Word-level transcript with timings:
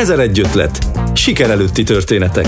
Ezer 0.00 0.18
egy 0.18 0.40
ötlet. 0.40 0.78
Siker 1.14 1.50
előtti 1.50 1.82
történetek. 1.82 2.46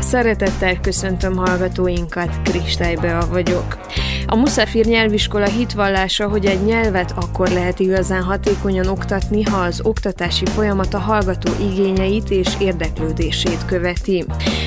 Szeretettel 0.00 0.80
köszöntöm 0.80 1.36
hallgatóinkat, 1.36 2.42
Kristálybe 2.42 3.18
vagyok. 3.30 3.78
A 4.30 4.36
Muszafir 4.36 4.86
nyelviskola 4.86 5.46
hitvallása, 5.46 6.28
hogy 6.28 6.46
egy 6.46 6.64
nyelvet 6.64 7.12
akkor 7.16 7.48
lehet 7.48 7.78
igazán 7.78 8.22
hatékonyan 8.22 8.86
oktatni, 8.86 9.42
ha 9.42 9.56
az 9.56 9.80
oktatási 9.82 10.44
folyamat 10.46 10.94
a 10.94 10.98
hallgató 10.98 11.50
igényeit 11.70 12.30
és 12.30 12.48
érdeklődését 12.60 13.64
követi. 13.64 14.24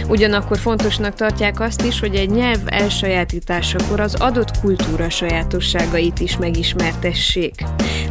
Ugyanakkor 0.07 0.57
fontosnak 0.57 1.13
tartják 1.13 1.59
azt 1.59 1.85
is, 1.85 1.99
hogy 1.99 2.15
egy 2.15 2.29
nyelv 2.29 2.59
elsajátításakor 2.65 3.99
az 3.99 4.16
adott 4.16 4.59
kultúra 4.59 5.09
sajátosságait 5.09 6.19
is 6.19 6.38
megismertessék. 6.38 7.63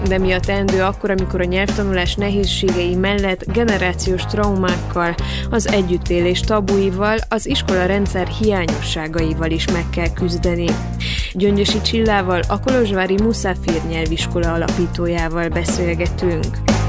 De 0.08 0.18
mi 0.18 0.32
a 0.32 0.40
teendő 0.40 0.82
akkor, 0.82 1.10
amikor 1.10 1.40
a 1.40 1.44
nyelvtanulás 1.44 2.14
nehézségei 2.14 2.94
mellett 2.94 3.52
generációs 3.52 4.24
traumákkal, 4.24 5.14
az 5.50 5.68
együttélés 5.68 6.40
tabuival, 6.40 7.16
az 7.28 7.46
iskola 7.46 7.86
rendszer 7.86 8.26
hiányosságaival 8.26 9.50
is 9.50 9.64
meg 9.72 9.84
kell 9.90 10.12
küzdeni. 10.12 10.66
Gyöngyösi 11.34 11.80
Csillával, 11.80 12.40
a 12.48 12.60
Kolozsvári 12.60 13.14
Muszáfír 13.22 13.80
nyelviskola 13.88 14.52
alapítójával 14.52 15.48
beszélgetünk. 15.48 16.79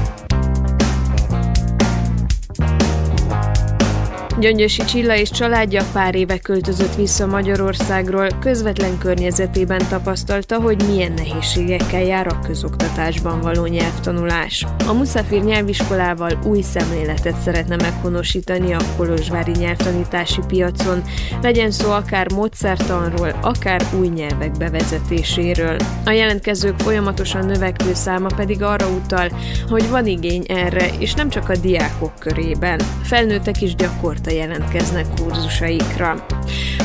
Gyöngyösi 4.42 4.84
Csilla 4.84 5.16
és 5.16 5.30
családja 5.30 5.84
pár 5.92 6.14
éve 6.14 6.38
költözött 6.38 6.94
vissza 6.94 7.26
Magyarországról, 7.26 8.28
közvetlen 8.40 8.98
környezetében 8.98 9.82
tapasztalta, 9.88 10.60
hogy 10.60 10.84
milyen 10.86 11.12
nehézségekkel 11.12 12.02
jár 12.02 12.26
a 12.26 12.38
közoktatásban 12.38 13.40
való 13.40 13.66
nyelvtanulás. 13.66 14.66
A 14.86 14.92
Muszafir 14.92 15.42
nyelviskolával 15.42 16.38
új 16.44 16.60
szemléletet 16.60 17.40
szeretne 17.40 17.76
meghonosítani 17.76 18.72
a 18.72 18.80
kolozsvári 18.96 19.50
nyelvtanítási 19.50 20.40
piacon, 20.46 21.02
legyen 21.42 21.70
szó 21.70 21.90
akár 21.90 22.32
módszertanról, 22.32 23.38
akár 23.42 23.82
új 23.98 24.08
nyelvek 24.08 24.52
bevezetéséről. 24.52 25.76
A 26.04 26.10
jelentkezők 26.10 26.78
folyamatosan 26.78 27.46
növekvő 27.46 27.94
száma 27.94 28.28
pedig 28.36 28.62
arra 28.62 28.88
utal, 28.88 29.28
hogy 29.68 29.88
van 29.88 30.06
igény 30.06 30.44
erre, 30.48 30.90
és 30.98 31.14
nem 31.14 31.28
csak 31.28 31.48
a 31.48 31.56
diákok 31.56 32.12
körében. 32.18 32.80
Felnőttek 33.02 33.62
is 33.62 33.74
gyakorta 33.74 34.30
jelentkeznek 34.32 35.06
kurzusaikra. 35.20 36.26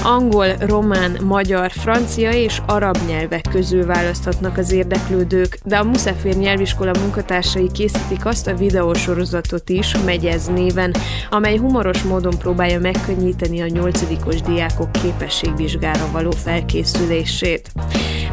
Angol, 0.04 0.48
román, 0.60 1.18
magyar, 1.24 1.72
francia 1.72 2.32
és 2.32 2.62
arab 2.66 2.98
nyelvek 3.08 3.46
közül 3.52 3.86
választhatnak 3.86 4.58
az 4.58 4.72
érdeklődők, 4.72 5.58
de 5.64 5.78
a 5.78 5.84
Muszafér 5.84 6.36
nyelviskola 6.36 6.92
munkatársai 7.00 7.72
készítik 7.72 8.26
azt 8.26 8.48
a 8.48 8.56
videósorozatot 8.56 9.70
is, 9.70 9.96
Megyez 10.06 10.48
néven, 10.48 10.96
amely 11.30 11.58
humoros 11.58 12.04
módon 12.04 12.38
próbálja 12.38 12.80
megkönnyíteni 12.80 13.62
a 13.62 13.68
nyolcadikos 13.68 14.42
diákok 14.42 14.92
képességvizsgára 14.92 16.12
való 16.12 16.32
felkészülését. 16.32 17.72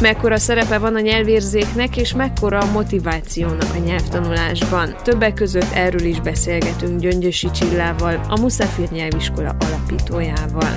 Mekkora 0.00 0.38
szerepe 0.38 0.78
van 0.78 0.94
a 0.94 1.00
nyelvérzéknek, 1.00 1.96
és 1.96 2.14
mekkora 2.14 2.58
a 2.58 2.70
motivációnak 2.70 3.74
a 3.74 3.78
nyelvtanulásban. 3.84 4.94
Többek 5.02 5.34
között 5.34 5.72
erről 5.74 6.04
is 6.04 6.20
beszélgetünk 6.20 7.00
Gyöngyösi 7.00 7.50
Csillával, 7.50 8.20
a 8.28 8.40
Muszafir 8.40 8.90
nyelviskola 8.94 9.56
alapítójával. 9.60 10.74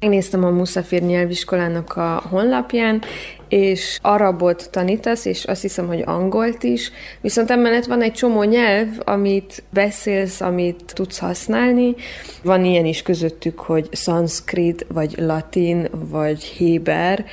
Megnéztem 0.00 0.44
a 0.44 0.50
Muszafir 0.50 1.02
nyelviskolának 1.02 1.96
a 1.96 2.22
honlapján, 2.30 3.02
és 3.48 3.98
arabot 4.02 4.70
tanítasz, 4.70 5.24
és 5.24 5.44
azt 5.44 5.62
hiszem, 5.62 5.86
hogy 5.86 6.02
angolt 6.06 6.62
is, 6.62 6.90
viszont 7.20 7.50
emellett 7.50 7.84
van 7.84 8.02
egy 8.02 8.12
csomó 8.12 8.42
nyelv, 8.42 8.88
amit 9.04 9.62
beszélsz, 9.70 10.40
amit 10.40 10.82
tudsz 10.94 11.18
használni. 11.18 11.94
Van 12.42 12.64
ilyen 12.64 12.84
is 12.84 13.02
közöttük, 13.02 13.58
hogy 13.58 13.88
szanszkrit, 13.92 14.86
vagy 14.88 15.14
latin, 15.18 15.88
vagy 16.10 16.42
héber, 16.42 17.24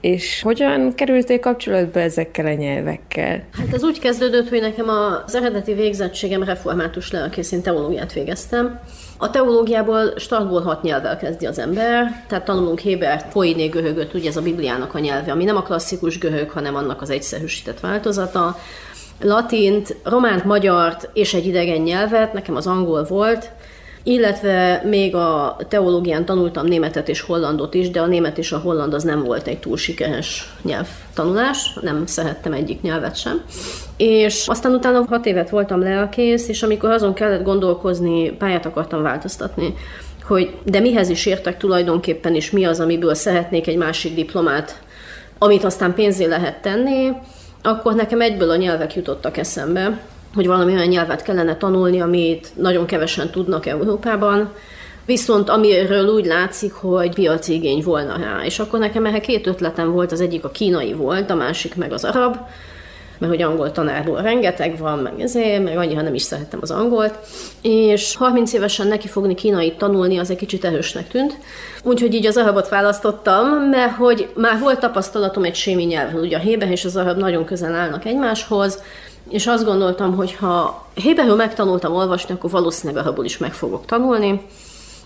és 0.00 0.42
hogyan 0.42 0.94
kerültél 0.94 1.40
kapcsolatba 1.40 2.00
ezekkel 2.00 2.46
a 2.46 2.52
nyelvekkel? 2.52 3.42
Hát 3.58 3.74
ez 3.74 3.84
úgy 3.84 3.98
kezdődött, 3.98 4.48
hogy 4.48 4.60
nekem 4.60 4.88
az 4.88 5.34
eredeti 5.34 5.74
végzettségem 5.74 6.42
református 6.42 7.10
lelkészén 7.10 7.62
teológiát 7.62 8.12
végeztem, 8.12 8.80
a 9.22 9.30
teológiából 9.30 10.12
startból 10.16 10.62
hat 10.62 10.82
nyelvvel 10.82 11.16
kezdi 11.16 11.46
az 11.46 11.58
ember, 11.58 12.24
tehát 12.28 12.44
tanulunk 12.44 12.78
Hébert, 12.78 13.32
poiné 13.32 13.66
göhögöt, 13.66 14.14
ugye 14.14 14.28
ez 14.28 14.36
a 14.36 14.42
Bibliának 14.42 14.94
a 14.94 14.98
nyelve, 14.98 15.32
ami 15.32 15.44
nem 15.44 15.56
a 15.60 15.62
klasszikus 15.62 16.18
göhög, 16.18 16.50
hanem 16.50 16.74
annak 16.74 17.02
az 17.02 17.10
egyszerűsített 17.10 17.80
változata. 17.80 18.56
Latint, 19.20 19.96
románt, 20.02 20.44
magyart 20.44 21.08
és 21.12 21.34
egy 21.34 21.46
idegen 21.46 21.80
nyelvet, 21.80 22.32
nekem 22.32 22.56
az 22.56 22.66
angol 22.66 23.04
volt, 23.04 23.50
illetve 24.02 24.82
még 24.84 25.14
a 25.14 25.56
teológián 25.68 26.24
tanultam 26.24 26.66
németet 26.66 27.08
és 27.08 27.20
hollandot 27.20 27.74
is, 27.74 27.90
de 27.90 28.00
a 28.00 28.06
német 28.06 28.38
és 28.38 28.52
a 28.52 28.58
holland 28.58 28.94
az 28.94 29.02
nem 29.02 29.22
volt 29.22 29.46
egy 29.46 29.58
túl 29.58 29.76
sikeres 29.76 30.52
nyelvtanulás, 30.62 31.78
nem 31.80 32.06
szerettem 32.06 32.52
egyik 32.52 32.80
nyelvet 32.80 33.16
sem. 33.16 33.42
És 33.96 34.48
aztán 34.48 34.74
utána 34.74 35.04
hat 35.08 35.26
évet 35.26 35.50
voltam 35.50 35.80
lelkész, 35.80 36.48
és 36.48 36.62
amikor 36.62 36.90
azon 36.90 37.14
kellett 37.14 37.42
gondolkozni, 37.42 38.30
pályát 38.30 38.66
akartam 38.66 39.02
változtatni, 39.02 39.74
hogy 40.22 40.54
de 40.64 40.80
mihez 40.80 41.08
is 41.08 41.26
értek 41.26 41.56
tulajdonképpen, 41.56 42.34
és 42.34 42.50
mi 42.50 42.64
az, 42.64 42.80
amiből 42.80 43.14
szeretnék 43.14 43.66
egy 43.66 43.76
másik 43.76 44.14
diplomát, 44.14 44.80
amit 45.42 45.64
aztán 45.64 45.94
pénzé 45.94 46.24
lehet 46.24 46.62
tenni, 46.62 47.12
akkor 47.62 47.94
nekem 47.94 48.20
egyből 48.20 48.50
a 48.50 48.56
nyelvek 48.56 48.94
jutottak 48.94 49.36
eszembe, 49.36 50.00
hogy 50.34 50.46
valami 50.46 50.72
olyan 50.72 50.86
nyelvet 50.86 51.22
kellene 51.22 51.56
tanulni, 51.56 52.00
amit 52.00 52.50
nagyon 52.54 52.86
kevesen 52.86 53.30
tudnak 53.30 53.66
Európában, 53.66 54.52
viszont 55.04 55.48
amiről 55.48 56.06
úgy 56.08 56.26
látszik, 56.26 56.72
hogy 56.72 57.14
piaci 57.14 57.52
igény 57.52 57.82
volna 57.82 58.16
rá. 58.16 58.44
És 58.44 58.58
akkor 58.58 58.78
nekem 58.78 59.06
ehhez 59.06 59.20
két 59.20 59.46
ötletem 59.46 59.92
volt, 59.92 60.12
az 60.12 60.20
egyik 60.20 60.44
a 60.44 60.50
kínai 60.50 60.92
volt, 60.92 61.30
a 61.30 61.34
másik 61.34 61.74
meg 61.74 61.92
az 61.92 62.04
arab, 62.04 62.36
mert 63.20 63.32
hogy 63.32 63.42
angol 63.42 63.72
tanárból 63.72 64.22
rengeteg 64.22 64.78
van, 64.78 64.98
meg 64.98 65.20
ezért, 65.20 65.62
meg 65.62 65.76
annyiha 65.76 66.02
nem 66.02 66.14
is 66.14 66.22
szerettem 66.22 66.58
az 66.62 66.70
angolt, 66.70 67.14
és 67.62 68.16
30 68.16 68.52
évesen 68.52 68.86
neki 68.86 69.08
fogni 69.08 69.34
kínai 69.34 69.72
tanulni, 69.72 70.18
az 70.18 70.30
egy 70.30 70.36
kicsit 70.36 70.64
erősnek 70.64 71.08
tűnt, 71.08 71.38
úgyhogy 71.82 72.14
így 72.14 72.26
az 72.26 72.36
arabot 72.36 72.68
választottam, 72.68 73.48
mert 73.48 73.96
hogy 73.96 74.28
már 74.36 74.58
volt 74.60 74.80
tapasztalatom 74.80 75.44
egy 75.44 75.54
sémi 75.54 75.84
nyelvről, 75.84 76.22
ugye 76.22 76.36
a 76.36 76.40
hébe 76.40 76.70
és 76.70 76.84
az 76.84 76.96
arab 76.96 77.18
nagyon 77.18 77.44
közel 77.44 77.74
állnak 77.74 78.04
egymáshoz, 78.04 78.82
és 79.28 79.46
azt 79.46 79.64
gondoltam, 79.64 80.16
hogy 80.16 80.34
ha 80.34 80.86
héberül 80.94 81.34
megtanultam 81.34 81.94
olvasni, 81.94 82.34
akkor 82.34 82.50
valószínűleg 82.50 83.04
arabul 83.04 83.24
is 83.24 83.38
meg 83.38 83.52
fogok 83.52 83.86
tanulni, 83.86 84.40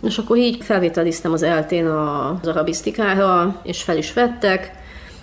és 0.03 0.19
akkor 0.19 0.37
így 0.37 0.65
felvételiztem 0.65 1.33
az 1.33 1.43
eltén 1.43 1.87
az 1.87 2.49
arabisztikára, 2.49 3.61
és 3.63 3.83
fel 3.83 3.97
is 3.97 4.13
vettek, 4.13 4.73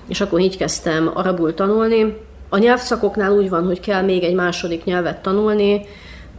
és 0.07 0.21
akkor 0.21 0.39
így 0.39 0.57
kezdtem 0.57 1.11
arabul 1.13 1.53
tanulni. 1.53 2.29
A 2.53 2.57
nyelvszakoknál 2.57 3.31
úgy 3.31 3.49
van, 3.49 3.65
hogy 3.65 3.79
kell 3.79 4.01
még 4.01 4.23
egy 4.23 4.33
második 4.33 4.83
nyelvet 4.83 5.21
tanulni, 5.21 5.85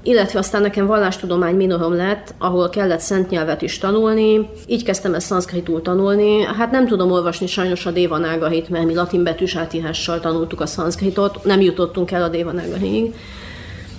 illetve 0.03 0.39
aztán 0.39 0.63
nekem 0.63 0.87
vallástudomány 0.87 1.55
minorom 1.55 1.97
lett, 1.97 2.35
ahol 2.39 2.69
kellett 2.69 3.01
szent 3.01 3.31
nyelvet 3.31 3.63
is 3.63 3.79
tanulni. 3.79 4.49
Így 4.67 4.85
kezdtem 4.85 5.15
ezt 5.15 5.27
szanszkritul 5.27 5.83
tanulni. 5.83 6.43
Hát 6.43 6.71
nem 6.71 6.87
tudom 6.87 7.11
olvasni 7.11 7.47
sajnos 7.47 7.87
a 7.87 7.91
Dévanágahit, 7.91 8.69
mert 8.69 8.85
mi 8.85 8.95
latin 8.95 9.23
betűs 9.23 9.57
átírással 9.57 10.21
tanultuk 10.21 10.61
a 10.61 10.67
szanszkritot, 10.67 11.45
nem 11.45 11.61
jutottunk 11.61 12.11
el 12.11 12.23
a 12.23 12.29
Dévanágahig. 12.29 13.15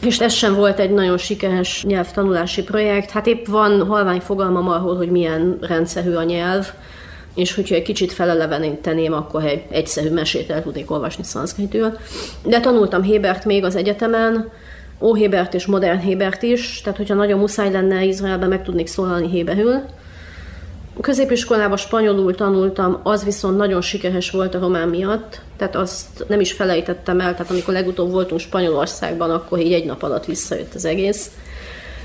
És 0.06 0.20
ez 0.20 0.34
sem 0.34 0.56
volt 0.56 0.80
egy 0.80 0.92
nagyon 0.92 1.18
sikeres 1.18 1.84
nyelvtanulási 1.88 2.64
projekt. 2.64 3.10
Hát 3.10 3.28
épp 3.28 3.46
van 3.46 3.86
halvány 3.86 4.20
fogalmam 4.20 4.70
arról, 4.70 4.96
hogy 4.96 5.12
milyen 5.12 5.58
rendszerű 5.62 6.14
a 6.14 6.24
nyelv, 6.24 6.68
és 7.36 7.56
hogyha 7.56 7.76
egy 7.76 7.82
kicsit 7.82 8.12
feleleveníteném, 8.12 9.14
akkor 9.14 9.46
egy 9.46 9.64
egyszerű 9.70 10.10
mesét 10.10 10.50
el 10.50 10.64
tudnék 10.64 10.92
olvasni 10.92 11.24
szanszkritül. 11.24 11.98
De 12.44 12.60
tanultam 12.60 13.02
Hébert 13.02 13.46
még 13.46 13.64
az 13.64 13.76
egyetemen, 13.76 14.52
Óhébert 15.02 15.54
és 15.54 15.66
modern 15.66 16.00
Hébert 16.00 16.44
is, 16.44 16.82
tehát 16.82 16.98
hogyha 16.98 17.14
nagyon 17.14 17.40
muszáj 17.40 17.72
lenne 17.72 18.04
Izraelben 18.04 18.50
meg 18.50 18.64
tudnék 18.64 18.88
szólalni 18.88 19.30
Héberül. 19.30 19.82
Középiskolában 21.02 21.78
spanyolul 21.78 22.36
tanultam, 22.36 23.00
az 23.04 23.24
viszont 23.24 23.58
nagyon 23.58 23.82
sikeres 23.82 24.32
volt 24.32 24.56
a 24.56 24.60
román 24.60 24.88
miatt, 24.88 25.42
tehát 25.58 25.76
azt 25.76 26.26
nem 26.28 26.40
is 26.40 26.52
felejtettem 26.52 27.20
el, 27.20 27.32
tehát 27.32 27.52
amikor 27.52 27.74
legutóbb 27.74 28.12
voltunk 28.12 28.40
Spanyolországban, 28.40 29.32
akkor 29.32 29.60
így 29.60 29.74
egy 29.74 29.86
nap 29.86 30.04
alatt 30.04 30.26
visszajött 30.26 30.74
az 30.74 30.86
egész. 30.86 31.32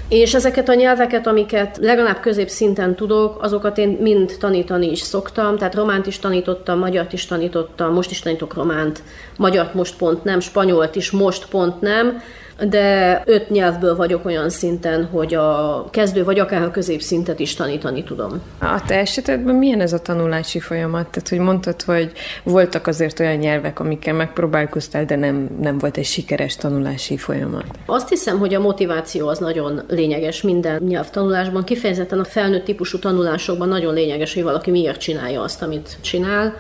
És 0.09 0.35
ezeket 0.35 0.69
a 0.69 0.75
nyelveket, 0.75 1.27
amiket 1.27 1.77
legalább 1.81 2.21
középszinten 2.21 2.95
tudok, 2.95 3.43
azokat 3.43 3.79
én 3.79 3.89
mind 3.89 4.37
tanítani 4.39 4.91
is 4.91 5.01
szoktam, 5.01 5.57
tehát 5.57 5.75
románt 5.75 6.07
is 6.07 6.19
tanítottam, 6.19 6.79
magyart 6.79 7.13
is 7.13 7.27
tanítottam, 7.27 7.93
most 7.93 8.11
is 8.11 8.21
tanítok 8.21 8.55
románt, 8.55 9.03
magyart 9.37 9.75
most 9.75 9.97
pont 9.97 10.25
nem, 10.25 10.41
spanyolt 10.41 10.97
is 10.97 11.11
most 11.11 11.49
pont 11.49 11.81
nem, 11.81 12.23
de 12.69 13.23
öt 13.27 13.51
nyelvből 13.51 13.97
vagyok 13.97 14.25
olyan 14.25 14.51
szinten, 14.51 15.05
hogy 15.05 15.35
a 15.35 15.85
kezdő 15.91 16.25
vagy 16.25 16.39
akár 16.39 16.63
a 16.63 16.71
középszintet 16.71 17.41
is 17.41 17.55
tanítani 17.55 18.05
tudom. 18.05 18.43
A 18.59 18.83
te 18.87 18.99
esetedben 18.99 19.55
milyen 19.55 19.81
ez 19.81 19.93
a 19.93 19.99
tanulási 19.99 20.61
folyamat? 20.61 21.07
Tehát, 21.07 21.29
hogy 21.29 21.39
mondtad, 21.39 21.83
hogy 21.83 22.13
voltak 22.43 22.87
azért 22.87 23.21
olyan 23.21 23.37
nyelvek, 23.37 23.81
amikkel 23.81 24.15
megpróbálkoztál, 24.15 25.05
de 25.05 25.17
nem, 25.17 25.49
nem 25.61 25.79
volt 25.79 25.97
egy 25.97 26.05
sikeres 26.05 26.57
tanulási 26.57 27.17
folyamat. 27.17 27.65
Azt 27.87 28.09
hiszem, 28.09 28.39
hogy 28.39 28.55
a 28.55 28.61
motiváció 28.61 29.29
az 29.29 29.39
nagyon 29.39 29.83
lényeges 29.89 30.43
minden 30.43 30.83
nyelvtanulásban, 30.83 31.65
kifejezetten 31.65 32.19
a 32.19 32.25
felnőtt 32.25 32.65
típusú 32.65 32.99
tanulásokban 32.99 33.69
nagyon 33.69 33.95
lényeges, 33.95 34.35
hogy 34.35 34.43
valaki 34.43 34.71
miért 34.71 35.01
csinálja 35.01 35.43
azt, 35.43 35.63
amit 35.63 35.97
csinál 36.01 36.55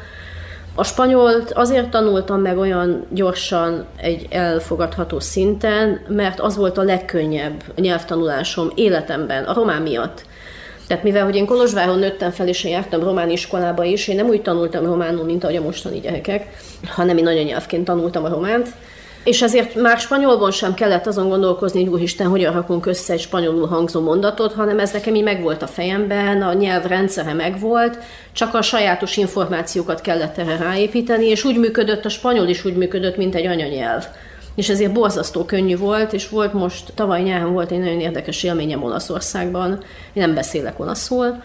a 0.79 0.85
spanyolt 0.85 1.53
azért 1.53 1.89
tanultam 1.89 2.41
meg 2.41 2.59
olyan 2.59 3.07
gyorsan 3.11 3.85
egy 3.97 4.27
elfogadható 4.31 5.21
szinten, 5.21 6.01
mert 6.09 6.41
az 6.41 6.57
volt 6.57 6.79
a 6.79 6.83
legkönnyebb 6.83 7.63
nyelvtanulásom 7.77 8.71
életemben, 8.75 9.45
a 9.45 9.55
román 9.55 9.83
miatt. 9.83 10.25
Tehát 10.87 11.03
mivel, 11.03 11.25
hogy 11.25 11.37
én 11.37 11.47
Kolozsváron 11.47 11.99
nőttem 11.99 12.31
fel, 12.31 12.49
és 12.49 12.65
én 12.65 12.73
jártam 12.73 13.01
román 13.01 13.31
iskolába 13.31 13.85
is, 13.85 14.09
én 14.09 14.17
nem 14.17 14.27
úgy 14.27 14.43
tanultam 14.43 14.85
románul, 14.85 15.25
mint 15.25 15.45
ahogy 15.45 15.57
a 15.57 15.63
mostani 15.63 16.01
gyerekek, 16.01 16.47
hanem 16.87 17.17
én 17.17 17.27
anyanyelvként 17.27 17.85
tanultam 17.85 18.25
a 18.25 18.29
románt, 18.29 18.69
és 19.29 19.43
ezért 19.43 19.75
már 19.75 19.99
spanyolban 19.99 20.51
sem 20.51 20.75
kellett 20.75 21.07
azon 21.07 21.29
gondolkozni, 21.29 21.85
hogy 21.85 21.93
úristen, 21.93 22.29
hogyan 22.29 22.53
rakunk 22.53 22.87
össze 22.87 23.13
egy 23.13 23.21
spanyolul 23.21 23.67
hangzó 23.67 24.01
mondatot, 24.01 24.53
hanem 24.53 24.79
ez 24.79 24.93
nekem 24.93 25.15
így 25.15 25.23
megvolt 25.23 25.63
a 25.63 25.67
fejemben, 25.67 26.43
a 26.43 26.53
nyelv 26.53 26.85
rendszere 26.85 27.33
megvolt, 27.33 27.99
csak 28.33 28.55
a 28.55 28.63
sajátos 28.63 29.17
információkat 29.17 30.01
kellett 30.01 30.39
erre 30.39 30.57
ráépíteni, 30.57 31.27
és 31.27 31.45
úgy 31.45 31.57
működött, 31.57 32.05
a 32.05 32.09
spanyol 32.09 32.49
is 32.49 32.65
úgy 32.65 32.77
működött, 32.77 33.17
mint 33.17 33.35
egy 33.35 33.47
anyanyelv. 33.47 34.05
És 34.55 34.69
ezért 34.69 34.93
borzasztó 34.93 35.45
könnyű 35.45 35.77
volt, 35.77 36.13
és 36.13 36.29
volt 36.29 36.53
most, 36.53 36.93
tavaly 36.95 37.23
nyáron 37.23 37.53
volt 37.53 37.71
egy 37.71 37.79
nagyon 37.79 38.01
érdekes 38.01 38.43
élményem 38.43 38.83
Olaszországban, 38.83 39.71
én 40.13 40.23
nem 40.23 40.35
beszélek 40.35 40.81
olaszul, 40.81 41.43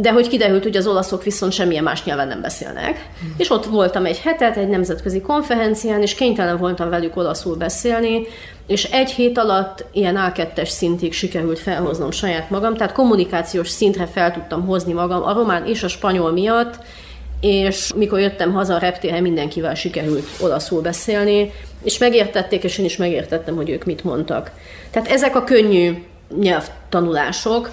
de 0.00 0.12
hogy 0.12 0.28
kiderült, 0.28 0.62
hogy 0.62 0.76
az 0.76 0.86
olaszok 0.86 1.22
viszont 1.22 1.52
semmilyen 1.52 1.82
más 1.82 2.04
nyelven 2.04 2.28
nem 2.28 2.40
beszélnek. 2.40 3.08
Mm. 3.24 3.28
És 3.36 3.50
ott 3.50 3.64
voltam 3.64 4.04
egy 4.04 4.18
hetet, 4.18 4.56
egy 4.56 4.68
nemzetközi 4.68 5.20
konferencián, 5.20 6.02
és 6.02 6.14
kénytelen 6.14 6.58
voltam 6.58 6.90
velük 6.90 7.16
olaszul 7.16 7.56
beszélni, 7.56 8.26
és 8.66 8.84
egy 8.84 9.10
hét 9.10 9.38
alatt 9.38 9.84
ilyen 9.92 10.18
A2-es 10.18 10.68
szintig 10.68 11.12
sikerült 11.12 11.58
felhoznom 11.58 12.10
saját 12.10 12.50
magam, 12.50 12.74
tehát 12.74 12.92
kommunikációs 12.92 13.68
szintre 13.68 14.06
fel 14.06 14.32
tudtam 14.32 14.66
hozni 14.66 14.92
magam 14.92 15.22
a 15.22 15.32
román 15.32 15.66
és 15.66 15.82
a 15.82 15.88
spanyol 15.88 16.32
miatt, 16.32 16.78
és 17.40 17.92
mikor 17.96 18.20
jöttem 18.20 18.52
haza 18.52 18.74
a 18.74 18.78
reptéren, 18.78 19.22
mindenkivel 19.22 19.74
sikerült 19.74 20.26
olaszul 20.40 20.80
beszélni, 20.80 21.52
és 21.82 21.98
megértették, 21.98 22.64
és 22.64 22.78
én 22.78 22.84
is 22.84 22.96
megértettem, 22.96 23.54
hogy 23.54 23.70
ők 23.70 23.84
mit 23.84 24.04
mondtak. 24.04 24.50
Tehát 24.90 25.08
ezek 25.08 25.36
a 25.36 25.44
könnyű 25.44 26.04
nyelvtanulások, 26.40 27.70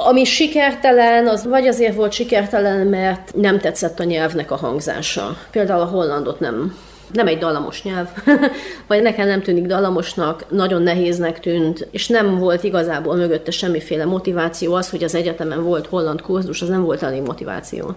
ami 0.00 0.24
sikertelen, 0.24 1.26
az 1.26 1.46
vagy 1.46 1.66
azért 1.66 1.94
volt 1.94 2.12
sikertelen, 2.12 2.86
mert 2.86 3.34
nem 3.34 3.58
tetszett 3.58 4.00
a 4.00 4.04
nyelvnek 4.04 4.50
a 4.50 4.56
hangzása. 4.56 5.36
Például 5.50 5.80
a 5.80 5.84
hollandot 5.84 6.40
nem 6.40 6.74
nem 7.12 7.26
egy 7.26 7.38
dallamos 7.38 7.82
nyelv, 7.82 8.08
vagy 8.86 9.02
nekem 9.02 9.26
nem 9.26 9.42
tűnik 9.42 9.66
dallamosnak, 9.66 10.44
nagyon 10.48 10.82
nehéznek 10.82 11.40
tűnt, 11.40 11.88
és 11.90 12.08
nem 12.08 12.38
volt 12.38 12.64
igazából 12.64 13.16
mögötte 13.16 13.50
semmiféle 13.50 14.04
motiváció. 14.04 14.74
Az, 14.74 14.90
hogy 14.90 15.04
az 15.04 15.14
egyetemen 15.14 15.62
volt 15.62 15.86
holland 15.86 16.20
kurzus, 16.20 16.62
az 16.62 16.68
nem 16.68 16.82
volt 16.82 17.02
elég 17.02 17.22
motiváció. 17.22 17.94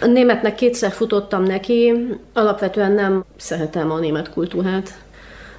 A 0.00 0.06
németnek 0.06 0.54
kétszer 0.54 0.92
futottam 0.92 1.42
neki, 1.42 1.92
alapvetően 2.32 2.92
nem 2.92 3.24
szeretem 3.36 3.90
a 3.90 3.98
német 3.98 4.30
kultúrát. 4.32 4.90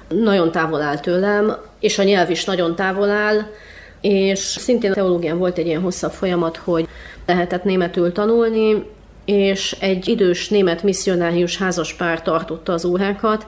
Nagyon 0.08 0.50
távol 0.50 0.80
áll 0.80 0.98
tőlem, 0.98 1.56
és 1.80 1.98
a 1.98 2.02
nyelv 2.02 2.30
is 2.30 2.44
nagyon 2.44 2.74
távol 2.74 3.10
áll 3.10 3.42
és 4.02 4.38
szintén 4.38 4.92
teológián 4.92 5.38
volt 5.38 5.58
egy 5.58 5.66
ilyen 5.66 5.80
hosszabb 5.80 6.12
folyamat, 6.12 6.56
hogy 6.56 6.88
lehetett 7.26 7.64
németül 7.64 8.12
tanulni, 8.12 8.84
és 9.24 9.76
egy 9.80 10.08
idős 10.08 10.48
német 10.48 10.82
misszionárius 10.82 11.58
házas 11.58 11.94
pár 11.94 12.22
tartotta 12.22 12.72
az 12.72 12.84
órákat, 12.84 13.46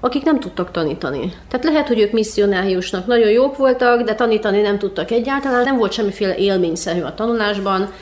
akik 0.00 0.22
nem 0.22 0.40
tudtak 0.40 0.70
tanítani. 0.70 1.32
Tehát 1.48 1.66
lehet, 1.66 1.88
hogy 1.88 1.98
ők 1.98 2.12
misszionáriusnak 2.12 3.06
nagyon 3.06 3.30
jók 3.30 3.56
voltak, 3.56 4.02
de 4.02 4.14
tanítani 4.14 4.60
nem 4.60 4.78
tudtak 4.78 5.10
egyáltalán, 5.10 5.64
nem 5.64 5.76
volt 5.76 5.92
semmiféle 5.92 6.36
élményszerű 6.36 7.00
a 7.00 7.14
tanulásban, 7.14 7.92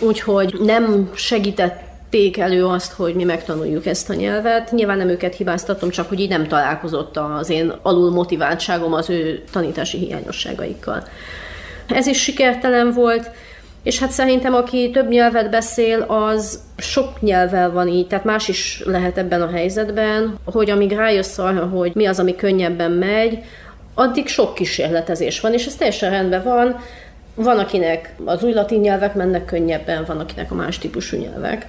úgyhogy 0.00 0.56
nem 0.60 1.10
segített 1.14 1.91
vették 2.12 2.38
elő 2.38 2.66
azt, 2.66 2.92
hogy 2.92 3.14
mi 3.14 3.24
megtanuljuk 3.24 3.86
ezt 3.86 4.10
a 4.10 4.14
nyelvet. 4.14 4.72
Nyilván 4.72 4.96
nem 4.96 5.08
őket 5.08 5.34
hibáztatom, 5.34 5.90
csak 5.90 6.08
hogy 6.08 6.20
így 6.20 6.28
nem 6.28 6.46
találkozott 6.46 7.16
az 7.16 7.50
én 7.50 7.72
alul 7.82 8.10
motiváltságom 8.10 8.92
az 8.92 9.10
ő 9.10 9.42
tanítási 9.52 9.98
hiányosságaikkal. 9.98 11.02
Ez 11.88 12.06
is 12.06 12.22
sikertelen 12.22 12.92
volt, 12.92 13.30
és 13.82 13.98
hát 13.98 14.10
szerintem, 14.10 14.54
aki 14.54 14.90
több 14.90 15.08
nyelvet 15.08 15.50
beszél, 15.50 16.00
az 16.00 16.60
sok 16.76 17.20
nyelvvel 17.20 17.70
van 17.70 17.88
így, 17.88 18.06
tehát 18.06 18.24
más 18.24 18.48
is 18.48 18.82
lehet 18.84 19.18
ebben 19.18 19.42
a 19.42 19.50
helyzetben, 19.50 20.38
hogy 20.44 20.70
amíg 20.70 20.92
rájössz 20.92 21.38
arra, 21.38 21.66
hogy 21.66 21.92
mi 21.94 22.06
az, 22.06 22.18
ami 22.18 22.36
könnyebben 22.36 22.90
megy, 22.90 23.38
addig 23.94 24.28
sok 24.28 24.54
kísérletezés 24.54 25.40
van, 25.40 25.52
és 25.52 25.66
ez 25.66 25.74
teljesen 25.74 26.10
rendben 26.10 26.42
van. 26.42 26.76
Van, 27.34 27.58
akinek 27.58 28.14
az 28.24 28.42
új 28.42 28.52
latin 28.52 28.80
nyelvek 28.80 29.14
mennek 29.14 29.44
könnyebben, 29.44 30.04
van, 30.06 30.18
akinek 30.18 30.50
a 30.50 30.54
más 30.54 30.78
típusú 30.78 31.16
nyelvek. 31.16 31.66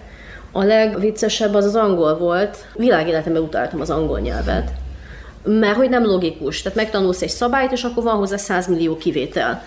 A 0.56 0.64
legviccesebb 0.64 1.54
az 1.54 1.66
az 1.66 1.76
angol 1.76 2.18
volt. 2.18 2.58
Világéletemben 2.76 3.42
utáltam 3.42 3.82
az 3.82 3.90
angol 3.90 4.20
nyelvet. 4.20 4.72
Mert 5.44 5.76
hogy 5.76 5.90
nem 5.90 6.06
logikus. 6.06 6.62
Tehát 6.62 6.78
megtanulsz 6.78 7.22
egy 7.22 7.30
szabályt, 7.30 7.72
és 7.72 7.84
akkor 7.84 8.04
van 8.04 8.16
hozzá 8.16 8.38
100 8.38 8.68
millió 8.68 8.98
kivétel. 8.98 9.64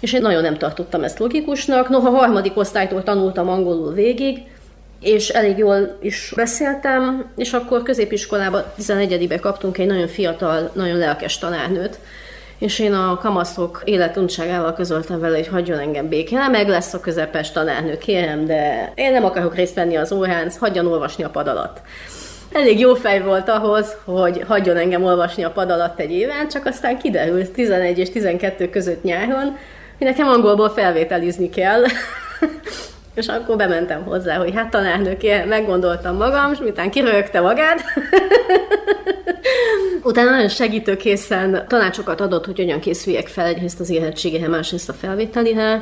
És 0.00 0.12
én 0.12 0.20
nagyon 0.20 0.42
nem 0.42 0.58
tartottam 0.58 1.04
ezt 1.04 1.18
logikusnak. 1.18 1.88
Noha 1.88 2.10
harmadik 2.10 2.56
osztálytól 2.56 3.02
tanultam 3.02 3.48
angolul 3.48 3.92
végig, 3.92 4.38
és 5.00 5.28
elég 5.28 5.58
jól 5.58 5.96
is 6.00 6.32
beszéltem, 6.36 7.30
és 7.36 7.52
akkor 7.52 7.82
középiskolában 7.82 8.64
11 8.76 9.40
kaptunk 9.40 9.78
egy 9.78 9.86
nagyon 9.86 10.08
fiatal, 10.08 10.70
nagyon 10.74 10.96
lelkes 10.96 11.38
tanárnőt, 11.38 11.98
és 12.58 12.78
én 12.78 12.92
a 12.92 13.18
kamaszok 13.18 13.82
életuntságával 13.84 14.72
közöltem 14.72 15.20
vele, 15.20 15.36
hogy 15.36 15.48
hagyjon 15.48 15.78
engem 15.78 16.08
békén. 16.08 16.50
Meg 16.50 16.68
lesz 16.68 16.94
a 16.94 17.00
közepes 17.00 17.52
tanárnő, 17.52 17.98
kérem, 17.98 18.46
de 18.46 18.92
én 18.94 19.12
nem 19.12 19.24
akarok 19.24 19.54
részt 19.54 19.74
venni 19.74 19.96
az 19.96 20.12
órán, 20.12 20.50
hagyjon 20.58 20.86
olvasni 20.86 21.24
a 21.24 21.30
pad 21.30 21.48
alatt. 21.48 21.80
Elég 22.52 22.78
jó 22.78 22.94
fej 22.94 23.22
volt 23.22 23.48
ahhoz, 23.48 23.96
hogy 24.04 24.44
hagyjon 24.46 24.76
engem 24.76 25.04
olvasni 25.04 25.42
a 25.42 25.50
pad 25.50 25.70
alatt 25.70 26.00
egy 26.00 26.10
éven, 26.10 26.48
csak 26.48 26.66
aztán 26.66 26.98
kiderült 26.98 27.50
11 27.50 27.98
és 27.98 28.10
12 28.10 28.70
között 28.70 29.02
nyáron, 29.02 29.56
hogy 29.98 30.06
nekem 30.06 30.28
angolból 30.28 30.68
felvételizni 30.68 31.50
kell. 31.50 31.82
és 33.18 33.26
akkor 33.26 33.56
bementem 33.56 34.04
hozzá, 34.04 34.36
hogy 34.36 34.54
hát 34.54 34.70
tanárnőké 34.70 35.44
meggondoltam 35.44 36.16
magam, 36.16 36.52
és 36.52 36.58
miután 36.58 36.90
kirögte 36.90 37.40
magát, 37.40 37.80
Utána 40.02 40.30
nagyon 40.30 40.48
segítőkészen 40.48 41.64
tanácsokat 41.68 42.20
adott, 42.20 42.44
hogy 42.44 42.56
hogyan 42.56 42.80
készüljek 42.80 43.26
fel 43.26 43.46
egyrészt 43.46 43.80
az 43.80 43.90
érettségéhez, 43.90 44.48
másrészt 44.48 44.88
a 44.88 44.92
felvételihez, 44.92 45.80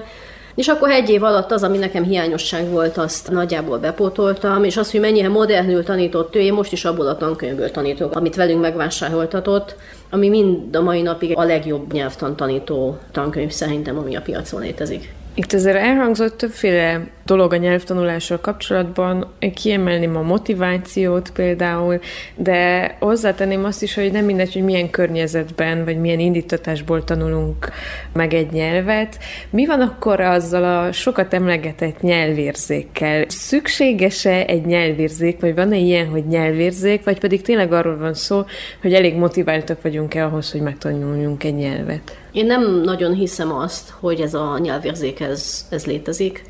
és 0.54 0.68
akkor 0.68 0.90
egy 0.90 1.10
év 1.10 1.22
alatt 1.22 1.52
az, 1.52 1.62
ami 1.62 1.78
nekem 1.78 2.02
hiányosság 2.02 2.68
volt, 2.68 2.96
azt 2.96 3.30
nagyjából 3.30 3.78
bepótoltam, 3.78 4.64
és 4.64 4.76
az, 4.76 4.90
hogy 4.90 5.00
mennyire 5.00 5.28
modernül 5.28 5.84
tanított 5.84 6.36
ő, 6.36 6.40
én 6.40 6.52
most 6.52 6.72
is 6.72 6.84
abból 6.84 7.06
a 7.06 7.16
tankönyvből 7.16 7.70
tanítok, 7.70 8.14
amit 8.16 8.36
velünk 8.36 8.60
megvásároltatott, 8.60 9.76
ami 10.10 10.28
mind 10.28 10.76
a 10.76 10.80
mai 10.80 11.02
napig 11.02 11.36
a 11.36 11.44
legjobb 11.44 11.92
nyelvtan 11.92 12.36
tanító 12.36 12.98
tankönyv 13.12 13.50
szerintem, 13.50 13.98
ami 13.98 14.16
a 14.16 14.20
piacon 14.20 14.60
létezik. 14.60 15.12
Itt 15.34 15.52
azért 15.52 15.76
elhangzott 15.76 16.36
többféle 16.36 17.06
dolog 17.26 17.52
a 17.52 17.56
nyelvtanulással 17.56 18.40
kapcsolatban. 18.40 19.26
Kiemelném 19.54 20.16
a 20.16 20.22
motivációt 20.22 21.30
például, 21.30 22.00
de 22.34 22.96
hozzátenném 23.00 23.64
azt 23.64 23.82
is, 23.82 23.94
hogy 23.94 24.12
nem 24.12 24.24
mindegy, 24.24 24.52
hogy 24.52 24.62
milyen 24.62 24.90
környezetben, 24.90 25.84
vagy 25.84 25.98
milyen 26.00 26.18
indítatásból 26.18 27.04
tanulunk 27.04 27.70
meg 28.12 28.34
egy 28.34 28.50
nyelvet. 28.50 29.18
Mi 29.50 29.66
van 29.66 29.80
akkor 29.80 30.20
azzal 30.20 30.64
a 30.64 30.92
sokat 30.92 31.34
emlegetett 31.34 32.00
nyelvérzékkel? 32.00 33.24
Szükséges-e 33.28 34.44
egy 34.46 34.66
nyelvérzék, 34.66 35.40
vagy 35.40 35.54
van-e 35.54 35.76
ilyen, 35.76 36.06
hogy 36.06 36.26
nyelvérzék, 36.26 37.04
vagy 37.04 37.18
pedig 37.18 37.42
tényleg 37.42 37.72
arról 37.72 37.96
van 37.96 38.14
szó, 38.14 38.44
hogy 38.80 38.94
elég 38.94 39.14
motiváltak 39.14 39.82
vagyunk-e 39.82 40.24
ahhoz, 40.24 40.52
hogy 40.52 40.60
megtanuljunk 40.60 41.44
egy 41.44 41.54
nyelvet? 41.54 42.16
Én 42.32 42.46
nem 42.46 42.80
nagyon 42.84 43.14
hiszem 43.14 43.52
azt, 43.52 43.94
hogy 44.00 44.20
ez 44.20 44.34
a 44.34 44.58
nyelvérzék 44.58 45.20
ez, 45.20 45.66
ez 45.70 45.86
létezik. 45.86 46.44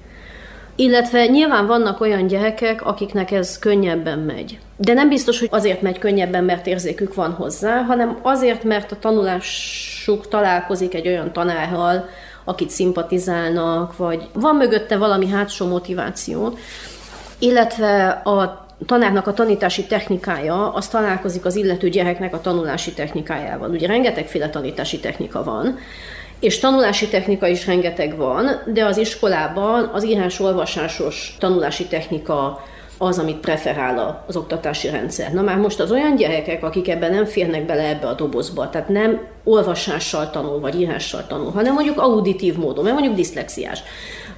Illetve 0.76 1.26
nyilván 1.26 1.66
vannak 1.66 2.00
olyan 2.00 2.26
gyerekek, 2.26 2.86
akiknek 2.86 3.30
ez 3.30 3.58
könnyebben 3.58 4.18
megy. 4.18 4.58
De 4.76 4.92
nem 4.92 5.08
biztos, 5.08 5.38
hogy 5.38 5.48
azért 5.50 5.82
megy 5.82 5.98
könnyebben, 5.98 6.44
mert 6.44 6.66
érzékük 6.66 7.14
van 7.14 7.32
hozzá, 7.32 7.82
hanem 7.82 8.18
azért, 8.22 8.64
mert 8.64 8.92
a 8.92 8.98
tanulásuk 8.98 10.28
találkozik 10.28 10.94
egy 10.94 11.06
olyan 11.06 11.32
tanárral, 11.32 12.08
akit 12.44 12.70
szimpatizálnak, 12.70 13.96
vagy 13.96 14.28
van 14.32 14.56
mögötte 14.56 14.96
valami 14.96 15.28
hátsó 15.28 15.66
motiváció. 15.66 16.58
Illetve 17.38 18.08
a 18.08 18.66
tanárnak 18.86 19.26
a 19.26 19.32
tanítási 19.32 19.84
technikája, 19.84 20.72
az 20.72 20.88
találkozik 20.88 21.44
az 21.44 21.56
illető 21.56 21.88
gyereknek 21.88 22.34
a 22.34 22.40
tanulási 22.40 22.92
technikájával. 22.92 23.70
Ugye 23.70 23.86
rengetegféle 23.86 24.50
tanítási 24.50 25.00
technika 25.00 25.44
van, 25.44 25.78
és 26.40 26.58
tanulási 26.58 27.08
technika 27.08 27.46
is 27.46 27.66
rengeteg 27.66 28.16
van, 28.16 28.62
de 28.72 28.84
az 28.84 28.96
iskolában 28.96 29.90
az 29.92 30.04
írás-olvasásos 30.04 31.36
tanulási 31.40 31.86
technika 31.86 32.60
az, 32.98 33.18
amit 33.18 33.36
preferál 33.36 34.24
az 34.26 34.36
oktatási 34.36 34.90
rendszer. 34.90 35.32
Na 35.32 35.42
már 35.42 35.56
most 35.56 35.80
az 35.80 35.90
olyan 35.90 36.16
gyerekek, 36.16 36.62
akik 36.62 36.88
ebben 36.88 37.10
nem 37.10 37.24
férnek 37.24 37.66
bele 37.66 37.88
ebbe 37.88 38.06
a 38.06 38.14
dobozba, 38.14 38.70
tehát 38.70 38.88
nem 38.88 39.20
olvasással 39.44 40.30
tanul, 40.30 40.60
vagy 40.60 40.80
írással 40.80 41.26
tanul, 41.26 41.50
hanem 41.50 41.72
mondjuk 41.72 41.98
auditív 41.98 42.56
módon, 42.56 42.84
mert 42.84 42.94
mondjuk 42.96 43.16
diszlexiás, 43.16 43.82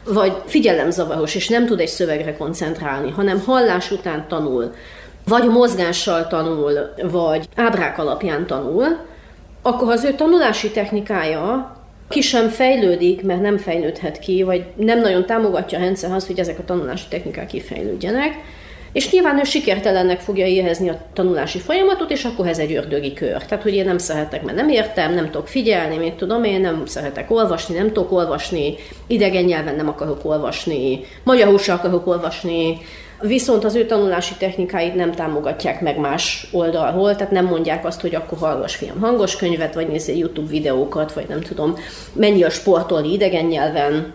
vagy 0.05 0.33
figyelemzavaros, 0.45 1.35
és 1.35 1.49
nem 1.49 1.67
tud 1.67 1.81
egy 1.81 1.89
szövegre 1.89 2.37
koncentrálni, 2.37 3.11
hanem 3.11 3.43
hallás 3.47 3.91
után 3.91 4.25
tanul, 4.29 4.75
vagy 5.25 5.49
mozgással 5.49 6.27
tanul, 6.27 6.73
vagy 7.03 7.49
ábrák 7.57 7.99
alapján 7.99 8.47
tanul, 8.47 8.85
akkor 9.63 9.93
az 9.93 10.05
ő 10.05 10.15
tanulási 10.15 10.71
technikája 10.71 11.77
ki 12.09 12.21
sem 12.21 12.49
fejlődik, 12.49 13.23
mert 13.23 13.41
nem 13.41 13.59
fejlődhet 13.59 14.19
ki, 14.19 14.43
vagy 14.43 14.65
nem 14.77 15.01
nagyon 15.01 15.27
támogatja 15.27 15.79
a 15.79 15.81
rendszer 15.81 16.13
azt, 16.13 16.27
hogy 16.27 16.39
ezek 16.39 16.59
a 16.59 16.65
tanulási 16.65 17.05
technikák 17.09 17.47
kifejlődjenek, 17.47 18.35
és 18.93 19.11
nyilván 19.11 19.39
ő 19.39 19.43
sikertelennek 19.43 20.21
fogja 20.21 20.47
éhezni 20.47 20.89
a 20.89 21.01
tanulási 21.13 21.59
folyamatot, 21.59 22.11
és 22.11 22.25
akkor 22.25 22.47
ez 22.47 22.59
egy 22.59 22.73
ördögi 22.75 23.13
kör. 23.13 23.45
Tehát, 23.45 23.63
hogy 23.63 23.75
én 23.75 23.85
nem 23.85 23.99
szeretek, 23.99 24.43
mert 24.43 24.57
nem 24.57 24.69
értem, 24.69 25.15
nem 25.15 25.25
tudok 25.25 25.49
figyelni, 25.49 25.97
mit 25.97 26.15
tudom 26.15 26.45
én, 26.45 26.61
nem 26.61 26.87
szeretek 26.87 27.31
olvasni, 27.31 27.77
nem 27.77 27.87
tudok 27.87 28.13
olvasni, 28.13 28.75
idegen 29.07 29.45
nyelven 29.45 29.75
nem 29.75 29.89
akarok 29.89 30.25
olvasni, 30.25 31.01
magyarul 31.25 31.59
sem 31.59 31.77
akarok 31.77 32.07
olvasni, 32.07 32.79
Viszont 33.21 33.65
az 33.65 33.75
ő 33.75 33.87
tanulási 33.87 34.35
technikáit 34.39 34.95
nem 34.95 35.13
támogatják 35.13 35.81
meg 35.81 35.99
más 35.99 36.49
oldalról, 36.53 37.17
tehát 37.17 37.33
nem 37.33 37.47
mondják 37.47 37.85
azt, 37.85 38.01
hogy 38.01 38.15
akkor 38.15 38.39
hallgass 38.39 38.75
fiam 38.75 39.01
hangos 39.01 39.37
könyvet, 39.37 39.75
vagy 39.75 39.89
nézzél 39.89 40.17
YouTube 40.17 40.49
videókat, 40.49 41.13
vagy 41.13 41.29
nem 41.29 41.41
tudom, 41.41 41.75
menj 42.13 42.43
a 42.43 42.51
sportolni 42.51 43.13
idegen 43.13 43.45
nyelven, 43.45 44.13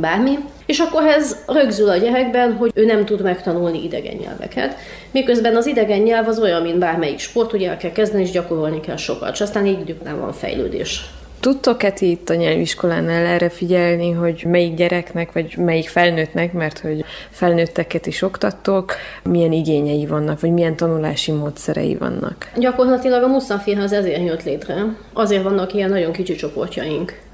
bármi. 0.00 0.38
És 0.66 0.78
akkor 0.78 1.06
ez 1.06 1.36
rögzül 1.46 1.88
a 1.88 1.96
gyerekben, 1.96 2.56
hogy 2.56 2.70
ő 2.74 2.84
nem 2.84 3.04
tud 3.04 3.22
megtanulni 3.22 3.84
idegen 3.84 4.16
nyelveket. 4.16 4.76
Miközben 5.10 5.56
az 5.56 5.66
idegen 5.66 6.00
nyelv 6.00 6.28
az 6.28 6.38
olyan, 6.38 6.62
mint 6.62 6.78
bármelyik 6.78 7.18
sport, 7.18 7.50
hogy 7.50 7.62
el 7.62 7.76
kell 7.76 7.92
kezdeni, 7.92 8.22
és 8.22 8.30
gyakorolni 8.30 8.80
kell 8.80 8.96
sokat, 8.96 9.32
és 9.32 9.40
aztán 9.40 9.66
így 9.66 9.96
után 10.00 10.20
van 10.20 10.32
fejlődés. 10.32 11.04
Tudtok-e 11.40 11.92
ti 11.92 12.10
itt 12.10 12.30
a 12.30 12.34
nyelviskolánál 12.34 13.26
erre 13.26 13.48
figyelni, 13.48 14.10
hogy 14.10 14.44
melyik 14.48 14.74
gyereknek, 14.74 15.32
vagy 15.32 15.56
melyik 15.56 15.88
felnőttnek, 15.88 16.52
mert 16.52 16.78
hogy 16.78 17.04
felnőtteket 17.30 18.06
is 18.06 18.22
oktattok, 18.22 18.94
milyen 19.22 19.52
igényei 19.52 20.06
vannak, 20.06 20.40
vagy 20.40 20.52
milyen 20.52 20.76
tanulási 20.76 21.32
módszerei 21.32 21.96
vannak? 21.96 22.50
Gyakorlatilag 22.56 23.22
a 23.22 23.28
Muszafirház 23.28 23.92
ezért 23.92 24.24
jött 24.24 24.44
létre. 24.44 24.96
Azért 25.12 25.42
vannak 25.42 25.74
ilyen 25.74 25.90
nagyon 25.90 26.12
kicsi 26.12 26.34
csoportjaink 26.34 27.24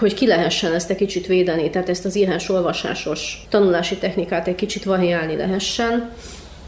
hogy 0.00 0.14
ki 0.14 0.26
lehessen 0.26 0.72
ezt 0.72 0.90
egy 0.90 0.96
kicsit 0.96 1.26
védeni, 1.26 1.70
tehát 1.70 1.88
ezt 1.88 2.04
az 2.04 2.16
írás-olvasásos 2.16 3.46
tanulási 3.48 3.96
technikát 3.96 4.48
egy 4.48 4.54
kicsit 4.54 4.84
variálni 4.84 5.36
lehessen. 5.36 6.10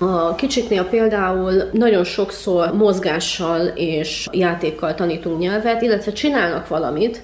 A 0.03 0.35
kicsiknél 0.35 0.85
például 0.85 1.53
nagyon 1.73 2.05
sokszor 2.05 2.75
mozgással 2.75 3.67
és 3.67 4.29
játékkal 4.33 4.95
tanítunk 4.95 5.39
nyelvet, 5.39 5.83
illetve 5.83 6.13
csinálnak 6.13 6.69
valamit, 6.69 7.23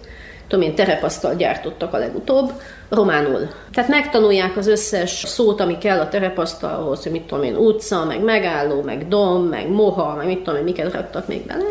tudom 0.49 0.65
én, 0.65 0.75
terepasztal 0.75 1.35
gyártottak 1.35 1.95
a 1.95 1.99
legutóbb, 1.99 2.53
románul. 2.89 3.49
Tehát 3.73 3.91
megtanulják 3.91 4.57
az 4.57 4.67
összes 4.67 5.25
szót, 5.27 5.61
ami 5.61 5.79
kell 5.79 6.01
a 6.01 6.09
terepasztalhoz, 6.09 7.03
hogy 7.03 7.13
mit 7.13 7.23
tudom 7.23 7.45
én, 7.45 7.57
utca, 7.57 8.05
meg 8.05 8.23
megálló, 8.23 8.83
meg 8.83 9.09
dom, 9.09 9.43
meg 9.43 9.69
moha, 9.71 10.15
meg 10.15 10.27
mit 10.27 10.39
tudom 10.39 10.59
én, 10.59 10.65
miket 10.65 10.93
raktak 10.93 11.29
még 11.29 11.47
bele. 11.47 11.65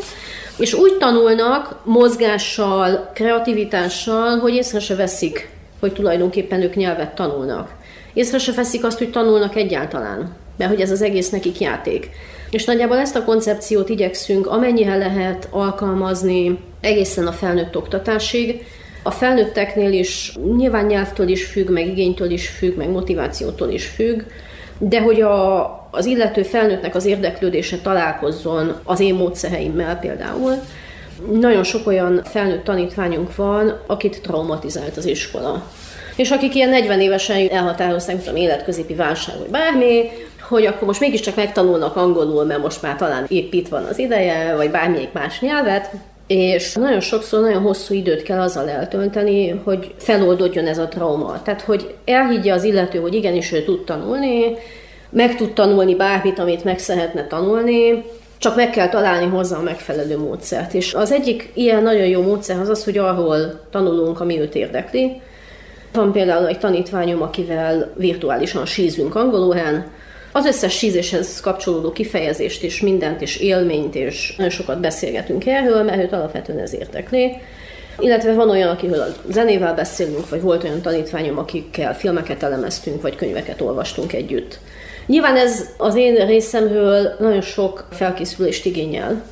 És 0.57 0.73
úgy 0.73 0.97
tanulnak 0.97 1.75
mozgással, 1.83 3.09
kreativitással, 3.13 4.37
hogy 4.39 4.53
észre 4.53 4.79
se 4.79 4.95
veszik, 4.95 5.49
hogy 5.79 5.93
tulajdonképpen 5.93 6.61
ők 6.61 6.75
nyelvet 6.75 7.15
tanulnak. 7.15 7.69
Észre 8.13 8.37
se 8.37 8.51
veszik 8.51 8.83
azt, 8.85 8.97
hogy 8.97 9.11
tanulnak 9.11 9.55
egyáltalán 9.55 10.35
mert 10.57 10.71
hogy 10.71 10.81
ez 10.81 10.91
az 10.91 11.01
egész 11.01 11.29
nekik 11.29 11.59
játék. 11.59 12.09
És 12.49 12.65
nagyjából 12.65 12.97
ezt 12.97 13.15
a 13.15 13.23
koncepciót 13.23 13.89
igyekszünk 13.89 14.47
amennyire 14.47 14.95
lehet 14.95 15.47
alkalmazni 15.51 16.59
egészen 16.81 17.27
a 17.27 17.31
felnőtt 17.31 17.77
oktatásig. 17.77 18.65
A 19.03 19.11
felnőtteknél 19.11 19.91
is 19.91 20.33
nyilván 20.57 20.85
nyelvtől 20.85 21.27
is 21.27 21.45
függ, 21.45 21.69
meg 21.69 21.87
igénytől 21.87 22.31
is 22.31 22.47
függ, 22.47 22.77
meg 22.77 22.89
motivációtól 22.89 23.69
is 23.69 23.85
függ, 23.85 24.21
de 24.77 25.01
hogy 25.01 25.21
a, 25.21 25.63
az 25.91 26.05
illető 26.05 26.43
felnőttnek 26.43 26.95
az 26.95 27.05
érdeklődése 27.05 27.77
találkozzon 27.77 28.75
az 28.83 28.99
én 28.99 29.15
módszereimmel 29.15 29.99
például. 29.99 30.53
Nagyon 31.39 31.63
sok 31.63 31.87
olyan 31.87 32.21
felnőtt 32.23 32.63
tanítványunk 32.63 33.35
van, 33.35 33.79
akit 33.87 34.21
traumatizált 34.21 34.97
az 34.97 35.05
iskola. 35.05 35.63
És 36.15 36.29
akik 36.29 36.55
ilyen 36.55 36.69
40 36.69 37.01
évesen 37.01 37.47
elhatározták, 37.49 38.19
tudom, 38.19 38.35
életközépi 38.35 38.93
válság, 38.93 39.35
vagy 39.37 39.49
bármi, 39.49 40.09
hogy 40.47 40.65
akkor 40.65 40.87
most 40.87 40.99
mégiscsak 40.99 41.35
megtanulnak 41.35 41.95
angolul, 41.95 42.45
mert 42.45 42.61
most 42.61 42.81
már 42.81 42.95
talán 42.95 43.25
épp 43.27 43.53
itt 43.53 43.67
van 43.67 43.83
az 43.83 43.99
ideje, 43.99 44.55
vagy 44.55 44.71
bármelyik 44.71 45.11
más 45.11 45.39
nyelvet, 45.39 45.91
és 46.27 46.73
nagyon 46.73 46.99
sokszor 46.99 47.41
nagyon 47.41 47.61
hosszú 47.61 47.93
időt 47.93 48.23
kell 48.23 48.39
azzal 48.39 48.69
eltölteni, 48.69 49.49
hogy 49.63 49.93
feloldódjon 49.97 50.65
ez 50.65 50.77
a 50.77 50.87
trauma. 50.87 51.41
Tehát, 51.41 51.61
hogy 51.61 51.95
elhiggye 52.05 52.53
az 52.53 52.63
illető, 52.63 52.99
hogy 52.99 53.13
igenis 53.13 53.51
ő 53.51 53.63
tud 53.63 53.83
tanulni, 53.83 54.55
meg 55.09 55.35
tud 55.35 55.53
tanulni 55.53 55.95
bármit, 55.95 56.39
amit 56.39 56.63
meg 56.63 56.79
szeretne 56.79 57.27
tanulni, 57.27 58.03
csak 58.37 58.55
meg 58.55 58.69
kell 58.69 58.89
találni 58.89 59.25
hozzá 59.25 59.57
a 59.57 59.61
megfelelő 59.61 60.17
módszert. 60.17 60.73
És 60.73 60.93
az 60.93 61.11
egyik 61.11 61.51
ilyen 61.53 61.83
nagyon 61.83 62.07
jó 62.07 62.21
módszer 62.21 62.59
az 62.59 62.69
az, 62.69 62.83
hogy 62.83 62.97
arról 62.97 63.59
tanulunk, 63.71 64.19
ami 64.19 64.39
őt 64.39 64.55
érdekli. 64.55 65.21
Van 65.93 66.11
például 66.11 66.47
egy 66.47 66.59
tanítványom, 66.59 67.21
akivel 67.21 67.93
virtuálisan 67.95 68.65
sízünk 68.65 69.15
angolulán, 69.15 69.85
az 70.37 70.45
összes 70.45 70.77
sízéshez 70.77 71.39
kapcsolódó 71.39 71.91
kifejezést 71.91 72.63
és 72.63 72.81
mindent 72.81 73.21
és 73.21 73.37
élményt, 73.37 73.95
és 73.95 74.33
nagyon 74.37 74.51
sokat 74.51 74.79
beszélgetünk 74.79 75.45
erről, 75.45 75.83
mert 75.83 76.03
őt 76.03 76.13
alapvetően 76.13 76.59
ez 76.59 76.73
értekli. 76.73 77.37
Illetve 77.99 78.33
van 78.33 78.49
olyan, 78.49 78.69
akiről 78.69 78.99
a 78.99 79.31
zenével 79.31 79.73
beszélünk, 79.73 80.29
vagy 80.29 80.41
volt 80.41 80.63
olyan 80.63 80.81
tanítványom, 80.81 81.37
akikkel 81.37 81.95
filmeket 81.95 82.43
elemeztünk, 82.43 83.01
vagy 83.01 83.15
könyveket 83.15 83.61
olvastunk 83.61 84.13
együtt. 84.13 84.59
Nyilván 85.05 85.35
ez 85.35 85.65
az 85.77 85.95
én 85.95 86.25
részemről 86.25 87.15
nagyon 87.19 87.41
sok 87.41 87.87
felkészülést 87.91 88.65
igényel, 88.65 89.23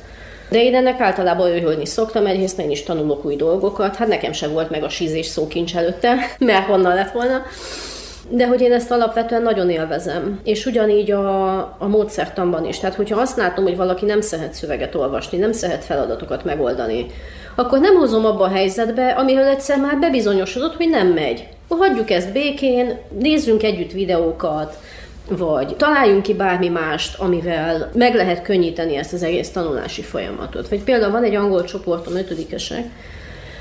de 0.48 0.62
én 0.62 0.74
ennek 0.74 1.00
általában 1.00 1.50
örülni 1.50 1.86
szoktam, 1.86 2.26
egyrészt 2.26 2.58
én 2.58 2.70
is 2.70 2.82
tanulok 2.82 3.24
új 3.24 3.36
dolgokat, 3.36 3.96
hát 3.96 4.08
nekem 4.08 4.32
sem 4.32 4.52
volt 4.52 4.70
meg 4.70 4.82
a 4.82 4.88
sízés 4.88 5.26
szókincs 5.26 5.76
előtte, 5.76 6.14
mert 6.38 6.66
honnan 6.66 6.94
lett 6.94 7.12
volna. 7.12 7.42
De 8.28 8.46
hogy 8.46 8.60
én 8.60 8.72
ezt 8.72 8.90
alapvetően 8.90 9.42
nagyon 9.42 9.70
élvezem. 9.70 10.40
És 10.44 10.66
ugyanígy 10.66 11.10
a, 11.10 11.56
a 11.58 11.86
módszertanban 11.88 12.64
is. 12.64 12.78
Tehát, 12.78 12.96
hogyha 12.96 13.20
azt 13.20 13.36
látom, 13.36 13.64
hogy 13.64 13.76
valaki 13.76 14.04
nem 14.04 14.20
szeret 14.20 14.52
szöveget 14.52 14.94
olvasni, 14.94 15.38
nem 15.38 15.52
szeret 15.52 15.84
feladatokat 15.84 16.44
megoldani, 16.44 17.06
akkor 17.54 17.80
nem 17.80 17.94
hozom 17.94 18.24
abba 18.24 18.44
a 18.44 18.48
helyzetbe, 18.48 19.08
amiről 19.08 19.44
egyszer 19.44 19.78
már 19.80 19.98
bebizonyosodott, 19.98 20.76
hogy 20.76 20.88
nem 20.88 21.08
megy. 21.08 21.48
Hagyjuk 21.68 22.10
ezt 22.10 22.32
békén, 22.32 22.98
nézzünk 23.18 23.62
együtt 23.62 23.92
videókat, 23.92 24.78
vagy 25.28 25.76
találjunk 25.76 26.22
ki 26.22 26.34
bármi 26.34 26.68
mást, 26.68 27.18
amivel 27.18 27.90
meg 27.94 28.14
lehet 28.14 28.42
könnyíteni 28.42 28.96
ezt 28.96 29.12
az 29.12 29.22
egész 29.22 29.50
tanulási 29.50 30.02
folyamatot. 30.02 30.68
Vagy 30.68 30.82
például 30.82 31.12
van 31.12 31.24
egy 31.24 31.34
angol 31.34 31.64
csoportom, 31.64 32.16
ötödikesek, 32.16 32.84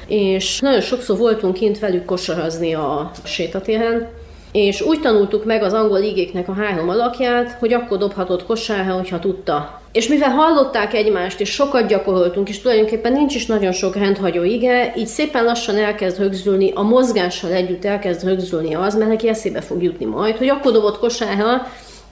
és 0.08 0.60
nagyon 0.60 0.82
sokszor 0.82 1.18
voltunk 1.18 1.54
kint 1.54 1.80
velük 1.80 2.06
kosarazni 2.06 2.74
a 2.74 3.12
sétatéren, 3.24 4.08
és 4.56 4.82
úgy 4.82 5.00
tanultuk 5.00 5.46
meg 5.46 5.64
az 5.64 5.74
angol 5.74 6.00
igéknek 6.00 6.48
a 6.48 6.54
három 6.54 6.90
alakját, 6.90 7.58
hogy 7.60 7.74
akkor 7.74 7.98
dobhatott 7.98 8.46
kosárra, 8.46 8.94
hogyha 8.94 9.20
tudta. 9.20 9.82
És 9.92 10.08
mivel 10.08 10.30
hallották 10.30 10.94
egymást, 10.94 11.40
és 11.40 11.50
sokat 11.50 11.88
gyakoroltunk, 11.88 12.50
és 12.50 12.62
tulajdonképpen 12.62 13.12
nincs 13.12 13.36
is 13.36 13.46
nagyon 13.46 13.72
sok 13.72 13.96
rendhagyó 13.96 14.44
ige, 14.44 14.94
így 14.98 15.08
szépen 15.08 15.44
lassan 15.44 15.78
elkezd 15.78 16.20
rögzülni, 16.20 16.72
a 16.76 16.82
mozgással 16.82 17.52
együtt 17.52 17.86
elkezd 17.86 18.24
rögzülni 18.24 18.74
az, 18.74 18.96
mert 18.96 19.10
neki 19.10 19.28
eszébe 19.28 19.62
fog 19.62 19.84
jutni 19.84 20.06
majd, 20.06 20.38
hogy 20.38 20.50
akkor 20.50 20.72
dobott 20.72 21.00
kosárra, 21.00 21.68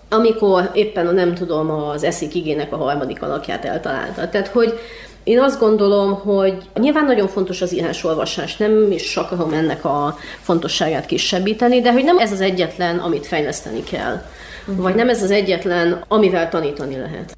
amikor 0.09 0.69
éppen 0.73 1.07
a 1.07 1.11
nem 1.11 1.33
tudom, 1.33 1.71
az 1.71 2.03
eszik 2.03 2.35
igének 2.35 2.73
a 2.73 2.77
harmadik 2.77 3.21
alakját 3.21 3.65
eltalálta. 3.65 4.29
Tehát, 4.29 4.47
hogy 4.47 4.73
Én 5.23 5.39
azt 5.39 5.59
gondolom, 5.59 6.13
hogy 6.13 6.57
nyilván 6.79 7.05
nagyon 7.05 7.27
fontos 7.27 7.61
az 7.61 7.73
írás-olvasás, 7.73 8.57
nem 8.57 8.91
is 8.91 9.17
akarom 9.17 9.53
ennek 9.53 9.85
a 9.85 10.17
fontosságát 10.41 11.05
kisebbíteni, 11.05 11.81
de 11.81 11.91
hogy 11.91 12.03
nem 12.03 12.17
ez 12.17 12.31
az 12.31 12.41
egyetlen, 12.41 12.97
amit 12.97 13.27
fejleszteni 13.27 13.83
kell. 13.83 14.21
Uh-huh. 14.67 14.83
Vagy 14.83 14.95
nem 14.95 15.09
ez 15.09 15.23
az 15.23 15.31
egyetlen, 15.31 16.03
amivel 16.07 16.49
tanítani 16.49 16.97
lehet. 16.97 17.37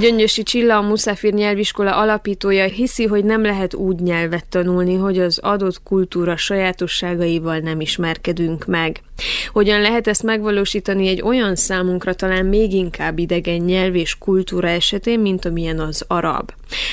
Gyöngyösi 0.00 0.42
Csilla, 0.42 0.76
a 0.76 0.82
Muszáfir 0.82 1.32
nyelviskola 1.32 1.96
alapítója 1.96 2.64
hiszi, 2.64 3.04
hogy 3.04 3.24
nem 3.24 3.42
lehet 3.42 3.74
úgy 3.74 4.00
nyelvet 4.00 4.44
tanulni, 4.48 4.94
hogy 4.94 5.18
az 5.18 5.38
adott 5.38 5.82
kultúra 5.82 6.36
sajátosságaival 6.36 7.58
nem 7.58 7.80
ismerkedünk 7.80 8.64
meg. 8.66 9.00
Hogyan 9.52 9.80
lehet 9.80 10.06
ezt 10.06 10.22
megvalósítani 10.22 11.08
egy 11.08 11.22
olyan 11.22 11.54
számunkra 11.56 12.14
talán 12.14 12.46
még 12.46 12.72
inkább 12.72 13.18
idegen 13.18 13.60
nyelv 13.60 13.94
és 13.94 14.18
kultúra 14.18 14.68
esetén, 14.68 15.20
mint 15.20 15.44
amilyen 15.44 15.80
az 15.80 16.04
arab? 16.08 16.50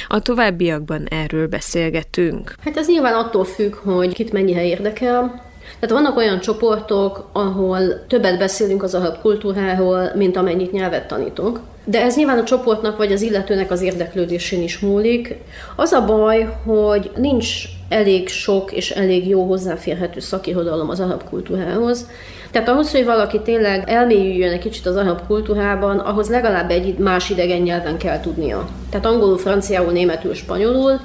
A 0.07 0.21
továbbiakban 0.21 1.07
erről 1.09 1.47
beszélgetünk. 1.47 2.55
Hát 2.63 2.77
ez 2.77 2.87
nyilván 2.87 3.13
attól 3.13 3.45
függ, 3.45 3.73
hogy 3.73 4.13
kit 4.13 4.31
mennyire 4.31 4.65
érdekel, 4.65 5.49
tehát 5.79 5.95
vannak 5.95 6.17
olyan 6.17 6.39
csoportok, 6.39 7.29
ahol 7.31 8.05
többet 8.07 8.37
beszélünk 8.37 8.83
az 8.83 8.95
arab 8.95 9.21
kultúráról, 9.21 10.11
mint 10.15 10.37
amennyit 10.37 10.71
nyelvet 10.71 11.07
tanítunk. 11.07 11.59
De 11.83 12.01
ez 12.01 12.15
nyilván 12.15 12.37
a 12.37 12.43
csoportnak 12.43 12.97
vagy 12.97 13.11
az 13.11 13.21
illetőnek 13.21 13.71
az 13.71 13.81
érdeklődésén 13.81 14.61
is 14.61 14.79
múlik. 14.79 15.35
Az 15.75 15.91
a 15.91 16.05
baj, 16.05 16.57
hogy 16.65 17.11
nincs 17.15 17.63
elég 17.89 18.29
sok 18.29 18.71
és 18.71 18.91
elég 18.91 19.27
jó 19.27 19.43
hozzáférhető 19.43 20.19
szakirodalom 20.19 20.89
az 20.89 20.99
arab 20.99 21.23
kultúrához. 21.29 22.07
Tehát 22.51 22.69
ahhoz, 22.69 22.91
hogy 22.91 23.05
valaki 23.05 23.39
tényleg 23.39 23.89
elmélyüljön 23.89 24.51
egy 24.51 24.59
kicsit 24.59 24.85
az 24.85 24.95
arab 24.95 25.25
kultúrában, 25.27 25.99
ahhoz 25.99 26.29
legalább 26.29 26.69
egy 26.69 26.97
más 26.97 27.29
idegen 27.29 27.61
nyelven 27.61 27.97
kell 27.97 28.19
tudnia. 28.19 28.67
Tehát 28.89 29.05
angolul, 29.05 29.37
franciául, 29.37 29.91
németül, 29.91 30.33
spanyolul, 30.33 30.99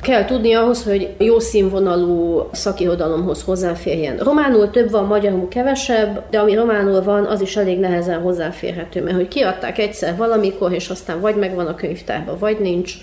Kell 0.00 0.24
tudni 0.24 0.54
ahhoz, 0.54 0.84
hogy 0.84 1.14
jó 1.18 1.38
színvonalú 1.38 2.48
szakirodalomhoz 2.52 3.42
hozzáférjen. 3.42 4.16
Románul 4.16 4.70
több 4.70 4.90
van, 4.90 5.04
magyarul 5.04 5.48
kevesebb, 5.48 6.22
de 6.30 6.38
ami 6.38 6.54
románul 6.54 7.02
van, 7.02 7.24
az 7.24 7.40
is 7.40 7.56
elég 7.56 7.78
nehezen 7.78 8.20
hozzáférhető, 8.20 9.02
mert 9.02 9.16
hogy 9.16 9.28
kiadták 9.28 9.78
egyszer 9.78 10.16
valamikor, 10.16 10.72
és 10.72 10.88
aztán 10.88 11.20
vagy 11.20 11.36
megvan 11.36 11.66
a 11.66 11.74
könyvtárban, 11.74 12.38
vagy 12.38 12.58
nincs. 12.60 12.94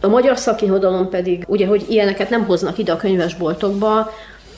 A 0.00 0.08
magyar 0.08 0.38
szakirodalom 0.38 1.08
pedig, 1.08 1.44
ugye, 1.46 1.66
hogy 1.66 1.84
ilyeneket 1.88 2.30
nem 2.30 2.44
hoznak 2.44 2.78
ide 2.78 2.92
a 2.92 2.96
könyvesboltokba, 2.96 4.12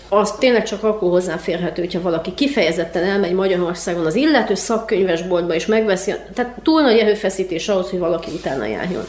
az 0.09 0.33
tényleg 0.33 0.63
csak 0.63 0.83
akkor 0.83 1.11
hozzáférhető, 1.11 1.83
hogyha 1.83 2.01
valaki 2.01 2.35
kifejezetten 2.35 3.05
elmegy 3.05 3.33
Magyarországon 3.33 4.07
az 4.07 4.15
illető 4.15 4.55
szakkönyvesboltba 4.55 5.55
és 5.55 5.67
megveszi, 5.67 6.15
tehát 6.35 6.55
túl 6.63 6.81
nagy 6.81 6.99
erőfeszítés 6.99 7.69
ahhoz, 7.69 7.91
hogy 7.91 7.99
valaki 7.99 8.31
utána 8.31 8.65
járjon. 8.67 9.05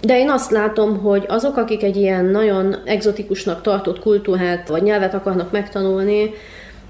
De 0.00 0.18
én 0.18 0.30
azt 0.30 0.50
látom, 0.50 0.98
hogy 0.98 1.24
azok, 1.28 1.56
akik 1.56 1.82
egy 1.82 1.96
ilyen 1.96 2.24
nagyon 2.24 2.76
egzotikusnak 2.84 3.62
tartott 3.62 3.98
kultúrát 3.98 4.68
vagy 4.68 4.82
nyelvet 4.82 5.14
akarnak 5.14 5.50
megtanulni, 5.50 6.30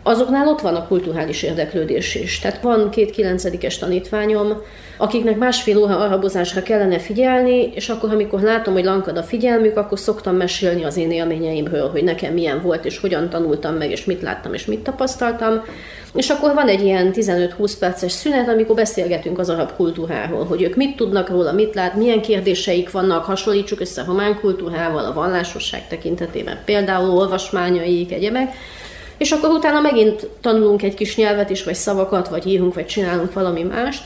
azoknál 0.02 0.49
ott 0.49 0.61
van 0.61 0.75
a 0.75 0.87
kulturális 0.87 1.43
érdeklődés 1.43 2.14
is. 2.14 2.38
Tehát 2.38 2.62
van 2.62 2.90
két 2.90 3.11
kilencedikes 3.11 3.78
tanítványom, 3.78 4.52
akiknek 4.97 5.37
másfél 5.37 5.78
óra 5.78 5.99
arabozásra 5.99 6.62
kellene 6.62 6.99
figyelni, 6.99 7.73
és 7.75 7.88
akkor, 7.88 8.11
amikor 8.11 8.40
látom, 8.40 8.75
hogy 8.75 8.85
lankad 8.85 9.17
a 9.17 9.23
figyelmük, 9.23 9.76
akkor 9.76 9.99
szoktam 9.99 10.37
mesélni 10.37 10.85
az 10.85 10.97
én 10.97 11.11
élményeimről, 11.11 11.90
hogy 11.90 12.05
nekem 12.05 12.33
milyen 12.33 12.62
volt, 12.62 12.85
és 12.85 12.99
hogyan 12.99 13.28
tanultam 13.28 13.75
meg, 13.75 13.90
és 13.90 14.05
mit 14.05 14.23
láttam, 14.23 14.55
és 14.55 14.64
mit 14.64 14.81
tapasztaltam. 14.81 15.62
És 16.14 16.28
akkor 16.28 16.55
van 16.55 16.69
egy 16.69 16.83
ilyen 16.83 17.12
15-20 17.14 17.73
perces 17.78 18.12
szünet, 18.12 18.49
amikor 18.49 18.75
beszélgetünk 18.75 19.38
az 19.38 19.49
arab 19.49 19.73
kultúráról, 19.76 20.45
hogy 20.45 20.62
ők 20.62 20.76
mit 20.76 20.97
tudnak 20.97 21.28
róla, 21.28 21.52
mit 21.52 21.75
lát, 21.75 21.95
milyen 21.95 22.21
kérdéseik 22.21 22.90
vannak, 22.90 23.25
hasonlítsuk 23.25 23.81
össze 23.81 24.00
a 24.00 24.05
román 24.05 24.40
kultúrával, 24.40 25.05
a 25.05 25.12
vallásosság 25.12 25.88
tekintetében, 25.88 26.59
például 26.64 27.11
olvasmányaik, 27.11 28.12
egyebek, 28.12 28.55
és 29.19 29.31
akkor 29.31 29.51
utána 29.51 29.81
megint 29.81 30.29
tanulunk 30.41 30.83
egy 30.83 30.95
kis 30.95 31.17
nyelvet 31.17 31.51
is, 31.51 31.65
vagy 31.65 31.75
szavakat, 31.75 32.29
vagy 32.29 32.47
írunk, 32.47 32.75
vagy 32.75 32.87
csinálunk 32.87 33.33
valami 33.33 33.63
mást, 33.63 34.05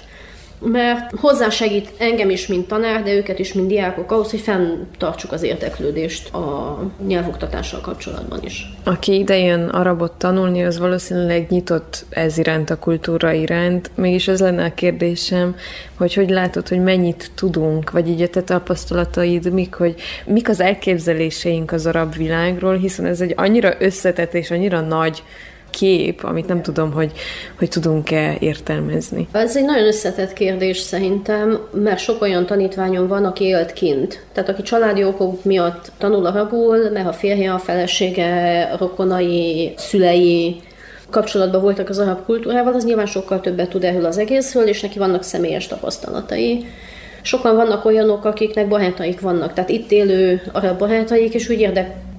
mert 0.64 1.10
hozzásegít 1.16 1.92
engem 1.98 2.30
is, 2.30 2.46
mint 2.46 2.68
tanár, 2.68 3.02
de 3.02 3.14
őket 3.14 3.38
is, 3.38 3.52
mint 3.52 3.66
diákok 3.66 4.12
ahhoz, 4.12 4.30
hogy 4.30 4.40
fenntartsuk 4.40 5.32
az 5.32 5.42
érdeklődést 5.42 6.34
a 6.34 6.78
nyelvoktatással 7.06 7.80
kapcsolatban 7.80 8.40
is. 8.44 8.72
Aki 8.84 9.18
ide 9.18 9.38
jön 9.38 9.68
arabot 9.68 10.12
tanulni, 10.12 10.64
az 10.64 10.78
valószínűleg 10.78 11.46
nyitott 11.48 12.04
ez 12.10 12.38
iránt, 12.38 12.70
a 12.70 12.78
kultúra 12.78 13.32
iránt. 13.32 13.90
Mégis 13.94 14.28
az 14.28 14.40
lenne 14.40 14.64
a 14.64 14.74
kérdésem, 14.74 15.56
hogy 15.96 16.14
hogy 16.14 16.30
látod, 16.30 16.68
hogy 16.68 16.82
mennyit 16.82 17.30
tudunk, 17.34 17.90
vagy 17.90 18.08
így 18.08 18.22
a 18.22 18.28
te 18.28 18.42
tapasztalataid, 18.42 19.52
mik, 19.52 19.74
hogy 19.74 19.94
mik 20.24 20.48
az 20.48 20.60
elképzeléseink 20.60 21.72
az 21.72 21.86
arab 21.86 22.16
világról, 22.16 22.76
hiszen 22.76 23.06
ez 23.06 23.20
egy 23.20 23.34
annyira 23.36 23.72
összetett 23.78 24.34
és 24.34 24.50
annyira 24.50 24.80
nagy 24.80 25.22
kép, 25.72 26.24
amit 26.24 26.46
nem 26.46 26.62
tudom, 26.62 26.92
hogy, 26.92 27.12
hogy 27.58 27.68
tudunk-e 27.68 28.36
értelmezni. 28.38 29.28
Ez 29.32 29.56
egy 29.56 29.64
nagyon 29.64 29.86
összetett 29.86 30.32
kérdés 30.32 30.78
szerintem, 30.78 31.58
mert 31.72 31.98
sok 31.98 32.22
olyan 32.22 32.46
tanítványom 32.46 33.06
van, 33.06 33.24
aki 33.24 33.44
élt 33.44 33.72
kint. 33.72 34.24
Tehát 34.32 34.48
aki 34.48 34.62
családi 34.62 35.04
okok 35.04 35.44
miatt 35.44 35.92
tanul 35.98 36.26
arabul, 36.26 36.90
mert 36.90 37.08
a 37.08 37.12
férje, 37.12 37.52
a 37.52 37.58
felesége, 37.58 38.62
a 38.72 38.76
rokonai, 38.76 39.72
szülei, 39.76 40.60
kapcsolatban 41.10 41.60
voltak 41.60 41.88
az 41.88 41.98
arab 41.98 42.24
kultúrával, 42.24 42.74
az 42.74 42.84
nyilván 42.84 43.06
sokkal 43.06 43.40
többet 43.40 43.68
tud 43.68 43.84
erről 43.84 44.04
az 44.04 44.18
egészről, 44.18 44.66
és 44.68 44.80
neki 44.80 44.98
vannak 44.98 45.22
személyes 45.22 45.66
tapasztalatai. 45.66 46.66
Sokan 47.22 47.56
vannak 47.56 47.84
olyanok, 47.84 48.24
akiknek 48.24 48.68
barátaik 48.68 49.20
vannak, 49.20 49.52
tehát 49.52 49.70
itt 49.70 49.90
élő 49.90 50.42
arab 50.52 50.78
barátaik, 50.78 51.34
és 51.34 51.48
úgy 51.48 51.60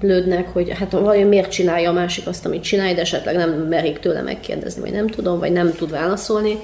érdeklődnek, 0.04 0.54
hogy 0.54 0.70
hát 0.80 0.92
vajon 0.92 1.28
miért 1.28 1.52
csinálja 1.52 1.90
a 1.90 1.94
másik 1.94 2.28
azt, 2.28 2.46
amit 2.46 2.64
csinálja, 2.64 2.94
de 2.94 3.02
esetleg 3.02 3.36
nem 3.36 3.50
merik 3.50 4.00
tőle 4.00 4.22
megkérdezni, 4.22 4.82
vagy 4.82 4.92
nem 4.92 5.08
tudom, 5.08 5.40
vagy 5.40 5.52
nem 5.52 5.74
tud 5.74 5.92
válaszolni. 5.92 6.58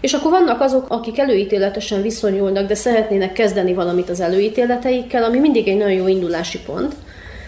És 0.00 0.12
akkor 0.12 0.30
vannak 0.30 0.60
azok, 0.60 0.86
akik 0.88 1.18
előítéletesen 1.18 2.02
viszonyulnak, 2.02 2.66
de 2.66 2.74
szeretnének 2.74 3.32
kezdeni 3.32 3.74
valamit 3.74 4.10
az 4.10 4.20
előítéleteikkel, 4.20 5.24
ami 5.24 5.38
mindig 5.38 5.68
egy 5.68 5.76
nagyon 5.76 5.92
jó 5.92 6.08
indulási 6.08 6.60
pont 6.60 6.94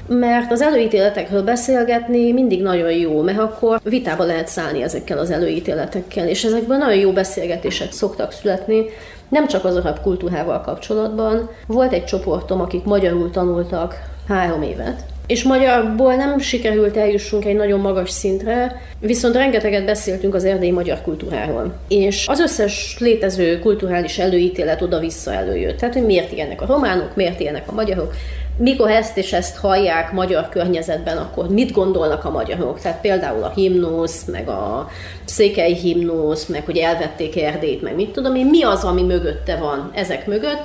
mert 0.07 0.53
az 0.53 0.63
előítéletekről 0.63 1.43
beszélgetni 1.43 2.33
mindig 2.33 2.63
nagyon 2.63 2.93
jó, 2.93 3.23
mert 3.23 3.39
akkor 3.39 3.81
vitába 3.83 4.25
lehet 4.25 4.49
szállni 4.49 4.83
ezekkel 4.83 5.19
az 5.19 5.31
előítéletekkel, 5.31 6.29
és 6.29 6.45
ezekben 6.45 6.79
nagyon 6.79 6.99
jó 6.99 7.13
beszélgetések 7.13 7.93
szoktak 7.93 8.33
születni, 8.33 8.85
nem 9.29 9.47
csak 9.47 9.65
az 9.65 9.77
arab 9.77 10.01
kultúrával 10.01 10.61
kapcsolatban. 10.61 11.51
Volt 11.67 11.93
egy 11.93 12.05
csoportom, 12.05 12.61
akik 12.61 12.85
magyarul 12.85 13.31
tanultak 13.31 13.95
három 14.29 14.63
évet, 14.63 15.05
és 15.31 15.43
magyarból 15.43 16.15
nem 16.15 16.39
sikerült 16.39 16.97
eljussunk 16.97 17.45
egy 17.45 17.57
nagyon 17.57 17.81
magas 17.81 18.11
szintre, 18.11 18.81
viszont 19.01 19.35
rengeteget 19.35 19.85
beszéltünk 19.85 20.35
az 20.35 20.45
erdélyi 20.45 20.71
magyar 20.71 21.01
kultúráról. 21.03 21.75
És 21.89 22.27
az 22.29 22.41
összes 22.41 22.97
létező 22.99 23.59
kulturális 23.59 24.19
előítélet 24.19 24.83
oda-vissza 24.83 25.33
előjött. 25.33 25.79
Tehát, 25.79 25.95
hogy 25.95 26.05
miért 26.05 26.33
ilyenek 26.33 26.63
a 26.63 26.67
románok, 26.67 27.17
miért 27.17 27.41
ilyenek 27.41 27.63
a 27.67 27.73
magyarok, 27.73 28.15
mikor 28.57 28.91
ezt 28.91 29.17
és 29.17 29.33
ezt 29.33 29.57
hallják 29.57 30.13
magyar 30.13 30.49
környezetben, 30.49 31.17
akkor 31.17 31.49
mit 31.49 31.73
gondolnak 31.73 32.25
a 32.25 32.31
magyarok? 32.31 32.81
Tehát 32.81 33.01
például 33.01 33.43
a 33.43 33.53
himnusz, 33.55 34.25
meg 34.25 34.49
a 34.49 34.89
székely 35.25 35.73
himnusz, 35.73 36.47
meg 36.47 36.65
hogy 36.65 36.77
elvették 36.77 37.43
Erdélyt, 37.43 37.83
meg 37.83 37.95
mit 37.95 38.11
tudom 38.11 38.35
én, 38.35 38.47
mi 38.47 38.63
az, 38.63 38.85
ami 38.85 39.03
mögötte 39.03 39.57
van 39.57 39.91
ezek 39.95 40.27
mögött, 40.27 40.63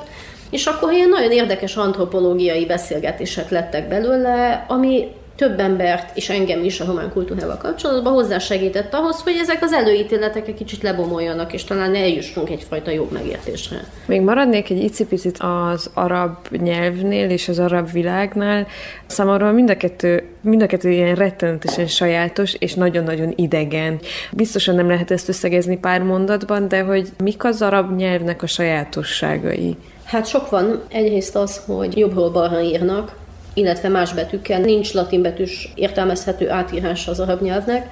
és 0.55 0.65
akkor 0.65 0.91
ilyen 0.91 1.09
nagyon 1.09 1.31
érdekes 1.31 1.75
antropológiai 1.75 2.65
beszélgetések 2.65 3.49
lettek 3.49 3.87
belőle, 3.87 4.65
ami 4.67 5.07
több 5.35 5.59
embert, 5.59 6.17
és 6.17 6.29
engem 6.29 6.63
is 6.63 6.79
a 6.79 6.85
román 6.85 7.11
kultúrával 7.11 7.57
kapcsolatban 7.57 8.13
hozzásegített 8.13 8.93
ahhoz, 8.93 9.21
hogy 9.21 9.35
ezek 9.41 9.63
az 9.63 9.73
előítéletek 9.73 10.47
egy 10.47 10.53
kicsit 10.53 10.81
lebomoljanak, 10.81 11.53
és 11.53 11.63
talán 11.63 11.95
eljussunk 11.95 12.49
egyfajta 12.49 12.91
jobb 12.91 13.11
megértésre. 13.11 13.77
Még 14.05 14.21
maradnék 14.21 14.69
egy 14.69 14.83
icipicit 14.83 15.37
az 15.39 15.89
arab 15.93 16.35
nyelvnél 16.51 17.29
és 17.29 17.47
az 17.47 17.59
arab 17.59 17.91
világnál. 17.91 18.67
Számomra 19.05 19.51
mind 19.51 19.69
a 19.69 19.77
kettő, 19.77 20.23
mind 20.41 20.61
a 20.61 20.65
kettő 20.65 20.89
ilyen 20.89 21.15
rettenetesen 21.15 21.87
sajátos 21.87 22.53
és 22.53 22.73
nagyon-nagyon 22.73 23.33
idegen. 23.35 23.99
Biztosan 24.31 24.75
nem 24.75 24.87
lehet 24.87 25.11
ezt 25.11 25.29
összegezni 25.29 25.77
pár 25.77 26.01
mondatban, 26.01 26.67
de 26.67 26.81
hogy 26.81 27.09
mik 27.23 27.43
az 27.43 27.61
arab 27.61 27.95
nyelvnek 27.95 28.43
a 28.43 28.47
sajátosságai? 28.47 29.77
Hát 30.05 30.27
sok 30.27 30.49
van. 30.49 30.83
Egyrészt 30.87 31.35
az, 31.35 31.61
hogy 31.65 31.97
jobbról 31.97 32.29
balra 32.29 32.61
írnak, 32.61 33.15
illetve 33.53 33.89
más 33.89 34.13
betűkkel. 34.13 34.59
Nincs 34.59 34.93
latinbetűs 34.93 35.71
értelmezhető 35.75 36.49
átírás 36.49 37.07
az 37.07 37.19
arab 37.19 37.41
nyelvnek. 37.41 37.89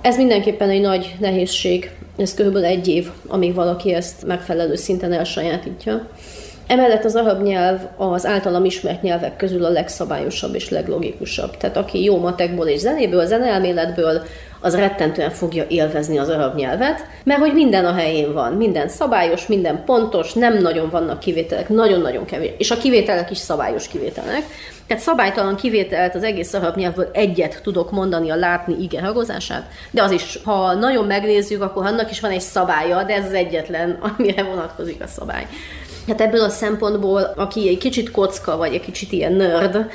Ez 0.00 0.16
mindenképpen 0.16 0.70
egy 0.70 0.80
nagy 0.80 1.14
nehézség 1.18 1.90
Ez 2.16 2.34
kb. 2.34 2.56
egy 2.56 2.88
év, 2.88 3.10
amíg 3.26 3.54
valaki 3.54 3.94
ezt 3.94 4.26
megfelelő 4.26 4.74
szinten 4.74 5.12
elsajátítja. 5.12 6.08
Emellett 6.66 7.04
az 7.04 7.14
arab 7.14 7.42
nyelv 7.42 7.80
az 7.96 8.26
általam 8.26 8.64
ismert 8.64 9.02
nyelvek 9.02 9.36
közül 9.36 9.64
a 9.64 9.70
legszabályosabb 9.70 10.54
és 10.54 10.68
leglogikusabb. 10.70 11.56
Tehát 11.56 11.76
aki 11.76 12.02
jó 12.02 12.18
matekból 12.18 12.66
és 12.66 12.80
zenéből, 12.80 13.26
zeneelméletből, 13.26 14.22
az 14.66 14.76
rettentően 14.76 15.30
fogja 15.30 15.64
élvezni 15.68 16.18
az 16.18 16.28
arab 16.28 16.54
nyelvet, 16.54 17.06
mert 17.24 17.40
hogy 17.40 17.52
minden 17.52 17.84
a 17.84 17.94
helyén 17.94 18.32
van, 18.32 18.52
minden 18.52 18.88
szabályos, 18.88 19.46
minden 19.46 19.84
pontos, 19.84 20.32
nem 20.32 20.58
nagyon 20.58 20.90
vannak 20.90 21.18
kivételek, 21.18 21.68
nagyon-nagyon 21.68 22.24
kevés, 22.24 22.50
és 22.58 22.70
a 22.70 22.76
kivételek 22.76 23.30
is 23.30 23.38
szabályos 23.38 23.88
kivételek. 23.88 24.42
Tehát 24.86 25.02
szabálytalan 25.02 25.56
kivételt 25.56 26.14
az 26.14 26.22
egész 26.22 26.54
arab 26.54 26.76
nyelvből 26.76 27.10
egyet 27.12 27.60
tudok 27.62 27.90
mondani 27.90 28.30
a 28.30 28.36
látni 28.36 28.76
ige 28.82 29.00
hagozását, 29.00 29.70
de 29.90 30.02
az 30.02 30.10
is, 30.10 30.38
ha 30.44 30.74
nagyon 30.74 31.04
megnézzük, 31.06 31.62
akkor 31.62 31.86
annak 31.86 32.10
is 32.10 32.20
van 32.20 32.30
egy 32.30 32.40
szabálya, 32.40 33.02
de 33.02 33.14
ez 33.14 33.24
az 33.24 33.32
egyetlen, 33.32 33.98
amire 34.18 34.42
vonatkozik 34.42 35.02
a 35.02 35.06
szabály. 35.06 35.46
Hát 36.08 36.20
ebből 36.20 36.42
a 36.42 36.48
szempontból, 36.48 37.32
aki 37.36 37.68
egy 37.68 37.78
kicsit 37.78 38.10
kocka, 38.10 38.56
vagy 38.56 38.74
egy 38.74 38.80
kicsit 38.80 39.12
ilyen 39.12 39.32
nerd, 39.32 39.86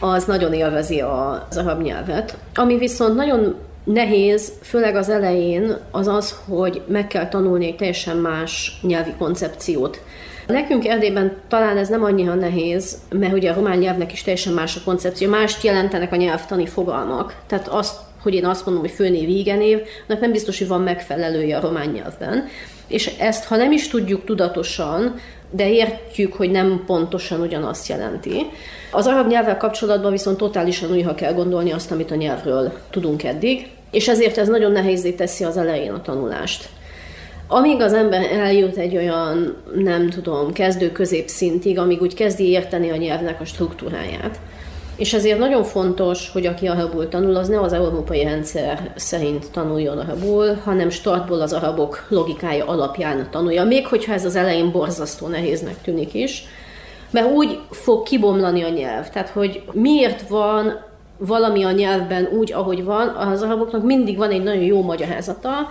az 0.00 0.24
nagyon 0.24 0.52
élvezi 0.52 1.00
az 1.00 1.56
arab 1.56 1.82
nyelvet. 1.82 2.36
Ami 2.54 2.78
viszont 2.78 3.14
nagyon 3.14 3.56
nehéz, 3.92 4.52
főleg 4.62 4.96
az 4.96 5.08
elején, 5.08 5.76
az 5.90 6.06
az, 6.06 6.36
hogy 6.48 6.82
meg 6.86 7.06
kell 7.06 7.28
tanulni 7.28 7.66
egy 7.66 7.76
teljesen 7.76 8.16
más 8.16 8.78
nyelvi 8.82 9.12
koncepciót. 9.18 10.00
Nekünk 10.46 10.86
Erdélyben 10.86 11.36
talán 11.48 11.76
ez 11.76 11.88
nem 11.88 12.04
annyira 12.04 12.34
nehéz, 12.34 12.98
mert 13.10 13.32
ugye 13.32 13.50
a 13.50 13.54
román 13.54 13.78
nyelvnek 13.78 14.12
is 14.12 14.22
teljesen 14.22 14.52
más 14.52 14.76
a 14.76 14.80
koncepció, 14.84 15.28
mást 15.28 15.62
jelentenek 15.62 16.12
a 16.12 16.16
nyelvtani 16.16 16.66
fogalmak. 16.66 17.36
Tehát 17.46 17.68
azt, 17.68 17.96
hogy 18.22 18.34
én 18.34 18.46
azt 18.46 18.64
mondom, 18.64 18.82
hogy 18.82 18.92
főnév, 18.92 19.28
igenév, 19.28 19.80
annak 20.08 20.20
nem 20.20 20.32
biztos, 20.32 20.58
hogy 20.58 20.68
van 20.68 20.80
megfelelője 20.80 21.56
a 21.56 21.60
román 21.60 21.88
nyelvben. 21.88 22.48
És 22.86 23.06
ezt, 23.18 23.44
ha 23.44 23.56
nem 23.56 23.72
is 23.72 23.88
tudjuk 23.88 24.24
tudatosan, 24.24 25.14
de 25.50 25.70
értjük, 25.70 26.32
hogy 26.34 26.50
nem 26.50 26.82
pontosan 26.86 27.40
ugyanazt 27.40 27.88
jelenti. 27.88 28.46
Az 28.90 29.06
arab 29.06 29.26
nyelvvel 29.26 29.56
kapcsolatban 29.56 30.12
viszont 30.12 30.36
totálisan 30.36 30.90
újra 30.90 31.14
kell 31.14 31.32
gondolni 31.32 31.72
azt, 31.72 31.90
amit 31.90 32.10
a 32.10 32.14
nyelvről 32.14 32.72
tudunk 32.90 33.24
eddig, 33.24 33.70
és 33.90 34.08
ezért 34.08 34.38
ez 34.38 34.48
nagyon 34.48 34.72
nehézé 34.72 35.10
teszi 35.10 35.44
az 35.44 35.56
elején 35.56 35.92
a 35.92 36.02
tanulást. 36.02 36.68
Amíg 37.50 37.80
az 37.80 37.92
ember 37.92 38.32
eljut 38.32 38.76
egy 38.76 38.96
olyan, 38.96 39.56
nem 39.74 40.08
tudom, 40.08 40.52
kezdő 40.52 40.92
középszintig, 40.92 41.78
amíg 41.78 42.00
úgy 42.00 42.14
kezdi 42.14 42.48
érteni 42.48 42.90
a 42.90 42.96
nyelvnek 42.96 43.40
a 43.40 43.44
struktúráját, 43.44 44.40
és 44.96 45.14
ezért 45.14 45.38
nagyon 45.38 45.64
fontos, 45.64 46.30
hogy 46.30 46.46
aki 46.46 46.66
arabul 46.66 47.08
tanul, 47.08 47.36
az 47.36 47.48
ne 47.48 47.60
az 47.60 47.72
európai 47.72 48.22
rendszer 48.22 48.92
szerint 48.96 49.50
tanuljon 49.50 49.98
arabul, 49.98 50.54
hanem 50.64 50.90
startból 50.90 51.40
az 51.40 51.52
arabok 51.52 52.06
logikája 52.08 52.66
alapján 52.66 53.28
tanulja, 53.30 53.64
még 53.64 53.86
hogyha 53.86 54.12
ez 54.12 54.24
az 54.24 54.36
elején 54.36 54.70
borzasztó 54.70 55.26
nehéznek 55.26 55.82
tűnik 55.82 56.14
is, 56.14 56.44
mert 57.10 57.30
úgy 57.30 57.58
fog 57.70 58.02
kibomlani 58.02 58.62
a 58.62 58.68
nyelv. 58.68 59.08
Tehát, 59.10 59.28
hogy 59.28 59.62
miért 59.72 60.28
van 60.28 60.86
valami 61.18 61.64
a 61.64 61.70
nyelvben 61.70 62.28
úgy, 62.32 62.52
ahogy 62.52 62.84
van, 62.84 63.08
az 63.08 63.42
araboknak 63.42 63.84
mindig 63.84 64.16
van 64.16 64.30
egy 64.30 64.42
nagyon 64.42 64.62
jó 64.62 64.82
magyarázata, 64.82 65.70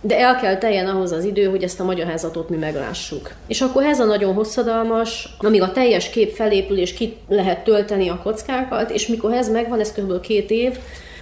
de 0.00 0.18
el 0.18 0.36
kell 0.36 0.56
teljen 0.56 0.86
ahhoz 0.86 1.12
az 1.12 1.24
idő, 1.24 1.44
hogy 1.44 1.62
ezt 1.62 1.80
a 1.80 1.84
magyarázatot 1.84 2.48
mi 2.48 2.56
meglássuk. 2.56 3.30
És 3.46 3.60
akkor 3.60 3.84
ez 3.84 4.00
a 4.00 4.04
nagyon 4.04 4.34
hosszadalmas, 4.34 5.36
amíg 5.38 5.62
a 5.62 5.72
teljes 5.72 6.10
kép 6.10 6.34
felépül, 6.34 6.78
és 6.78 6.92
ki 6.92 7.16
lehet 7.28 7.64
tölteni 7.64 8.08
a 8.08 8.20
kockákat, 8.22 8.90
és 8.90 9.06
mikor 9.06 9.32
ez 9.32 9.50
megvan, 9.50 9.80
ez 9.80 9.92
kb. 9.92 10.20
két 10.20 10.50
év, 10.50 10.78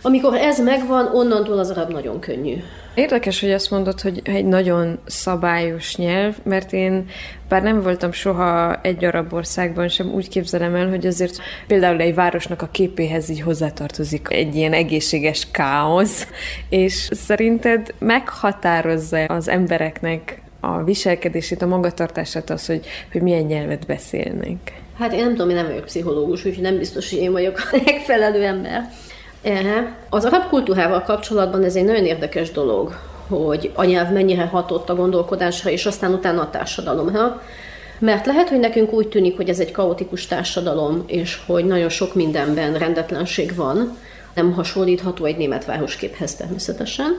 amikor 0.06 0.34
ez 0.34 0.60
megvan, 0.60 1.06
onnantól 1.14 1.58
az 1.58 1.70
arab 1.70 1.90
nagyon 1.92 2.20
könnyű. 2.20 2.56
Érdekes, 2.94 3.40
hogy 3.40 3.50
azt 3.50 3.70
mondod, 3.70 4.00
hogy 4.00 4.20
egy 4.24 4.44
nagyon 4.44 4.98
szabályos 5.06 5.96
nyelv, 5.96 6.34
mert 6.42 6.72
én 6.72 7.08
bár 7.48 7.62
nem 7.62 7.82
voltam 7.82 8.12
soha 8.12 8.80
egy 8.82 9.04
arab 9.04 9.32
országban 9.32 9.88
sem, 9.88 10.12
úgy 10.12 10.28
képzelem 10.28 10.74
el, 10.74 10.88
hogy 10.88 11.06
azért 11.06 11.36
például 11.66 12.00
egy 12.00 12.14
városnak 12.14 12.62
a 12.62 12.68
képéhez 12.70 13.28
így 13.28 13.40
hozzátartozik 13.40 14.26
egy 14.30 14.54
ilyen 14.54 14.72
egészséges 14.72 15.48
káosz, 15.50 16.26
és 16.68 17.08
szerinted 17.12 17.94
meghatározza 17.98 19.24
az 19.24 19.48
embereknek 19.48 20.42
a 20.60 20.82
viselkedését, 20.82 21.62
a 21.62 21.66
magatartását 21.66 22.50
az, 22.50 22.66
hogy, 22.66 22.86
hogy 23.12 23.22
milyen 23.22 23.44
nyelvet 23.44 23.86
beszélnek? 23.86 24.82
Hát 24.98 25.12
én 25.12 25.20
nem 25.20 25.30
tudom, 25.30 25.48
én 25.48 25.54
nem 25.54 25.66
vagyok 25.66 25.84
pszichológus, 25.84 26.44
úgyhogy 26.44 26.62
nem 26.62 26.78
biztos, 26.78 27.10
hogy 27.10 27.18
én 27.18 27.32
vagyok 27.32 27.58
a 27.58 27.76
megfelelő 27.84 28.44
ember. 28.44 28.90
Az 30.08 30.24
arab 30.24 30.48
kultúrával 30.48 31.02
kapcsolatban 31.02 31.64
ez 31.64 31.76
egy 31.76 31.84
nagyon 31.84 32.04
érdekes 32.04 32.50
dolog, 32.50 32.98
hogy 33.28 33.70
a 33.74 33.84
nyelv 33.84 34.12
mennyire 34.12 34.44
hatott 34.44 34.88
a 34.88 34.94
gondolkodásra, 34.94 35.70
és 35.70 35.86
aztán 35.86 36.12
utána 36.12 36.40
a 36.40 36.50
társadalomra. 36.50 37.42
Mert 37.98 38.26
lehet, 38.26 38.48
hogy 38.48 38.58
nekünk 38.58 38.92
úgy 38.92 39.08
tűnik, 39.08 39.36
hogy 39.36 39.48
ez 39.48 39.60
egy 39.60 39.70
kaotikus 39.70 40.26
társadalom, 40.26 41.02
és 41.06 41.40
hogy 41.46 41.64
nagyon 41.64 41.88
sok 41.88 42.14
mindenben 42.14 42.78
rendetlenség 42.78 43.54
van, 43.54 43.96
nem 44.34 44.52
hasonlítható 44.52 45.24
egy 45.24 45.36
német 45.36 45.64
városképhez 45.64 46.34
természetesen. 46.34 47.18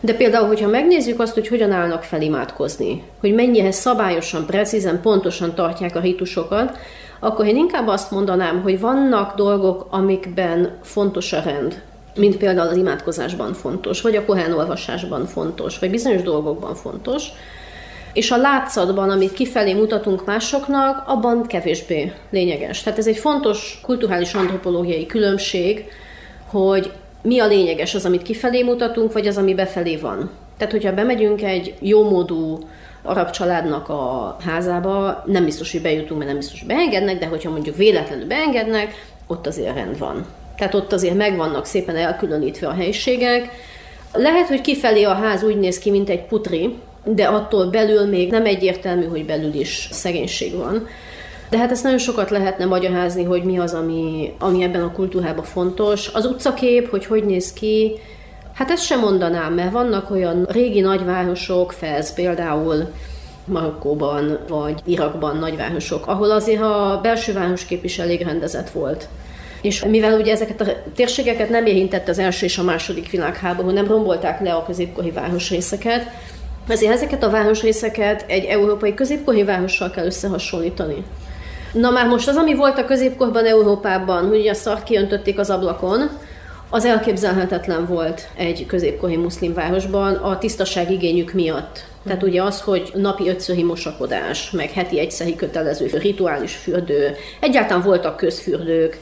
De 0.00 0.14
például, 0.14 0.46
hogyha 0.46 0.68
megnézzük 0.68 1.20
azt, 1.20 1.34
hogy 1.34 1.48
hogyan 1.48 1.70
állnak 1.70 2.02
fel 2.02 2.22
imádkozni, 2.22 3.02
hogy 3.20 3.34
mennyire 3.34 3.70
szabályosan, 3.70 4.46
precízen, 4.46 5.00
pontosan 5.00 5.54
tartják 5.54 5.96
a 5.96 6.00
ritusokat, 6.00 6.78
akkor 7.20 7.46
én 7.46 7.56
inkább 7.56 7.88
azt 7.88 8.10
mondanám, 8.10 8.62
hogy 8.62 8.80
vannak 8.80 9.36
dolgok, 9.36 9.86
amikben 9.90 10.78
fontos 10.82 11.32
a 11.32 11.40
rend, 11.40 11.82
mint 12.16 12.36
például 12.36 12.68
az 12.68 12.76
imádkozásban 12.76 13.52
fontos, 13.52 14.00
vagy 14.00 14.16
a 14.16 14.24
Korán 14.24 14.52
olvasásban 14.52 15.26
fontos, 15.26 15.78
vagy 15.78 15.90
bizonyos 15.90 16.22
dolgokban 16.22 16.74
fontos, 16.74 17.28
és 18.12 18.30
a 18.30 18.36
látszatban, 18.36 19.10
amit 19.10 19.32
kifelé 19.32 19.72
mutatunk 19.72 20.24
másoknak, 20.24 21.02
abban 21.06 21.46
kevésbé 21.46 22.12
lényeges. 22.30 22.82
Tehát 22.82 22.98
ez 22.98 23.06
egy 23.06 23.16
fontos 23.16 23.80
kulturális 23.82 24.34
antropológiai 24.34 25.06
különbség, 25.06 25.84
hogy 26.46 26.92
mi 27.22 27.38
a 27.38 27.46
lényeges, 27.46 27.94
az, 27.94 28.04
amit 28.04 28.22
kifelé 28.22 28.62
mutatunk, 28.62 29.12
vagy 29.12 29.26
az, 29.26 29.36
ami 29.36 29.54
befelé 29.54 29.96
van. 29.96 30.30
Tehát, 30.56 30.72
hogyha 30.72 30.94
bemegyünk 30.94 31.42
egy 31.42 31.74
jómódú 31.80 32.58
arab 33.06 33.30
családnak 33.30 33.88
a 33.88 34.36
házába, 34.44 35.22
nem 35.26 35.44
biztos, 35.44 35.72
hogy 35.72 35.82
bejutunk, 35.82 36.18
mert 36.18 36.30
nem 36.30 36.38
biztos, 36.38 36.58
hogy 36.58 36.68
beengednek, 36.68 37.18
de 37.18 37.26
hogyha 37.26 37.50
mondjuk 37.50 37.76
véletlenül 37.76 38.26
beengednek, 38.26 38.94
ott 39.26 39.46
azért 39.46 39.74
rend 39.74 39.98
van. 39.98 40.26
Tehát 40.56 40.74
ott 40.74 40.92
azért 40.92 41.14
megvannak 41.14 41.66
szépen 41.66 41.96
elkülönítve 41.96 42.68
a 42.68 42.72
helyiségek. 42.72 43.50
Lehet, 44.12 44.48
hogy 44.48 44.60
kifelé 44.60 45.02
a 45.02 45.14
ház 45.14 45.42
úgy 45.42 45.58
néz 45.58 45.78
ki, 45.78 45.90
mint 45.90 46.08
egy 46.08 46.22
putri, 46.22 46.74
de 47.04 47.24
attól 47.24 47.66
belül 47.66 48.04
még 48.04 48.30
nem 48.30 48.44
egyértelmű, 48.44 49.04
hogy 49.04 49.24
belül 49.24 49.54
is 49.54 49.88
szegénység 49.92 50.54
van. 50.54 50.88
De 51.50 51.58
hát 51.58 51.70
ezt 51.70 51.82
nagyon 51.82 51.98
sokat 51.98 52.30
lehetne 52.30 52.64
magyarázni, 52.64 53.24
hogy 53.24 53.42
mi 53.42 53.58
az, 53.58 53.74
ami, 53.74 54.32
ami 54.38 54.62
ebben 54.62 54.82
a 54.82 54.92
kultúrában 54.92 55.44
fontos. 55.44 56.08
Az 56.12 56.24
utcakép, 56.24 56.90
hogy 56.90 57.06
hogy 57.06 57.24
néz 57.24 57.52
ki, 57.52 57.92
hát 58.56 58.70
ezt 58.70 58.84
sem 58.84 59.00
mondanám, 59.00 59.52
mert 59.54 59.72
vannak 59.72 60.10
olyan 60.10 60.46
régi 60.50 60.80
nagyvárosok, 60.80 61.72
Fez 61.72 62.14
például, 62.14 62.92
Marokkóban 63.44 64.38
vagy 64.48 64.80
Irakban 64.84 65.36
nagyvárosok, 65.36 66.06
ahol 66.06 66.30
azért 66.30 66.62
a 66.62 66.98
belső 67.02 67.32
városkép 67.32 67.90
rendezett 68.24 68.70
volt. 68.70 69.08
És 69.60 69.84
mivel 69.84 70.20
ugye 70.20 70.32
ezeket 70.32 70.60
a 70.60 70.66
térségeket 70.94 71.48
nem 71.48 71.66
érintett 71.66 72.08
az 72.08 72.18
első 72.18 72.44
és 72.44 72.58
a 72.58 72.62
második 72.62 73.10
világháború, 73.10 73.70
nem 73.70 73.86
rombolták 73.86 74.40
le 74.40 74.54
a 74.54 74.64
középkori 74.64 75.10
városrészeket, 75.10 76.10
ezért 76.68 76.92
ezeket 76.92 77.22
a 77.22 77.30
városrészeket 77.30 78.24
egy 78.26 78.44
európai 78.44 78.94
középkori 78.94 79.44
várossal 79.44 79.90
kell 79.90 80.06
összehasonlítani. 80.06 81.04
Na 81.72 81.90
már 81.90 82.06
most 82.06 82.28
az, 82.28 82.36
ami 82.36 82.54
volt 82.54 82.78
a 82.78 82.84
középkorban 82.84 83.44
Európában, 83.44 84.28
hogy 84.28 84.48
a 84.48 84.54
szart 84.54 84.82
kiöntötték 84.82 85.38
az 85.38 85.50
ablakon, 85.50 86.10
az 86.70 86.84
elképzelhetetlen 86.84 87.86
volt 87.86 88.28
egy 88.36 88.66
középkori 88.66 89.16
muszlim 89.16 89.54
városban 89.54 90.14
a 90.14 90.38
tisztaság 90.38 90.90
igényük 90.90 91.32
miatt. 91.32 91.84
Tehát 92.06 92.22
ugye 92.22 92.42
az, 92.42 92.60
hogy 92.60 92.90
napi 92.94 93.28
ötszöri 93.28 93.62
mosakodás, 93.62 94.50
meg 94.50 94.70
heti 94.70 94.98
egyszeri 94.98 95.36
kötelező 95.36 95.86
rituális 95.98 96.54
fürdő, 96.56 97.14
egyáltalán 97.40 97.82
voltak 97.82 98.16
közfürdők, 98.16 98.98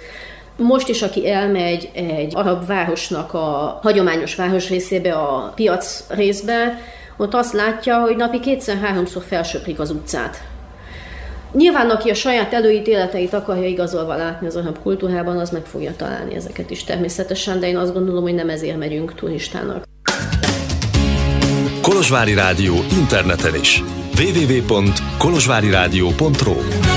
most 0.57 0.88
is, 0.88 1.03
aki 1.03 1.31
elmegy 1.31 1.90
egy 1.94 2.33
arab 2.37 2.66
városnak 2.66 3.35
a 3.35 3.79
hagyományos 3.83 4.35
város 4.35 4.68
részébe, 4.68 5.12
a 5.12 5.53
piac 5.55 6.05
részbe, 6.09 6.81
ott 7.16 7.35
azt 7.35 7.53
látja, 7.53 8.00
hogy 8.00 8.16
napi 8.16 8.40
kétszer-háromszor 8.40 9.22
felsöprik 9.22 9.79
az 9.79 9.90
utcát. 9.90 10.42
Nyilván, 11.54 11.90
aki 11.90 12.10
a 12.10 12.14
saját 12.14 12.52
előítéleteit 12.52 13.32
akarja 13.32 13.66
igazolva 13.66 14.16
látni 14.16 14.46
az 14.46 14.56
arab 14.56 14.78
kultúrában, 14.78 15.38
az 15.38 15.50
meg 15.50 15.64
fogja 15.64 15.92
találni 15.96 16.34
ezeket 16.34 16.70
is 16.70 16.84
természetesen, 16.84 17.60
de 17.60 17.68
én 17.68 17.76
azt 17.76 17.92
gondolom, 17.92 18.22
hogy 18.22 18.34
nem 18.34 18.48
ezért 18.48 18.78
megyünk 18.78 19.14
turistának. 19.14 19.84
Kolozsvári 21.82 22.34
Rádió 22.34 22.74
interneten 22.98 23.54
is. 23.54 23.82
www.kolozsváriradio.ro 24.18 26.93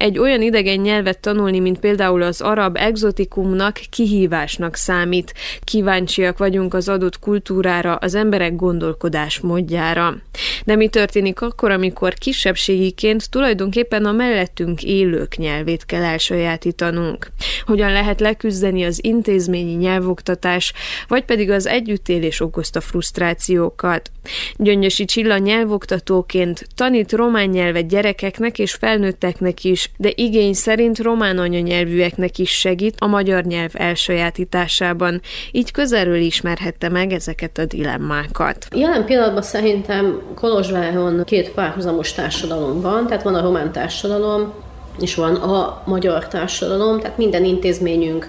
egy 0.00 0.18
olyan 0.18 0.42
idegen 0.42 0.78
nyelvet 0.78 1.18
tanulni, 1.18 1.58
mint 1.58 1.78
például 1.78 2.22
az 2.22 2.40
arab 2.40 2.76
exotikumnak 2.76 3.80
kihívásnak 3.90 4.74
számít. 4.74 5.34
Kíváncsiak 5.64 6.38
vagyunk 6.38 6.74
az 6.74 6.88
adott 6.88 7.18
kultúrára, 7.18 7.94
az 7.94 8.14
emberek 8.14 8.56
gondolkodás 8.56 9.40
módjára. 9.40 10.16
De 10.64 10.76
mi 10.76 10.88
történik 10.88 11.40
akkor, 11.40 11.70
amikor 11.70 12.14
kisebbségiként 12.14 13.30
tulajdonképpen 13.30 14.04
a 14.04 14.12
mellettünk 14.12 14.82
élők 14.82 15.36
nyelvét 15.36 15.86
kell 15.86 16.02
elsajátítanunk? 16.02 17.30
Hogyan 17.64 17.92
lehet 17.92 18.20
leküzdeni 18.20 18.84
az 18.84 19.04
intézményi 19.04 19.74
nyelvoktatás, 19.74 20.72
vagy 21.08 21.24
pedig 21.24 21.50
az 21.50 21.66
együttélés 21.66 22.40
okozta 22.40 22.80
frusztrációkat? 22.80 24.10
Gyöngyösi 24.56 25.04
Csilla 25.04 25.38
nyelvoktatóként 25.38 26.66
tanít 26.74 27.12
román 27.12 27.48
nyelvet 27.48 27.88
gyerekeknek 27.88 28.58
és 28.58 28.72
felnőtteknek 28.72 29.64
is, 29.64 29.89
de 29.96 30.12
igény 30.14 30.52
szerint 30.52 30.98
román 30.98 31.38
anyanyelvűeknek 31.38 32.38
is 32.38 32.50
segít 32.50 32.94
a 32.98 33.06
magyar 33.06 33.44
nyelv 33.44 33.70
elsajátításában. 33.72 35.20
Így 35.52 35.70
közelről 35.70 36.20
ismerhette 36.20 36.88
meg 36.88 37.12
ezeket 37.12 37.58
a 37.58 37.64
dilemmákat. 37.64 38.66
Jelen 38.74 39.04
pillanatban 39.04 39.42
szerintem 39.42 40.22
Kolozsváron 40.34 41.24
két 41.24 41.50
párhuzamos 41.50 42.12
társadalom 42.12 42.80
van, 42.80 43.06
tehát 43.06 43.22
van 43.22 43.34
a 43.34 43.42
román 43.42 43.72
társadalom, 43.72 44.52
és 45.00 45.14
van 45.14 45.34
a 45.34 45.82
magyar 45.86 46.28
társadalom, 46.28 47.00
tehát 47.00 47.16
minden 47.16 47.44
intézményünk 47.44 48.28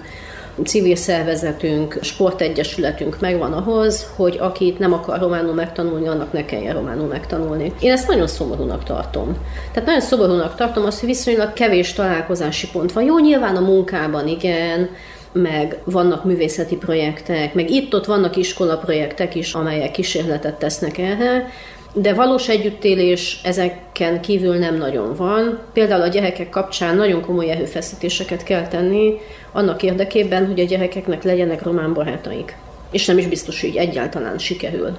civil 0.64 0.96
szervezetünk, 0.96 1.98
sportegyesületünk 2.00 3.20
megvan 3.20 3.52
ahhoz, 3.52 4.06
hogy 4.16 4.36
akit 4.40 4.78
nem 4.78 4.92
akar 4.92 5.18
románul 5.20 5.54
megtanulni, 5.54 6.08
annak 6.08 6.32
ne 6.32 6.44
kelljen 6.44 6.74
románul 6.74 7.06
megtanulni. 7.06 7.72
Én 7.80 7.92
ezt 7.92 8.08
nagyon 8.08 8.26
szomorúnak 8.26 8.84
tartom. 8.84 9.36
Tehát 9.72 9.88
nagyon 9.88 10.00
szomorúnak 10.00 10.54
tartom 10.54 10.84
azt, 10.84 11.00
hogy 11.00 11.08
viszonylag 11.08 11.52
kevés 11.52 11.92
találkozási 11.92 12.68
pont 12.72 12.92
van. 12.92 13.04
Jó, 13.04 13.18
nyilván 13.18 13.56
a 13.56 13.60
munkában 13.60 14.28
igen, 14.28 14.88
meg 15.32 15.78
vannak 15.84 16.24
művészeti 16.24 16.76
projektek, 16.76 17.54
meg 17.54 17.70
itt-ott 17.70 18.04
vannak 18.04 18.36
iskolaprojektek 18.36 19.34
is, 19.34 19.54
amelyek 19.54 19.90
kísérletet 19.90 20.58
tesznek 20.58 20.98
erre, 20.98 21.48
de 21.94 22.14
valós 22.14 22.48
együttélés 22.48 23.40
ezeken 23.44 24.20
kívül 24.20 24.56
nem 24.56 24.76
nagyon 24.76 25.14
van. 25.14 25.58
Például 25.72 26.02
a 26.02 26.08
gyerekek 26.08 26.48
kapcsán 26.48 26.96
nagyon 26.96 27.20
komoly 27.20 27.50
erőfeszítéseket 27.50 28.42
kell 28.42 28.68
tenni 28.68 29.14
annak 29.52 29.82
érdekében, 29.82 30.46
hogy 30.46 30.60
a 30.60 30.64
gyerekeknek 30.64 31.22
legyenek 31.22 31.62
román 31.62 31.92
barátaik. 31.92 32.56
És 32.90 33.06
nem 33.06 33.18
is 33.18 33.26
biztos, 33.26 33.60
hogy 33.60 33.76
egyáltalán 33.76 34.38
sikerül 34.38 34.96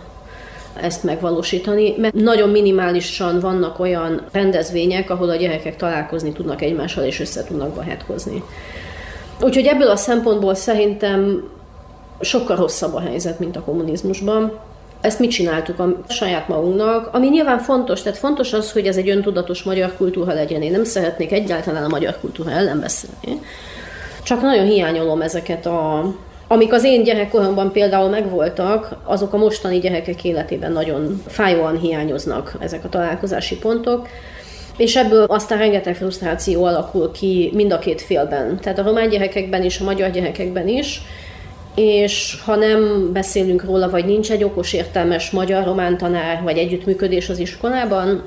ezt 0.81 1.03
megvalósítani, 1.03 1.93
mert 1.97 2.13
nagyon 2.13 2.49
minimálisan 2.49 3.39
vannak 3.39 3.79
olyan 3.79 4.21
rendezvények, 4.31 5.09
ahol 5.09 5.29
a 5.29 5.35
gyerekek 5.35 5.75
találkozni 5.75 6.31
tudnak 6.31 6.61
egymással 6.61 7.03
és 7.03 7.19
össze 7.19 7.43
tudnak 7.43 7.73
barátkozni. 7.73 8.43
Úgyhogy 9.41 9.65
ebből 9.65 9.89
a 9.89 9.95
szempontból 9.95 10.55
szerintem 10.55 11.49
sokkal 12.21 12.55
rosszabb 12.55 12.93
a 12.93 12.99
helyzet, 12.99 13.39
mint 13.39 13.55
a 13.55 13.63
kommunizmusban. 13.63 14.59
Ezt 15.03 15.19
mit 15.19 15.31
csináltuk 15.31 15.79
a 15.79 15.97
saját 16.07 16.47
magunknak, 16.47 17.09
ami 17.11 17.27
nyilván 17.27 17.59
fontos, 17.59 18.01
tehát 18.01 18.17
fontos 18.17 18.53
az, 18.53 18.71
hogy 18.71 18.87
ez 18.87 18.97
egy 18.97 19.09
öntudatos 19.09 19.63
magyar 19.63 19.93
kultúra 19.97 20.33
legyen. 20.33 20.61
Én 20.61 20.71
nem 20.71 20.83
szeretnék 20.83 21.31
egyáltalán 21.31 21.83
a 21.83 21.87
magyar 21.87 22.19
kultúra 22.19 22.51
ellen 22.51 22.79
beszélni. 22.79 23.41
Csak 24.23 24.41
nagyon 24.41 24.65
hiányolom 24.65 25.21
ezeket 25.21 25.65
a 25.65 26.05
amik 26.47 26.73
az 26.73 26.83
én 26.83 27.03
gyerekkoromban 27.03 27.71
például 27.71 28.09
megvoltak, 28.09 28.95
azok 29.03 29.33
a 29.33 29.37
mostani 29.37 29.79
gyerekek 29.79 30.23
életében 30.23 30.71
nagyon 30.71 31.21
fájóan 31.27 31.79
hiányoznak 31.79 32.55
ezek 32.59 32.83
a 32.83 32.89
találkozási 32.89 33.57
pontok. 33.57 34.07
És 34.77 34.95
ebből 34.95 35.23
aztán 35.23 35.57
rengeteg 35.57 35.95
frusztráció 35.95 36.63
alakul 36.63 37.11
ki 37.11 37.51
mind 37.53 37.71
a 37.71 37.79
két 37.79 38.01
félben. 38.01 38.59
Tehát 38.59 38.79
a 38.79 38.83
román 38.83 39.09
gyerekekben 39.09 39.63
is, 39.63 39.79
a 39.79 39.83
magyar 39.83 40.09
gyerekekben 40.09 40.67
is 40.67 41.01
és 41.75 42.41
ha 42.45 42.55
nem 42.55 43.09
beszélünk 43.13 43.63
róla, 43.63 43.89
vagy 43.89 44.05
nincs 44.05 44.31
egy 44.31 44.43
okos, 44.43 44.73
értelmes 44.73 45.31
magyar-román 45.31 45.97
tanár, 45.97 46.41
vagy 46.43 46.57
együttműködés 46.57 47.29
az 47.29 47.39
iskolában, 47.39 48.23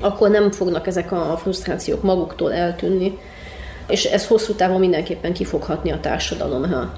akkor 0.00 0.30
nem 0.30 0.50
fognak 0.50 0.86
ezek 0.86 1.12
a 1.12 1.38
frusztrációk 1.40 2.02
maguktól 2.02 2.52
eltűnni, 2.52 3.18
és 3.88 4.04
ez 4.04 4.26
hosszú 4.26 4.52
távon 4.52 4.80
mindenképpen 4.80 5.32
kifoghatni 5.32 5.90
a 5.90 6.00
társadalomra. 6.00 6.92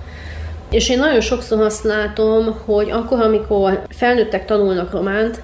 És 0.70 0.88
én 0.88 0.98
nagyon 0.98 1.20
sokszor 1.20 1.60
azt 1.60 1.84
látom, 1.84 2.58
hogy 2.64 2.90
akkor, 2.90 3.20
amikor 3.20 3.82
felnőttek 3.88 4.44
tanulnak 4.44 4.92
románt, 4.92 5.42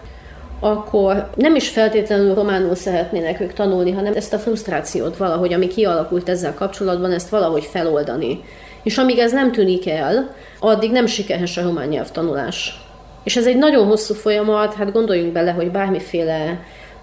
akkor 0.61 1.31
nem 1.35 1.55
is 1.55 1.69
feltétlenül 1.69 2.35
románul 2.35 2.75
szeretnének 2.75 3.41
ők 3.41 3.53
tanulni, 3.53 3.91
hanem 3.91 4.15
ezt 4.15 4.33
a 4.33 4.39
frusztrációt 4.39 5.17
valahogy, 5.17 5.53
ami 5.53 5.67
kialakult 5.67 6.29
ezzel 6.29 6.55
kapcsolatban, 6.55 7.13
ezt 7.13 7.29
valahogy 7.29 7.65
feloldani. 7.65 8.41
És 8.89 8.99
amíg 8.99 9.19
ez 9.19 9.33
nem 9.33 9.53
tűnik 9.53 9.89
el, 9.89 10.35
addig 10.61 10.91
nem 10.91 11.07
sikeres 11.07 11.57
a 11.57 11.63
román 11.63 11.89
nyelvtanulás. 11.89 12.81
És 13.25 13.37
ez 13.37 13.47
egy 13.47 13.57
nagyon 13.57 13.87
hosszú 13.87 14.15
folyamat, 14.15 14.75
hát 14.75 14.93
gondoljunk 14.93 15.33
bele, 15.33 15.51
hogy 15.51 15.71
bármiféle 15.71 16.61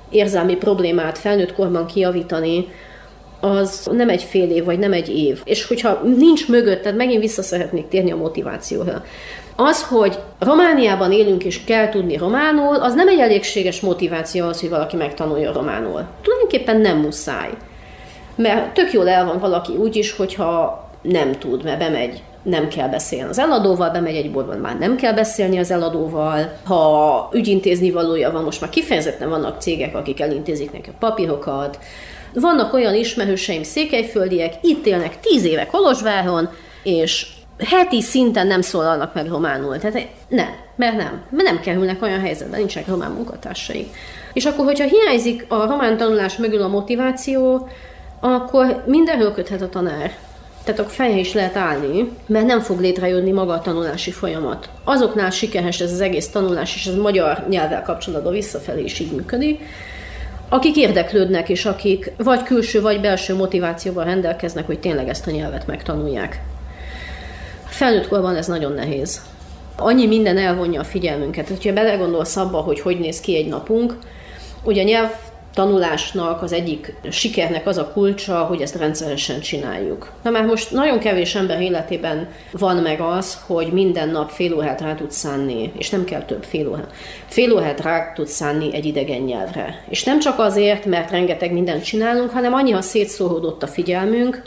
érzelmi 0.09 0.55
problémát 0.55 1.17
felnőtt 1.17 1.53
korban 1.53 1.85
kijavítani, 1.85 2.67
az 3.39 3.89
nem 3.91 4.09
egy 4.09 4.23
fél 4.23 4.49
év, 4.49 4.63
vagy 4.63 4.79
nem 4.79 4.93
egy 4.93 5.17
év. 5.17 5.41
És 5.43 5.67
hogyha 5.67 6.01
nincs 6.17 6.47
mögött, 6.47 6.81
tehát 6.81 6.97
megint 6.97 7.21
vissza 7.21 7.41
szeretnék 7.41 7.87
térni 7.87 8.11
a 8.11 8.15
motivációra. 8.15 9.03
Az, 9.55 9.83
hogy 9.83 10.19
Romániában 10.39 11.11
élünk 11.11 11.43
és 11.43 11.63
kell 11.63 11.89
tudni 11.89 12.17
románul, 12.17 12.75
az 12.75 12.93
nem 12.93 13.07
egy 13.07 13.19
elégséges 13.19 13.79
motiváció 13.79 14.47
az, 14.47 14.59
hogy 14.59 14.69
valaki 14.69 14.95
megtanulja 14.95 15.53
románul. 15.53 16.03
Tulajdonképpen 16.21 16.81
nem 16.81 16.97
muszáj. 16.97 17.49
Mert 18.35 18.73
tök 18.73 18.93
jól 18.93 19.09
el 19.09 19.25
van 19.25 19.39
valaki 19.39 19.73
úgy 19.73 19.95
is, 19.95 20.15
hogyha 20.15 20.84
nem 21.07 21.31
tud, 21.31 21.63
mert 21.63 21.79
bemegy 21.79 22.23
nem 22.43 22.67
kell 22.67 22.87
beszélni 22.87 23.29
az 23.29 23.39
eladóval, 23.39 23.89
bemegy 23.89 24.15
egy 24.15 24.31
boltban, 24.31 24.57
már 24.57 24.77
nem 24.77 24.95
kell 24.95 25.13
beszélni 25.13 25.57
az 25.57 25.71
eladóval. 25.71 26.57
Ha 26.63 27.29
ügyintézni 27.33 27.91
valója 27.91 28.31
van, 28.31 28.43
most 28.43 28.61
már 28.61 28.69
kifejezetten 28.69 29.29
vannak 29.29 29.61
cégek, 29.61 29.95
akik 29.95 30.19
elintézik 30.19 30.71
neki 30.71 30.89
a 30.89 30.97
papírokat. 30.99 31.79
Vannak 32.33 32.73
olyan 32.73 32.95
ismerőseim 32.95 33.63
székelyföldiek, 33.63 34.53
itt 34.61 34.85
élnek 34.85 35.19
tíz 35.19 35.45
éve 35.45 35.65
Kolozsváron, 35.65 36.49
és 36.83 37.27
heti 37.57 38.01
szinten 38.01 38.47
nem 38.47 38.61
szólalnak 38.61 39.13
meg 39.13 39.27
románul. 39.27 39.77
Tehát 39.77 40.07
nem, 40.27 40.49
mert 40.75 40.97
nem. 40.97 41.23
Mert 41.29 41.49
nem 41.49 41.59
kerülnek 41.59 42.01
olyan 42.01 42.19
helyzetben, 42.19 42.59
nincsenek 42.59 42.89
román 42.89 43.11
munkatársaik. 43.11 43.95
És 44.33 44.45
akkor, 44.45 44.65
hogyha 44.65 44.87
hiányzik 44.87 45.45
a 45.47 45.65
román 45.65 45.97
tanulás 45.97 46.37
mögül 46.37 46.61
a 46.61 46.67
motiváció, 46.67 47.67
akkor 48.19 48.83
mindenhol 48.85 49.31
köthet 49.31 49.61
a 49.61 49.69
tanár 49.69 50.11
tehát 50.65 50.79
a 50.79 50.83
feje 50.83 51.17
is 51.17 51.33
lehet 51.33 51.55
állni, 51.55 52.11
mert 52.27 52.45
nem 52.45 52.59
fog 52.59 52.79
létrejönni 52.79 53.31
maga 53.31 53.53
a 53.53 53.61
tanulási 53.61 54.11
folyamat. 54.11 54.69
Azoknál 54.83 55.29
sikeres 55.29 55.79
ez 55.79 55.91
az 55.91 56.01
egész 56.01 56.27
tanulás, 56.27 56.75
és 56.75 56.85
ez 56.85 56.95
magyar 56.95 57.45
nyelvvel 57.49 57.81
kapcsolatban 57.81 58.33
visszafelé 58.33 58.83
is 58.83 58.99
így 58.99 59.11
működik, 59.11 59.61
akik 60.49 60.75
érdeklődnek, 60.77 61.49
és 61.49 61.65
akik 61.65 62.11
vagy 62.17 62.43
külső, 62.43 62.81
vagy 62.81 63.01
belső 63.01 63.35
motivációval 63.35 64.03
rendelkeznek, 64.03 64.65
hogy 64.65 64.79
tényleg 64.79 65.07
ezt 65.07 65.27
a 65.27 65.31
nyelvet 65.31 65.67
megtanulják. 65.67 66.41
Felnőtt 67.65 68.07
korban 68.07 68.35
ez 68.35 68.47
nagyon 68.47 68.71
nehéz. 68.73 69.21
Annyi 69.77 70.07
minden 70.07 70.37
elvonja 70.37 70.79
a 70.79 70.83
figyelmünket. 70.83 71.47
Ha 71.63 71.73
belegondolsz 71.73 72.35
abba, 72.35 72.57
hogy 72.57 72.79
hogy 72.79 72.99
néz 72.99 73.19
ki 73.19 73.35
egy 73.35 73.47
napunk, 73.47 73.97
ugye 74.63 74.81
a 74.81 74.85
nyelv 74.85 75.11
tanulásnak 75.55 76.41
az 76.41 76.53
egyik 76.53 76.93
sikernek 77.09 77.67
az 77.67 77.77
a 77.77 77.91
kulcsa, 77.93 78.37
hogy 78.37 78.61
ezt 78.61 78.75
rendszeresen 78.75 79.39
csináljuk. 79.39 80.11
Na 80.23 80.29
már 80.29 80.45
most 80.45 80.71
nagyon 80.71 80.99
kevés 80.99 81.35
ember 81.35 81.61
életében 81.61 82.27
van 82.51 82.77
meg 82.77 83.01
az, 83.01 83.37
hogy 83.45 83.71
minden 83.71 84.09
nap 84.09 84.29
fél 84.29 84.53
órát 84.53 84.81
rá 84.81 84.95
tud 84.95 85.11
szánni, 85.11 85.71
és 85.77 85.89
nem 85.89 86.03
kell 86.03 86.21
több 86.21 86.43
fél 86.43 86.69
órát. 86.69 86.93
Fél 87.27 87.53
órát 87.53 87.81
rá 87.81 88.13
tud 88.13 88.27
szánni 88.27 88.73
egy 88.73 88.85
idegen 88.85 89.21
nyelvre. 89.21 89.83
És 89.89 90.03
nem 90.03 90.19
csak 90.19 90.39
azért, 90.39 90.85
mert 90.85 91.11
rengeteg 91.11 91.53
mindent 91.53 91.83
csinálunk, 91.83 92.29
hanem 92.29 92.53
annyiha 92.53 92.81
szétszóródott 92.81 93.63
a 93.63 93.67
figyelmünk, 93.67 94.41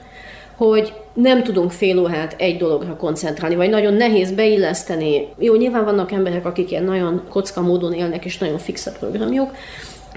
hogy 0.57 0.93
nem 1.15 1.43
tudunk 1.43 1.71
fél 1.71 1.99
órát 1.99 2.35
egy 2.39 2.57
dologra 2.57 2.97
koncentrálni, 2.97 3.55
vagy 3.55 3.71
nagyon 3.71 3.95
nehéz 3.95 4.33
beilleszteni. 4.33 5.29
Jó, 5.39 5.55
nyilván 5.55 5.85
vannak 5.85 6.13
emberek, 6.13 6.47
akik 6.47 6.71
ilyen 6.71 6.85
nagyon 6.85 7.23
kocka 7.29 7.61
módon 7.61 7.93
élnek, 7.93 8.25
és 8.25 8.39
nagyon 8.39 8.59
fix 8.59 8.87
a 8.87 8.93
programjuk, 8.99 9.51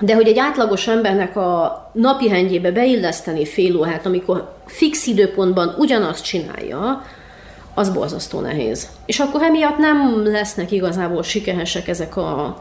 de 0.01 0.15
hogy 0.15 0.27
egy 0.27 0.37
átlagos 0.37 0.87
embernek 0.87 1.35
a 1.35 1.91
napi 1.93 2.27
rendjébe 2.27 2.71
beilleszteni 2.71 3.45
fél 3.45 3.77
órát, 3.77 4.05
amikor 4.05 4.53
fix 4.65 5.07
időpontban 5.07 5.75
ugyanazt 5.77 6.23
csinálja, 6.23 7.03
az 7.73 7.89
borzasztó 7.89 8.39
nehéz. 8.39 8.87
És 9.05 9.19
akkor 9.19 9.41
emiatt 9.41 9.77
nem 9.77 10.25
lesznek 10.25 10.71
igazából 10.71 11.23
sikeresek 11.23 11.87
ezek 11.87 12.17
a 12.17 12.57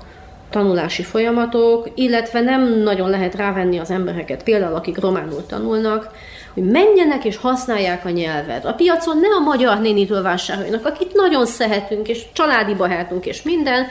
tanulási 0.51 1.03
folyamatok, 1.03 1.89
illetve 1.95 2.41
nem 2.41 2.83
nagyon 2.83 3.11
lehet 3.11 3.35
rávenni 3.35 3.79
az 3.79 3.91
embereket, 3.91 4.43
például 4.43 4.75
akik 4.75 5.01
románul 5.01 5.47
tanulnak, 5.47 6.11
hogy 6.55 6.63
menjenek 6.63 7.25
és 7.25 7.37
használják 7.37 8.05
a 8.05 8.11
nyelvet. 8.11 8.65
A 8.65 8.73
piacon 8.73 9.19
ne 9.19 9.29
a 9.37 9.45
magyar 9.45 9.81
nénitől 9.81 10.23
vásároljanak, 10.23 10.87
akit 10.87 11.15
nagyon 11.15 11.47
szeretünk, 11.47 12.09
és 12.09 12.23
családi 12.33 12.75
barátunk, 12.75 13.27
és 13.27 13.43
minden, 13.43 13.87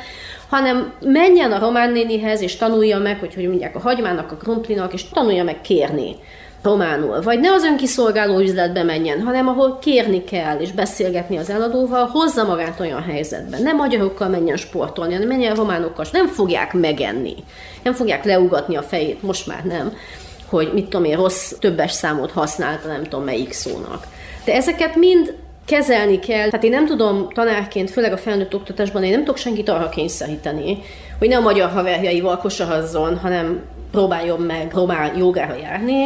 hanem 0.49 0.93
menjen 1.01 1.51
a 1.51 1.59
román 1.59 1.91
nénihez, 1.91 2.41
és 2.41 2.55
tanulja 2.55 2.97
meg, 2.97 3.19
hogy 3.19 3.33
hogy 3.33 3.47
mondják 3.47 3.75
a 3.75 3.79
hagymának, 3.79 4.31
a 4.31 4.35
krumplinak, 4.35 4.93
és 4.93 5.09
tanulja 5.09 5.43
meg 5.43 5.61
kérni. 5.61 6.15
románul, 6.63 7.21
vagy 7.21 7.39
ne 7.39 7.51
az 7.51 7.63
önkiszolgáló 7.63 8.39
üzletbe 8.39 8.83
menjen, 8.83 9.21
hanem 9.21 9.47
ahol 9.47 9.77
kérni 9.81 10.23
kell 10.23 10.59
és 10.59 10.71
beszélgetni 10.71 11.37
az 11.37 11.49
eladóval, 11.49 12.05
hozza 12.05 12.43
magát 12.43 12.79
olyan 12.79 13.01
helyzetbe. 13.01 13.59
Nem 13.59 13.75
magyarokkal 13.75 14.29
menjen 14.29 14.57
sportolni, 14.57 15.13
hanem 15.13 15.27
menjen 15.27 15.55
románokkal, 15.55 16.05
nem 16.11 16.27
fogják 16.27 16.73
megenni, 16.73 17.35
nem 17.83 17.93
fogják 17.93 18.23
leugatni 18.25 18.75
a 18.75 18.81
fejét, 18.81 19.21
most 19.21 19.47
már 19.47 19.63
nem, 19.63 19.93
hogy 20.49 20.71
mit 20.73 20.83
tudom 20.83 21.05
én, 21.05 21.15
rossz 21.15 21.51
többes 21.59 21.91
számot 21.91 22.31
használta, 22.31 22.87
nem 22.87 23.03
tudom 23.03 23.23
melyik 23.23 23.51
szónak. 23.51 24.07
De 24.45 24.53
ezeket 24.53 24.95
mind 24.95 25.33
kezelni 25.69 26.19
kell. 26.19 26.49
Hát 26.51 26.63
én 26.63 26.69
nem 26.69 26.85
tudom 26.85 27.27
tanárként, 27.33 27.89
főleg 27.89 28.11
a 28.11 28.17
felnőtt 28.17 28.55
oktatásban, 28.55 29.03
én 29.03 29.11
nem 29.11 29.19
tudok 29.19 29.37
senkit 29.37 29.69
arra 29.69 29.89
kényszeríteni, 29.89 30.77
hogy 31.19 31.27
ne 31.27 31.37
a 31.37 31.41
magyar 31.41 31.69
haverjaival 31.69 32.37
kosahazzon, 32.37 33.17
hanem 33.17 33.61
próbáljon 33.91 34.39
meg 34.39 34.71
román 34.73 35.17
jogára 35.17 35.55
járni. 35.55 36.05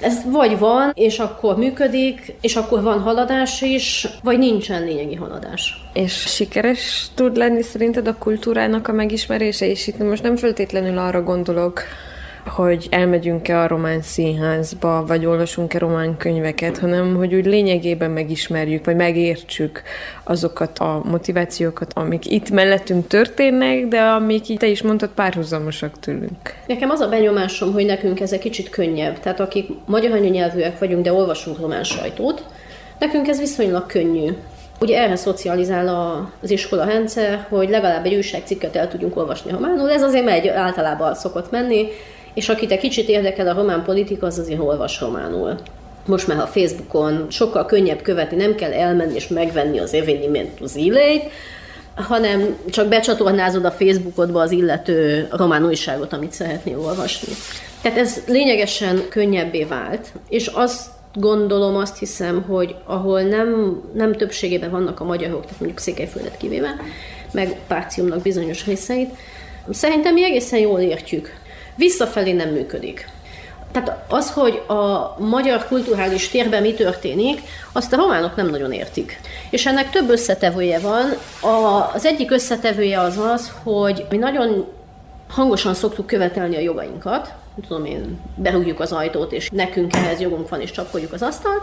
Ez 0.00 0.18
vagy 0.30 0.58
van, 0.58 0.92
és 0.94 1.18
akkor 1.18 1.56
működik, 1.56 2.34
és 2.40 2.56
akkor 2.56 2.82
van 2.82 3.00
haladás 3.00 3.60
is, 3.60 4.06
vagy 4.22 4.38
nincsen 4.38 4.84
lényegi 4.84 5.14
haladás. 5.14 5.82
És 5.92 6.12
sikeres 6.12 7.06
tud 7.14 7.36
lenni 7.36 7.62
szerinted 7.62 8.06
a 8.06 8.18
kultúrának 8.18 8.88
a 8.88 8.92
megismerése, 8.92 9.66
és 9.66 9.86
itt 9.86 9.98
most 9.98 10.22
nem 10.22 10.36
feltétlenül 10.36 10.98
arra 10.98 11.22
gondolok, 11.22 11.82
hogy 12.46 12.86
elmegyünk-e 12.90 13.60
a 13.60 13.66
román 13.66 14.02
színházba, 14.02 15.04
vagy 15.06 15.26
olvasunk-e 15.26 15.78
román 15.78 16.16
könyveket, 16.16 16.78
hanem 16.78 17.14
hogy 17.14 17.34
úgy 17.34 17.46
lényegében 17.46 18.10
megismerjük, 18.10 18.84
vagy 18.84 18.96
megértsük 18.96 19.82
azokat 20.24 20.78
a 20.78 21.02
motivációkat, 21.04 21.92
amik 21.94 22.30
itt 22.30 22.50
mellettünk 22.50 23.06
történnek, 23.06 23.86
de 23.86 24.00
amik 24.00 24.48
itt 24.48 24.58
te 24.58 24.66
is 24.66 24.82
mondtad, 24.82 25.10
párhuzamosak 25.14 25.98
tőlünk. 26.00 26.54
Nekem 26.66 26.90
az 26.90 27.00
a 27.00 27.08
benyomásom, 27.08 27.72
hogy 27.72 27.84
nekünk 27.84 28.20
ez 28.20 28.32
egy 28.32 28.38
kicsit 28.38 28.70
könnyebb. 28.70 29.20
Tehát 29.20 29.40
akik 29.40 29.68
magyar 29.86 30.12
anyanyelvűek 30.12 30.78
vagyunk, 30.78 31.04
de 31.04 31.12
olvasunk 31.12 31.60
román 31.60 31.84
sajtót, 31.84 32.44
nekünk 32.98 33.28
ez 33.28 33.38
viszonylag 33.38 33.86
könnyű. 33.86 34.30
Ugye 34.80 35.02
erre 35.02 35.16
szocializál 35.16 35.88
az 36.42 36.50
iskola 36.50 36.84
rendszer, 36.84 37.46
hogy 37.48 37.68
legalább 37.68 38.04
egy 38.04 38.14
újságcikket 38.14 38.76
el 38.76 38.88
tudjunk 38.88 39.16
olvasni 39.16 39.50
románul. 39.50 39.90
Ez 39.90 40.02
azért 40.02 40.24
megy, 40.24 40.48
általában 40.48 41.14
szokott 41.14 41.50
menni, 41.50 41.86
és 42.34 42.48
akit 42.48 42.70
egy 42.70 42.78
kicsit 42.78 43.08
érdekel 43.08 43.48
a 43.48 43.54
román 43.54 43.84
politika, 43.84 44.26
az 44.26 44.38
azért 44.38 44.60
olvas 44.60 45.00
románul. 45.00 45.54
Most 46.06 46.28
már 46.28 46.38
a 46.38 46.46
Facebookon 46.46 47.26
sokkal 47.30 47.66
könnyebb 47.66 48.02
követni, 48.02 48.36
nem 48.36 48.54
kell 48.54 48.72
elmenni 48.72 49.14
és 49.14 49.28
megvenni 49.28 49.78
az 49.78 49.94
evenement 49.94 50.50
zileit, 50.64 51.30
hanem 51.94 52.56
csak 52.70 52.88
becsatornázod 52.88 53.64
a 53.64 53.70
Facebookodba 53.70 54.40
az 54.40 54.50
illető 54.50 55.28
román 55.30 55.64
újságot, 55.64 56.12
amit 56.12 56.32
szeretnél 56.32 56.78
olvasni. 56.78 57.32
Tehát 57.82 57.98
ez 57.98 58.22
lényegesen 58.26 59.02
könnyebbé 59.08 59.64
vált, 59.64 60.12
és 60.28 60.46
azt 60.46 60.86
gondolom, 61.14 61.76
azt 61.76 61.98
hiszem, 61.98 62.42
hogy 62.42 62.74
ahol 62.84 63.22
nem, 63.22 63.80
nem 63.94 64.12
többségében 64.12 64.70
vannak 64.70 65.00
a 65.00 65.04
magyarok, 65.04 65.42
tehát 65.42 65.58
mondjuk 65.58 65.80
Székelyföldet 65.80 66.36
kivéve, 66.36 66.76
meg 67.32 67.56
Párciumnak 67.66 68.22
bizonyos 68.22 68.66
részeit, 68.66 69.10
szerintem 69.70 70.14
mi 70.14 70.24
egészen 70.24 70.58
jól 70.58 70.80
értjük 70.80 71.42
visszafelé 71.76 72.32
nem 72.32 72.48
működik. 72.48 73.08
Tehát 73.72 74.04
az, 74.08 74.30
hogy 74.30 74.62
a 74.66 75.14
magyar 75.18 75.66
kulturális 75.66 76.28
térben 76.28 76.62
mi 76.62 76.74
történik, 76.74 77.40
azt 77.72 77.92
a 77.92 77.96
románok 77.96 78.36
nem 78.36 78.46
nagyon 78.46 78.72
értik. 78.72 79.20
És 79.50 79.66
ennek 79.66 79.90
több 79.90 80.10
összetevője 80.10 80.78
van. 80.78 81.04
A, 81.52 81.90
az 81.94 82.06
egyik 82.06 82.30
összetevője 82.30 83.00
az 83.00 83.18
az, 83.18 83.52
hogy 83.62 84.06
mi 84.10 84.16
nagyon 84.16 84.66
hangosan 85.28 85.74
szoktuk 85.74 86.06
követelni 86.06 86.56
a 86.56 86.60
jogainkat. 86.60 87.32
Tudom 87.68 87.84
én, 87.84 88.20
berúgjuk 88.36 88.80
az 88.80 88.92
ajtót, 88.92 89.32
és 89.32 89.50
nekünk 89.50 89.96
ehhez 89.96 90.20
jogunk 90.20 90.48
van, 90.48 90.60
és 90.60 90.70
csapkodjuk 90.70 91.12
az 91.12 91.22
asztalt. 91.22 91.62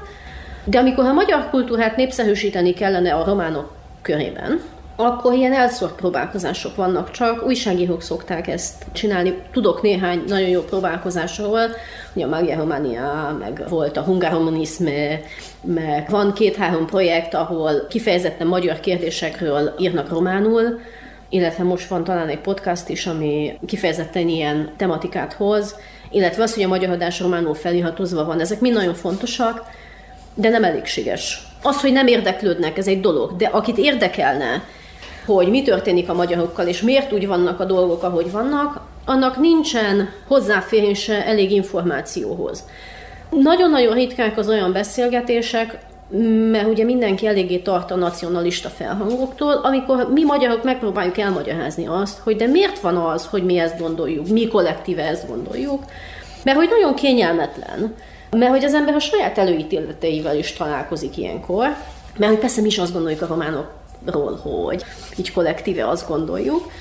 De 0.63 0.79
amikor 0.79 1.05
a 1.05 1.13
magyar 1.13 1.49
kultúrát 1.49 1.95
népszerűsíteni 1.95 2.73
kellene 2.73 3.13
a 3.13 3.23
románok 3.23 3.71
körében, 4.01 4.61
akkor 5.01 5.33
ilyen 5.33 5.53
elszórt 5.53 5.95
próbálkozások 5.95 6.75
vannak, 6.75 7.11
csak 7.11 7.45
újságírók 7.45 8.01
szokták 8.01 8.47
ezt 8.47 8.85
csinálni. 8.91 9.41
Tudok 9.51 9.81
néhány 9.81 10.23
nagyon 10.27 10.49
jó 10.49 10.61
próbálkozásról, 10.61 11.59
ugye 12.13 12.25
a 12.25 12.27
Magia 12.27 12.57
Romania, 12.57 13.37
meg 13.39 13.63
volt 13.69 13.97
a 13.97 14.01
Hungaromunisme, 14.01 15.19
meg 15.61 16.09
van 16.09 16.33
két-három 16.33 16.85
projekt, 16.85 17.33
ahol 17.33 17.87
kifejezetten 17.89 18.47
magyar 18.47 18.79
kérdésekről 18.79 19.73
írnak 19.79 20.09
románul, 20.09 20.79
illetve 21.29 21.63
most 21.63 21.87
van 21.87 22.03
talán 22.03 22.27
egy 22.27 22.41
podcast 22.41 22.89
is, 22.89 23.05
ami 23.05 23.57
kifejezetten 23.65 24.27
ilyen 24.27 24.73
tematikát 24.77 25.33
hoz, 25.33 25.75
illetve 26.11 26.43
az, 26.43 26.53
hogy 26.53 26.63
a 26.63 26.67
magyar 26.67 26.89
adás 26.89 27.19
románul 27.19 27.53
feliratozva 27.53 28.25
van, 28.25 28.39
ezek 28.39 28.59
mind 28.59 28.75
nagyon 28.75 28.93
fontosak, 28.93 29.63
de 30.33 30.49
nem 30.49 30.63
elégséges. 30.63 31.41
Az, 31.61 31.81
hogy 31.81 31.91
nem 31.91 32.07
érdeklődnek, 32.07 32.77
ez 32.77 32.87
egy 32.87 32.99
dolog, 32.99 33.35
de 33.35 33.45
akit 33.45 33.77
érdekelne, 33.77 34.63
hogy 35.25 35.49
mi 35.49 35.61
történik 35.61 36.09
a 36.09 36.13
magyarokkal, 36.13 36.67
és 36.67 36.81
miért 36.81 37.13
úgy 37.13 37.27
vannak 37.27 37.59
a 37.59 37.65
dolgok, 37.65 38.03
ahogy 38.03 38.31
vannak, 38.31 38.81
annak 39.05 39.37
nincsen 39.37 40.09
hozzáférése 40.27 41.25
elég 41.25 41.51
információhoz. 41.51 42.63
Nagyon-nagyon 43.29 43.93
ritkák 43.93 44.37
az 44.37 44.49
olyan 44.49 44.71
beszélgetések, 44.71 45.79
mert 46.51 46.67
ugye 46.67 46.83
mindenki 46.83 47.27
eléggé 47.27 47.57
tart 47.57 47.91
a 47.91 47.95
nacionalista 47.95 48.69
felhangoktól, 48.69 49.53
amikor 49.53 50.09
mi 50.13 50.23
magyarok 50.23 50.63
megpróbáljuk 50.63 51.17
elmagyarázni 51.17 51.87
azt, 51.87 52.19
hogy 52.19 52.35
de 52.35 52.47
miért 52.47 52.79
van 52.79 52.97
az, 52.97 53.25
hogy 53.25 53.43
mi 53.43 53.57
ezt 53.57 53.79
gondoljuk, 53.79 54.27
mi 54.27 54.47
kollektíve 54.47 55.03
ezt 55.03 55.27
gondoljuk, 55.27 55.83
mert 56.43 56.57
hogy 56.57 56.69
nagyon 56.69 56.95
kényelmetlen, 56.95 57.95
mert 58.31 58.51
hogy 58.51 58.63
az 58.63 58.73
ember 58.73 58.93
a 58.93 58.99
saját 58.99 59.37
előítéleteivel 59.37 60.37
is 60.37 60.53
találkozik 60.53 61.17
ilyenkor, 61.17 61.75
mert 62.17 62.31
hogy 62.31 62.41
persze 62.41 62.61
mi 62.61 62.67
is 62.67 62.77
azt 62.77 62.93
gondoljuk 62.93 63.21
a 63.21 63.27
románok 63.27 63.80
ról, 64.05 64.39
hogy 64.43 64.83
így 65.17 65.31
kollektíve 65.31 65.87
azt 65.87 66.07
gondoljuk. 66.07 66.71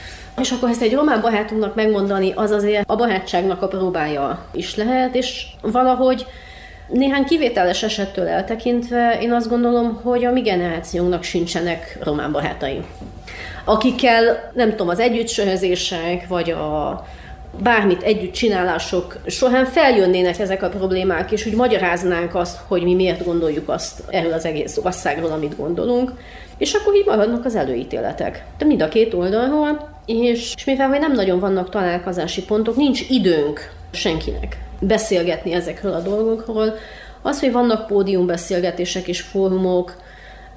És 0.41 0.51
akkor 0.51 0.69
ezt 0.69 0.83
egy 0.83 0.95
román 0.95 1.21
barátunknak 1.21 1.75
megmondani, 1.75 2.33
az 2.35 2.51
azért 2.51 2.91
a 2.91 2.97
barátságnak 2.97 3.63
a 3.63 3.69
próbája 3.69 4.45
is 4.53 4.77
lehet, 4.77 5.15
és 5.15 5.47
valahogy 5.63 6.27
néhány 6.89 7.25
kivételes 7.25 7.83
esettől 7.83 8.27
eltekintve 8.27 9.19
én 9.21 9.33
azt 9.33 9.49
gondolom, 9.49 10.01
hogy 10.03 10.25
a 10.25 10.33
mi 10.33 10.41
generációnknak 10.41 11.23
sincsenek 11.23 11.99
román 12.03 12.33
barátai. 12.33 12.85
Akikkel, 13.65 14.51
nem 14.55 14.71
tudom, 14.71 14.89
az 14.89 14.99
együttsörözések, 14.99 16.29
vagy 16.29 16.51
a 16.51 17.05
bármit 17.59 18.03
együtt 18.03 18.33
csinálások 18.33 19.19
során 19.27 19.65
feljönnének 19.65 20.39
ezek 20.39 20.63
a 20.63 20.69
problémák, 20.69 21.33
és 21.33 21.47
úgy 21.47 21.55
magyaráznánk 21.55 22.35
azt, 22.35 22.59
hogy 22.67 22.83
mi 22.83 22.95
miért 22.95 23.25
gondoljuk 23.25 23.69
azt 23.69 24.03
erről 24.09 24.33
az 24.33 24.45
egész 24.45 24.79
országról, 24.83 25.31
amit 25.31 25.57
gondolunk 25.57 26.13
és 26.61 26.73
akkor 26.73 26.95
így 26.95 27.07
maradnak 27.07 27.45
az 27.45 27.55
előítéletek. 27.55 28.45
De 28.59 28.65
mind 28.65 28.83
a 28.83 28.89
két 28.89 29.15
oldalról, 29.15 29.89
és, 30.07 30.55
és 30.57 30.65
mivel 30.65 30.89
hogy 30.89 31.01
nem 31.01 31.13
nagyon 31.13 31.39
vannak 31.39 31.71
találkozási 31.71 32.45
pontok, 32.45 32.77
nincs 32.77 33.01
időnk 33.09 33.73
senkinek 33.91 34.59
beszélgetni 34.81 35.53
ezekről 35.53 35.93
a 35.93 36.01
dolgokról. 36.01 36.75
Az, 37.23 37.41
hogy 37.41 37.53
vannak 37.53 37.87
pódiumbeszélgetések 37.87 39.09
és 39.09 39.21
fórumok, 39.21 39.97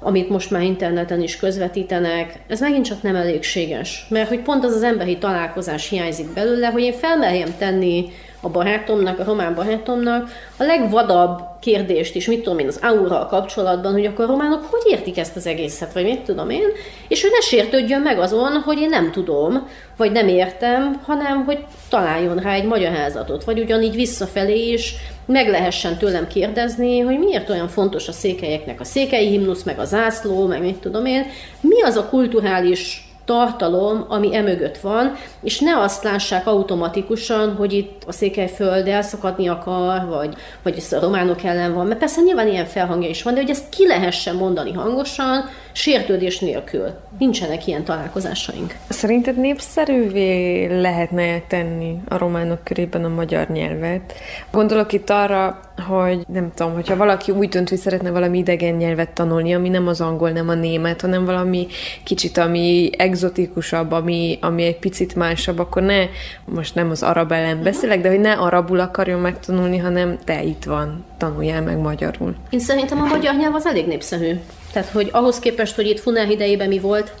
amit 0.04 0.28
most 0.28 0.50
már 0.50 0.62
interneten 0.62 1.22
is 1.22 1.36
közvetítenek, 1.36 2.32
ez 2.46 2.60
megint 2.60 2.84
csak 2.84 3.02
nem 3.02 3.16
elégséges. 3.16 4.06
Mert 4.08 4.28
hogy 4.28 4.40
pont 4.40 4.64
az 4.64 4.74
az 4.74 4.82
emberi 4.82 5.18
találkozás 5.18 5.88
hiányzik 5.88 6.32
belőle, 6.32 6.66
hogy 6.66 6.82
én 6.82 6.92
felmerjem 6.92 7.54
tenni 7.58 8.12
a 8.44 8.48
barátomnak, 8.48 9.18
a 9.18 9.24
román 9.24 9.54
barátomnak 9.54 10.30
a 10.56 10.62
legvadabb 10.62 11.40
kérdést 11.60 12.14
is, 12.14 12.26
mit 12.26 12.42
tudom 12.42 12.58
én, 12.58 12.66
az 12.66 12.80
aura 12.82 13.26
kapcsolatban, 13.26 13.92
hogy 13.92 14.06
akkor 14.06 14.24
a 14.24 14.28
románok 14.28 14.64
hogy 14.70 14.82
értik 14.90 15.18
ezt 15.18 15.36
az 15.36 15.46
egészet, 15.46 15.92
vagy 15.92 16.04
mit 16.04 16.20
tudom 16.20 16.50
én, 16.50 16.66
és 17.08 17.24
ő 17.24 17.28
ne 17.28 17.40
sértődjön 17.40 18.00
meg 18.00 18.18
azon, 18.18 18.52
hogy 18.52 18.78
én 18.78 18.88
nem 18.88 19.10
tudom, 19.10 19.68
vagy 19.96 20.12
nem 20.12 20.28
értem, 20.28 21.00
hanem 21.06 21.44
hogy 21.44 21.64
találjon 21.88 22.36
rá 22.36 22.52
egy 22.52 22.64
magyarázatot, 22.64 23.44
vagy 23.44 23.58
ugyanígy 23.58 23.94
visszafelé 23.94 24.68
is 24.68 24.94
meg 25.26 25.48
lehessen 25.48 25.98
tőlem 25.98 26.26
kérdezni, 26.26 27.00
hogy 27.00 27.18
miért 27.18 27.50
olyan 27.50 27.68
fontos 27.68 28.08
a 28.08 28.12
székelyeknek 28.12 28.80
a 28.80 28.84
székely 28.84 29.26
himnusz, 29.26 29.62
meg 29.62 29.78
a 29.78 29.84
zászló, 29.84 30.46
meg 30.46 30.60
mit 30.60 30.76
tudom 30.76 31.06
én, 31.06 31.26
mi 31.60 31.82
az 31.82 31.96
a 31.96 32.08
kulturális 32.08 33.03
tartalom, 33.24 34.04
ami 34.08 34.36
emögött 34.36 34.78
van, 34.78 35.14
és 35.42 35.60
ne 35.60 35.80
azt 35.80 36.04
lássák 36.04 36.46
automatikusan, 36.46 37.54
hogy 37.54 37.72
itt 37.72 38.02
a 38.06 38.12
Székelyföld 38.12 38.88
elszakadni 38.88 39.48
akar, 39.48 40.06
vagy, 40.08 40.34
vagy 40.62 40.76
ez 40.76 40.92
a 40.92 41.00
románok 41.00 41.44
ellen 41.44 41.74
van, 41.74 41.86
mert 41.86 41.98
persze 41.98 42.20
nyilván 42.20 42.48
ilyen 42.48 42.66
felhangja 42.66 43.08
is 43.08 43.22
van, 43.22 43.34
de 43.34 43.40
hogy 43.40 43.50
ezt 43.50 43.68
ki 43.68 43.86
lehessen 43.86 44.36
mondani 44.36 44.72
hangosan, 44.72 45.44
sértődés 45.72 46.38
nélkül. 46.38 46.86
Nincsenek 47.18 47.66
ilyen 47.66 47.84
találkozásaink. 47.84 48.74
Szerinted 48.88 49.36
népszerűvé 49.36 50.66
lehetne 50.80 51.40
tenni 51.40 51.96
a 52.08 52.18
románok 52.18 52.64
körében 52.64 53.04
a 53.04 53.08
magyar 53.08 53.48
nyelvet? 53.48 54.14
Gondolok 54.50 54.92
itt 54.92 55.10
arra, 55.10 55.60
hogy 55.82 56.24
nem 56.32 56.52
tudom, 56.54 56.74
hogyha 56.74 56.96
valaki 56.96 57.32
úgy 57.32 57.48
dönt, 57.48 57.68
hogy 57.68 57.78
szeretne 57.78 58.10
valami 58.10 58.38
idegen 58.38 58.74
nyelvet 58.74 59.10
tanulni, 59.10 59.54
ami 59.54 59.68
nem 59.68 59.86
az 59.86 60.00
angol, 60.00 60.30
nem 60.30 60.48
a 60.48 60.54
német, 60.54 61.00
hanem 61.00 61.24
valami 61.24 61.66
kicsit, 62.04 62.38
ami 62.38 62.90
egzotikusabb, 62.96 63.92
ami, 63.92 64.38
ami 64.40 64.62
egy 64.62 64.78
picit 64.78 65.14
másabb, 65.14 65.58
akkor 65.58 65.82
ne, 65.82 66.04
most 66.44 66.74
nem 66.74 66.90
az 66.90 67.02
arab 67.02 67.32
ellen 67.32 67.62
beszélek, 67.62 68.00
de 68.00 68.08
hogy 68.08 68.20
ne 68.20 68.32
arabul 68.32 68.80
akarjon 68.80 69.20
megtanulni, 69.20 69.78
hanem 69.78 70.18
te 70.24 70.42
itt 70.42 70.64
van, 70.64 71.04
tanuljál 71.18 71.62
meg 71.62 71.78
magyarul. 71.78 72.34
Én 72.50 72.60
szerintem 72.60 73.00
a 73.00 73.06
magyar 73.06 73.34
nyelv 73.34 73.54
az 73.54 73.66
elég 73.66 73.86
népszerű. 73.86 74.40
Tehát, 74.72 74.88
hogy 74.88 75.08
ahhoz 75.12 75.38
képest, 75.38 75.74
hogy 75.74 75.86
itt 75.86 76.00
Funel 76.00 76.30
idejében 76.30 76.68
mi 76.68 76.78
volt, 76.78 77.14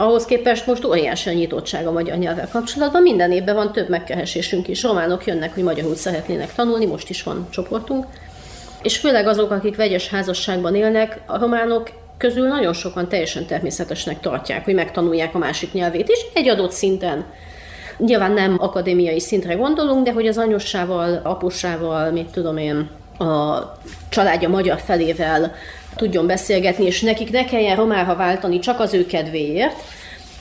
ahhoz 0.00 0.24
képest 0.24 0.66
most 0.66 0.84
óriási 0.84 1.28
a 1.28 1.32
nyitottság 1.32 1.86
a 1.86 1.92
magyar 1.92 2.16
nyelvvel 2.16 2.48
kapcsolatban. 2.52 3.02
Minden 3.02 3.32
évben 3.32 3.54
van 3.54 3.72
több 3.72 3.88
megkeresésünk 3.88 4.68
is. 4.68 4.82
Románok 4.82 5.26
jönnek, 5.26 5.54
hogy 5.54 5.62
magyarul 5.62 5.94
szeretnének 5.94 6.54
tanulni, 6.54 6.86
most 6.86 7.10
is 7.10 7.22
van 7.22 7.46
csoportunk. 7.50 8.06
És 8.82 8.96
főleg 8.98 9.26
azok, 9.26 9.50
akik 9.50 9.76
vegyes 9.76 10.08
házasságban 10.08 10.74
élnek, 10.74 11.20
a 11.26 11.38
románok 11.38 11.90
közül 12.18 12.48
nagyon 12.48 12.72
sokan 12.72 13.08
teljesen 13.08 13.46
természetesnek 13.46 14.20
tartják, 14.20 14.64
hogy 14.64 14.74
megtanulják 14.74 15.34
a 15.34 15.38
másik 15.38 15.72
nyelvét 15.72 16.08
is 16.08 16.18
egy 16.34 16.48
adott 16.48 16.72
szinten. 16.72 17.24
Nyilván 17.96 18.32
nem 18.32 18.56
akadémiai 18.58 19.20
szintre 19.20 19.54
gondolunk, 19.54 20.04
de 20.04 20.12
hogy 20.12 20.26
az 20.26 20.38
anyussával, 20.38 21.20
apusával, 21.22 22.10
mit 22.10 22.30
tudom 22.30 22.56
én, 22.56 22.90
a 23.18 23.62
családja 24.08 24.48
magyar 24.48 24.78
felével 24.80 25.54
tudjon 25.98 26.26
beszélgetni, 26.26 26.84
és 26.84 27.00
nekik 27.00 27.30
ne 27.30 27.44
kelljen 27.44 27.76
románra 27.76 28.16
váltani 28.16 28.58
csak 28.58 28.80
az 28.80 28.94
ő 28.94 29.06
kedvéért. 29.06 29.76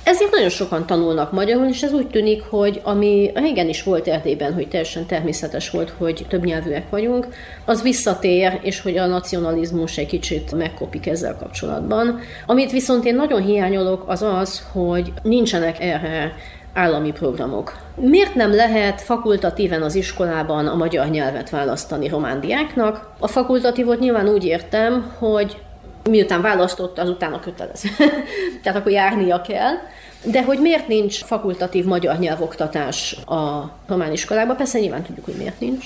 Ezért 0.03 0.31
nagyon 0.31 0.49
sokan 0.49 0.85
tanulnak 0.85 1.31
magyarul, 1.31 1.67
és 1.67 1.81
ez 1.83 1.93
úgy 1.93 2.07
tűnik, 2.07 2.43
hogy 2.43 2.81
ami 2.83 3.31
régen 3.33 3.69
is 3.69 3.83
volt 3.83 4.07
Erdélyben, 4.07 4.53
hogy 4.53 4.67
teljesen 4.67 5.05
természetes 5.05 5.69
volt, 5.69 5.93
hogy 5.97 6.25
többnyelvűek 6.29 6.89
vagyunk, 6.89 7.27
az 7.65 7.81
visszatér, 7.81 8.59
és 8.61 8.81
hogy 8.81 8.97
a 8.97 9.05
nacionalizmus 9.05 9.97
egy 9.97 10.07
kicsit 10.07 10.51
megkopik 10.55 11.07
ezzel 11.07 11.37
kapcsolatban. 11.37 12.19
Amit 12.45 12.71
viszont 12.71 13.05
én 13.05 13.15
nagyon 13.15 13.41
hiányolok, 13.41 14.03
az 14.07 14.21
az, 14.21 14.63
hogy 14.71 15.13
nincsenek 15.23 15.79
erre 15.79 16.35
állami 16.77 17.11
programok. 17.11 17.77
Miért 17.95 18.35
nem 18.35 18.55
lehet 18.55 19.01
fakultatíven 19.01 19.81
az 19.81 19.95
iskolában 19.95 20.67
a 20.67 20.75
magyar 20.75 21.09
nyelvet 21.09 21.49
választani 21.49 22.07
román 22.07 22.39
diáknak? 22.39 23.09
A 23.19 23.27
fakultatívot 23.27 23.99
nyilván 23.99 24.27
úgy 24.27 24.45
értem, 24.45 25.13
hogy 25.17 25.57
miután 26.09 26.41
választott, 26.41 26.99
azután 26.99 27.33
a 27.33 27.39
kötelező. 27.39 27.89
Tehát 28.63 28.79
akkor 28.79 28.91
járnia 28.91 29.41
kell. 29.41 29.73
De 30.23 30.43
hogy 30.43 30.59
miért 30.59 30.87
nincs 30.87 31.23
fakultatív 31.23 31.85
magyar 31.85 32.19
nyelvoktatás 32.19 33.17
a 33.25 33.71
román 33.87 34.11
iskolában? 34.11 34.57
Persze 34.57 34.79
nyilván 34.79 35.03
tudjuk, 35.03 35.25
hogy 35.25 35.37
miért 35.37 35.59
nincs. 35.59 35.85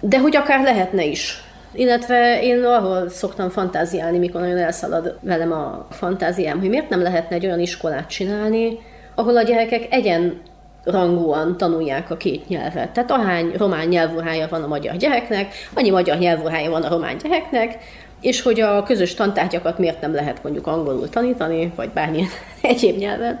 De 0.00 0.18
hogy 0.18 0.36
akár 0.36 0.62
lehetne 0.62 1.04
is. 1.04 1.42
Illetve 1.72 2.42
én 2.42 2.64
arról 2.64 3.08
szoktam 3.08 3.48
fantáziálni, 3.48 4.18
mikor 4.18 4.40
nagyon 4.40 4.58
elszalad 4.58 5.18
velem 5.20 5.52
a 5.52 5.86
fantáziám, 5.90 6.60
hogy 6.60 6.68
miért 6.68 6.88
nem 6.88 7.02
lehetne 7.02 7.36
egy 7.36 7.46
olyan 7.46 7.60
iskolát 7.60 8.08
csinálni, 8.08 8.78
ahol 9.16 9.36
a 9.36 9.42
gyerekek 9.42 9.86
egyen 9.90 10.40
rangúan 10.84 11.56
tanulják 11.56 12.10
a 12.10 12.16
két 12.16 12.48
nyelvet. 12.48 12.90
Tehát 12.90 13.10
ahány 13.10 13.52
román 13.56 13.88
nyelvórája 13.88 14.46
van 14.50 14.62
a 14.62 14.66
magyar 14.66 14.96
gyereknek, 14.96 15.54
annyi 15.74 15.90
magyar 15.90 16.18
nyelvórája 16.18 16.70
van 16.70 16.82
a 16.82 16.88
román 16.88 17.16
gyereknek, 17.22 17.78
és 18.20 18.42
hogy 18.42 18.60
a 18.60 18.82
közös 18.82 19.14
tantárgyakat 19.14 19.78
miért 19.78 20.00
nem 20.00 20.14
lehet 20.14 20.42
mondjuk 20.42 20.66
angolul 20.66 21.08
tanítani, 21.08 21.72
vagy 21.76 21.90
bármilyen 21.90 22.28
egyéb 22.62 22.96
nyelven, 22.98 23.40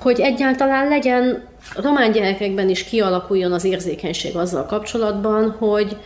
hogy 0.00 0.20
egyáltalán 0.20 0.88
legyen 0.88 1.46
román 1.76 2.12
gyerekekben 2.12 2.68
is 2.68 2.84
kialakuljon 2.84 3.52
az 3.52 3.64
érzékenység 3.64 4.36
azzal 4.36 4.66
kapcsolatban, 4.66 5.50
hogy 5.58 5.96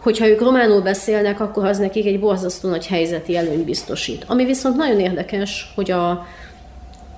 hogyha 0.00 0.28
ők 0.28 0.40
románul 0.40 0.80
beszélnek, 0.80 1.40
akkor 1.40 1.64
az 1.64 1.78
nekik 1.78 2.06
egy 2.06 2.20
borzasztó 2.20 2.68
nagy 2.68 2.86
helyzeti 2.86 3.36
előny 3.36 3.64
biztosít. 3.64 4.24
Ami 4.26 4.44
viszont 4.44 4.76
nagyon 4.76 5.00
érdekes, 5.00 5.72
hogy 5.74 5.90
a 5.90 6.26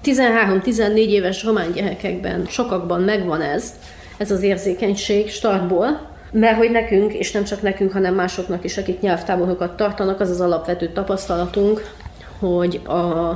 13-14 0.04 0.94
éves 0.94 1.44
román 1.44 1.72
gyerekekben 1.72 2.46
sokakban 2.46 3.00
megvan 3.00 3.40
ez, 3.40 3.74
ez 4.16 4.30
az 4.30 4.42
érzékenység 4.42 5.30
startból, 5.30 6.00
mert 6.32 6.56
hogy 6.56 6.70
nekünk, 6.70 7.12
és 7.12 7.32
nem 7.32 7.44
csak 7.44 7.62
nekünk, 7.62 7.92
hanem 7.92 8.14
másoknak 8.14 8.64
is, 8.64 8.76
akik 8.76 9.00
nyelvtáborokat 9.00 9.76
tartanak, 9.76 10.20
az 10.20 10.30
az 10.30 10.40
alapvető 10.40 10.88
tapasztalatunk, 10.88 11.92
hogy 12.38 12.80
a 12.86 13.32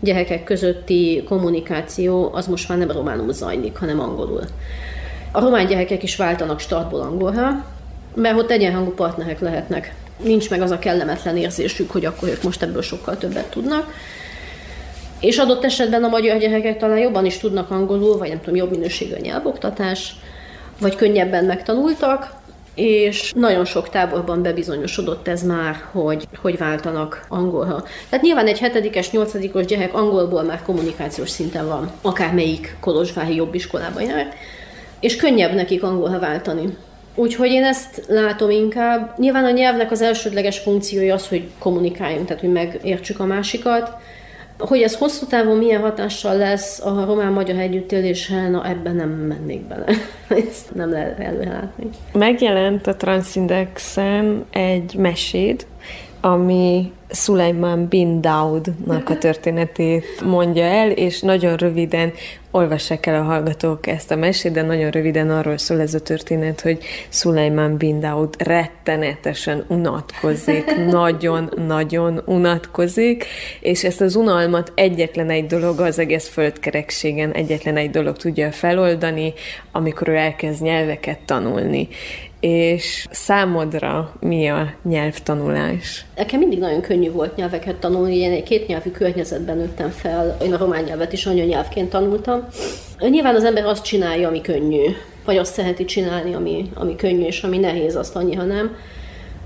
gyerekek 0.00 0.44
közötti 0.44 1.24
kommunikáció 1.28 2.30
az 2.32 2.46
most 2.46 2.68
már 2.68 2.78
nem 2.78 2.90
románul 2.90 3.32
zajlik, 3.32 3.76
hanem 3.76 4.00
angolul. 4.00 4.42
A 5.30 5.40
román 5.40 5.66
gyerekek 5.66 6.02
is 6.02 6.16
váltanak 6.16 6.60
startból 6.60 7.00
angolra, 7.00 7.64
mert 8.14 8.38
ott 8.38 8.50
egyenhangú 8.50 8.90
partnerek 8.90 9.40
lehetnek. 9.40 9.94
Nincs 10.22 10.50
meg 10.50 10.60
az 10.60 10.70
a 10.70 10.78
kellemetlen 10.78 11.36
érzésük, 11.36 11.90
hogy 11.90 12.04
akkor 12.04 12.28
ők 12.28 12.42
most 12.42 12.62
ebből 12.62 12.82
sokkal 12.82 13.18
többet 13.18 13.50
tudnak. 13.50 13.92
És 15.20 15.38
adott 15.38 15.64
esetben 15.64 16.04
a 16.04 16.08
magyar 16.08 16.38
gyerekek 16.38 16.78
talán 16.78 16.98
jobban 16.98 17.26
is 17.26 17.38
tudnak 17.38 17.70
angolul, 17.70 18.18
vagy 18.18 18.28
nem 18.28 18.40
tudom, 18.40 18.56
jobb 18.56 18.70
minőségű 18.70 19.14
nyelvoktatás, 19.20 20.14
vagy 20.80 20.96
könnyebben 20.96 21.44
megtanultak, 21.44 22.34
és 22.74 23.32
nagyon 23.32 23.64
sok 23.64 23.88
táborban 23.88 24.42
bebizonyosodott 24.42 25.28
ez 25.28 25.42
már, 25.42 25.76
hogy, 25.92 26.28
hogy 26.42 26.58
váltanak 26.58 27.26
angolra. 27.28 27.84
Tehát 28.08 28.24
nyilván 28.24 28.46
egy 28.46 28.58
hetedikes, 28.58 29.10
nyolcadikos 29.10 29.64
gyerek 29.64 29.94
angolból 29.94 30.42
már 30.42 30.62
kommunikációs 30.62 31.30
szinten 31.30 31.66
van, 31.66 31.90
akármelyik 32.02 32.76
kolozsvári 32.80 33.34
jobb 33.34 33.54
iskolába 33.54 34.00
jár, 34.00 34.34
és 35.00 35.16
könnyebb 35.16 35.54
nekik 35.54 35.82
angolra 35.82 36.18
váltani. 36.18 36.76
Úgyhogy 37.14 37.50
én 37.50 37.64
ezt 37.64 38.04
látom 38.08 38.50
inkább. 38.50 39.18
Nyilván 39.18 39.44
a 39.44 39.50
nyelvnek 39.50 39.90
az 39.90 40.02
elsődleges 40.02 40.58
funkciója 40.58 41.14
az, 41.14 41.28
hogy 41.28 41.48
kommunikáljunk, 41.58 42.26
tehát 42.26 42.42
hogy 42.42 42.52
megértsük 42.52 43.20
a 43.20 43.24
másikat, 43.24 43.90
hogy 44.58 44.82
ez 44.82 44.96
hosszú 44.96 45.26
távon 45.26 45.56
milyen 45.56 45.80
hatással 45.80 46.36
lesz 46.36 46.80
a 46.80 47.04
román-magyar 47.04 47.56
együttélésre, 47.56 48.48
na 48.48 48.68
ebben 48.68 48.96
nem 48.96 49.08
mennék 49.08 49.60
bele. 49.60 49.84
Ezt 50.48 50.74
nem 50.74 50.90
lehet 50.90 51.18
előlátni. 51.20 51.88
Megjelent 52.12 52.86
a 52.86 52.96
Transindexen 52.96 54.44
egy 54.50 54.94
meséd, 54.98 55.66
ami 56.26 56.92
Sulaiman 57.10 57.86
bin 57.88 58.20
Daudnak 58.20 59.08
a 59.08 59.18
történetét 59.18 60.04
mondja 60.24 60.64
el, 60.64 60.90
és 60.90 61.20
nagyon 61.20 61.56
röviden 61.56 62.12
olvassák 62.50 63.06
el 63.06 63.20
a 63.20 63.24
hallgatók 63.24 63.86
ezt 63.86 64.10
a 64.10 64.16
mesét, 64.16 64.52
de 64.52 64.62
nagyon 64.62 64.90
röviden 64.90 65.30
arról 65.30 65.58
szól 65.58 65.80
ez 65.80 65.94
a 65.94 66.00
történet, 66.00 66.60
hogy 66.60 66.78
Sulaiman 67.08 67.76
bin 67.76 68.00
Daud 68.00 68.34
rettenetesen 68.42 69.64
unatkozik, 69.68 70.76
nagyon-nagyon 71.00 72.22
unatkozik, 72.24 73.24
és 73.60 73.84
ezt 73.84 74.00
az 74.00 74.16
unalmat 74.16 74.72
egyetlen 74.74 75.30
egy 75.30 75.46
dolog 75.46 75.80
az 75.80 75.98
egész 75.98 76.28
földkerekségen, 76.28 77.32
egyetlen 77.32 77.76
egy 77.76 77.90
dolog 77.90 78.16
tudja 78.16 78.52
feloldani, 78.52 79.32
amikor 79.72 80.08
ő 80.08 80.14
elkezd 80.14 80.62
nyelveket 80.62 81.18
tanulni 81.18 81.88
és 82.46 83.06
számodra 83.10 84.12
mi 84.20 84.48
a 84.48 84.74
nyelvtanulás? 84.82 86.04
Nekem 86.16 86.38
mindig 86.38 86.58
nagyon 86.58 86.80
könnyű 86.80 87.10
volt 87.10 87.36
nyelveket 87.36 87.76
tanulni, 87.76 88.16
én 88.16 88.32
egy 88.32 88.42
kétnyelvű 88.42 88.90
környezetben 88.90 89.56
nőttem 89.56 89.90
fel, 89.90 90.36
én 90.42 90.54
a 90.54 90.56
román 90.58 90.84
nyelvet 90.84 91.12
is 91.12 91.26
anyanyelvként 91.26 91.90
tanultam. 91.90 92.46
Nyilván 92.98 93.34
az 93.34 93.44
ember 93.44 93.64
azt 93.64 93.84
csinálja, 93.84 94.28
ami 94.28 94.40
könnyű, 94.40 94.84
vagy 95.24 95.36
azt 95.36 95.52
szereti 95.52 95.84
csinálni, 95.84 96.34
ami, 96.34 96.70
ami 96.74 96.96
könnyű, 96.96 97.24
és 97.24 97.42
ami 97.42 97.58
nehéz, 97.58 97.96
azt 97.96 98.16
annyi, 98.16 98.34
ha 98.34 98.44
nem. 98.44 98.76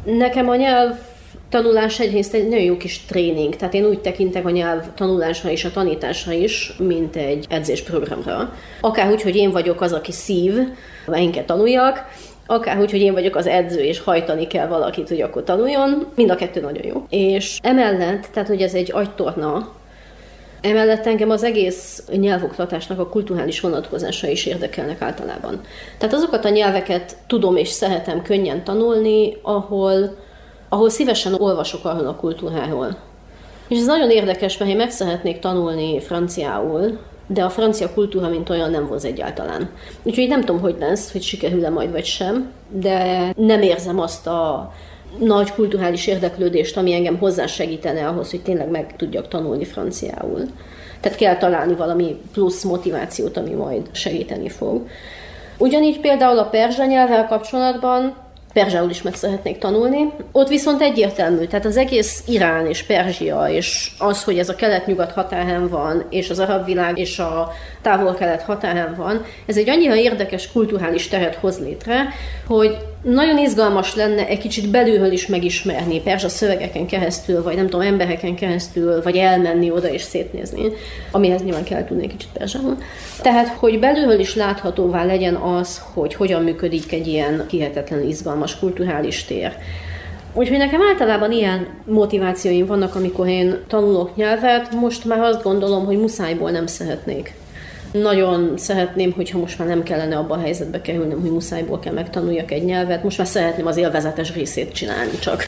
Nekem 0.05 0.49
a 0.49 0.57
nyelv 0.57 0.95
tanulás 1.49 2.01
egyrészt 2.01 2.35
egy 2.35 2.49
nagyon 2.49 2.65
jó 2.65 2.77
kis 2.77 3.05
tréning, 3.05 3.57
tehát 3.57 3.75
én 3.75 3.85
úgy 3.85 4.01
tekintek 4.01 4.47
a 4.47 4.51
nyelv 4.51 4.85
tanulásra 4.95 5.51
és 5.51 5.65
a 5.65 5.71
tanításra 5.71 6.33
is, 6.33 6.73
mint 6.79 7.17
egy 7.17 7.47
edzésprogramra. 7.49 8.55
Akár 8.81 9.11
úgy, 9.11 9.23
hogy 9.23 9.37
én 9.37 9.51
vagyok 9.51 9.81
az, 9.81 9.93
aki 9.93 10.13
szív, 10.13 10.55
én 11.17 11.31
kell 11.31 11.45
tanuljak, 11.45 12.05
akárhogy, 12.51 12.91
hogy 12.91 13.01
én 13.01 13.13
vagyok 13.13 13.37
az 13.37 13.47
edző, 13.47 13.81
és 13.81 14.01
hajtani 14.01 14.47
kell 14.47 14.67
valakit, 14.67 15.09
hogy 15.09 15.21
akkor 15.21 15.45
tanuljon, 15.45 16.07
mind 16.15 16.31
a 16.31 16.35
kettő 16.35 16.61
nagyon 16.61 16.87
jó. 16.87 17.05
És 17.09 17.59
emellett, 17.63 18.29
tehát 18.33 18.49
hogy 18.49 18.63
ez 18.63 18.75
egy 18.75 18.93
agytorna, 18.93 19.79
Emellett 20.63 21.07
engem 21.07 21.31
az 21.31 21.43
egész 21.43 22.05
nyelvoktatásnak 22.13 22.99
a 22.99 23.09
kulturális 23.09 23.61
vonatkozása 23.61 24.29
is 24.29 24.47
érdekelnek 24.47 25.03
általában. 25.03 25.61
Tehát 25.99 26.15
azokat 26.15 26.45
a 26.45 26.49
nyelveket 26.49 27.17
tudom 27.27 27.57
és 27.57 27.69
szeretem 27.69 28.23
könnyen 28.23 28.65
tanulni, 28.65 29.37
ahol, 29.43 30.17
ahol 30.69 30.91
szívesen 30.91 31.35
olvasok 31.35 31.85
arról 31.85 32.07
a 32.07 32.15
kultúráról. 32.15 32.97
És 33.69 33.79
ez 33.79 33.87
nagyon 33.87 34.11
érdekes, 34.11 34.59
mert 34.59 34.71
én 34.71 34.77
meg 34.77 34.91
szeretnék 34.91 35.39
tanulni 35.39 36.01
franciául, 36.01 36.99
de 37.33 37.45
a 37.45 37.51
francia 37.51 37.93
kultúra, 37.93 38.29
mint 38.29 38.51
olyan 38.51 38.71
nem 38.71 38.87
vonz 38.87 39.05
egyáltalán. 39.05 39.71
Úgyhogy 40.03 40.29
nem 40.29 40.41
tudom, 40.41 40.61
hogy 40.61 40.77
lesz, 40.79 41.13
hogy 41.13 41.23
sikerül-e 41.23 41.71
majd 41.71 41.91
vagy 41.91 42.05
sem, 42.05 42.51
de 42.69 43.33
nem 43.37 43.63
érzem 43.63 44.01
azt 44.01 44.27
a 44.27 44.73
nagy 45.19 45.53
kulturális 45.53 46.07
érdeklődést, 46.07 46.77
ami 46.77 46.93
engem 46.93 47.19
hozzásegítene 47.19 48.07
ahhoz, 48.09 48.31
hogy 48.31 48.43
tényleg 48.43 48.71
meg 48.71 48.97
tudjak 48.97 49.29
tanulni 49.29 49.65
franciául. 49.65 50.41
Tehát 51.01 51.19
kell 51.19 51.37
találni 51.37 51.75
valami 51.75 52.21
plusz 52.33 52.63
motivációt, 52.63 53.37
ami 53.37 53.51
majd 53.51 53.89
segíteni 53.93 54.49
fog. 54.49 54.87
Ugyanígy 55.59 56.01
például 56.01 56.39
a 56.39 56.49
perzsa 56.49 56.85
nyelvvel 56.85 57.27
kapcsolatban 57.27 58.17
Perzsául 58.53 58.91
is 58.91 59.03
meg 59.03 59.15
szeretnék 59.15 59.59
tanulni. 59.59 60.13
Ott 60.33 60.49
viszont 60.49 60.81
egyértelmű, 60.81 61.45
tehát 61.45 61.65
az 61.65 61.77
egész 61.77 62.23
Irán 62.27 62.67
és 62.67 62.83
Perzsia, 62.83 63.49
és 63.49 63.91
az, 63.99 64.25
hogy 64.25 64.39
ez 64.39 64.49
a 64.49 64.55
kelet-nyugat 64.55 65.13
határán 65.13 65.69
van, 65.69 66.07
és 66.11 66.31
az 66.31 66.39
arab 66.39 66.65
világ 66.65 66.99
és 66.99 67.19
a 67.19 67.53
távol-kelet 67.83 68.43
határán 68.43 68.95
van, 68.97 69.25
ez 69.47 69.57
egy 69.57 69.69
annyira 69.69 69.95
érdekes 69.95 70.53
kulturális 70.53 71.09
teret 71.09 71.35
hoz 71.35 71.61
létre, 71.61 72.09
hogy 72.47 72.77
nagyon 73.03 73.39
izgalmas 73.39 73.95
lenne 73.95 74.27
egy 74.27 74.39
kicsit 74.39 74.71
belülről 74.71 75.13
is 75.13 75.27
megismerni, 75.27 76.01
perzsa 76.01 76.29
szövegeken 76.29 76.87
keresztül, 76.87 77.43
vagy 77.43 77.57
nem 77.57 77.69
tudom, 77.69 77.87
embereken 77.87 78.35
keresztül, 78.35 79.03
vagy 79.03 79.17
elmenni 79.17 79.71
oda 79.71 79.89
és 79.89 80.03
szétnézni, 80.03 80.63
amihez 81.11 81.43
nyilván 81.43 81.65
kell 81.65 81.85
tudni 81.85 82.03
egy 82.03 82.11
kicsit 82.11 82.29
perzsául. 82.33 82.77
Tehát, 83.23 83.49
hogy 83.49 83.79
belülről 83.79 84.21
is 84.21 84.35
láthatóvá 84.35 85.05
legyen 85.05 85.35
az, 85.35 85.83
hogy 85.93 86.15
hogyan 86.15 86.43
működik 86.43 86.93
egy 86.93 87.07
ilyen 87.07 87.47
hihetetlen 87.51 88.09
izgalmas 88.09 88.59
kulturális 88.59 89.25
tér. 89.25 89.53
Úgyhogy 90.33 90.59
nekem 90.59 90.81
általában 90.83 91.33
ilyen 91.33 91.67
motivációim 91.85 92.67
vannak, 92.67 92.95
amikor 92.95 93.29
én 93.29 93.59
tanulok 93.69 94.17
nyelvet, 94.17 94.73
most 94.73 95.05
már 95.05 95.21
azt 95.21 95.43
gondolom, 95.43 95.85
hogy 95.85 95.99
muszájból 95.99 96.51
nem 96.51 96.67
szeretnék. 96.67 97.35
Nagyon 97.93 98.57
szeretném, 98.57 99.13
hogyha 99.13 99.39
most 99.39 99.59
már 99.59 99.69
nem 99.69 99.83
kellene 99.83 100.17
abba 100.17 100.35
a 100.35 100.41
helyzetbe 100.41 100.81
kerülnöm, 100.81 101.21
hogy 101.21 101.31
muszájból 101.31 101.79
kell 101.79 101.93
megtanuljak 101.93 102.51
egy 102.51 102.65
nyelvet, 102.65 103.03
most 103.03 103.19
már 103.19 103.27
szeretném 103.27 103.67
az 103.67 103.77
élvezetes 103.77 104.35
részét 104.35 104.73
csinálni 104.73 105.19
csak. 105.19 105.45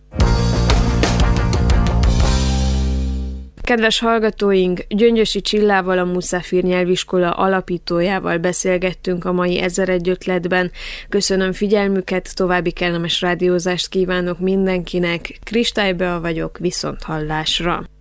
Kedves 3.62 3.98
hallgatóink, 3.98 4.80
Gyöngyösi 4.88 5.40
Csillával, 5.40 5.98
a 5.98 6.04
Muszafir 6.04 6.62
nyelviskola 6.62 7.30
alapítójával 7.30 8.38
beszélgettünk 8.38 9.24
a 9.24 9.32
mai 9.32 9.60
Ezer 9.60 9.88
egy 9.88 10.08
ötletben. 10.08 10.70
Köszönöm 11.08 11.52
figyelmüket, 11.52 12.34
további 12.34 12.70
kellemes 12.70 13.20
rádiózást 13.20 13.88
kívánok 13.88 14.38
mindenkinek. 14.38 15.38
Kristálybea 15.44 16.20
vagyok, 16.20 16.58
viszont 16.58 17.02
hallásra. 17.02 17.91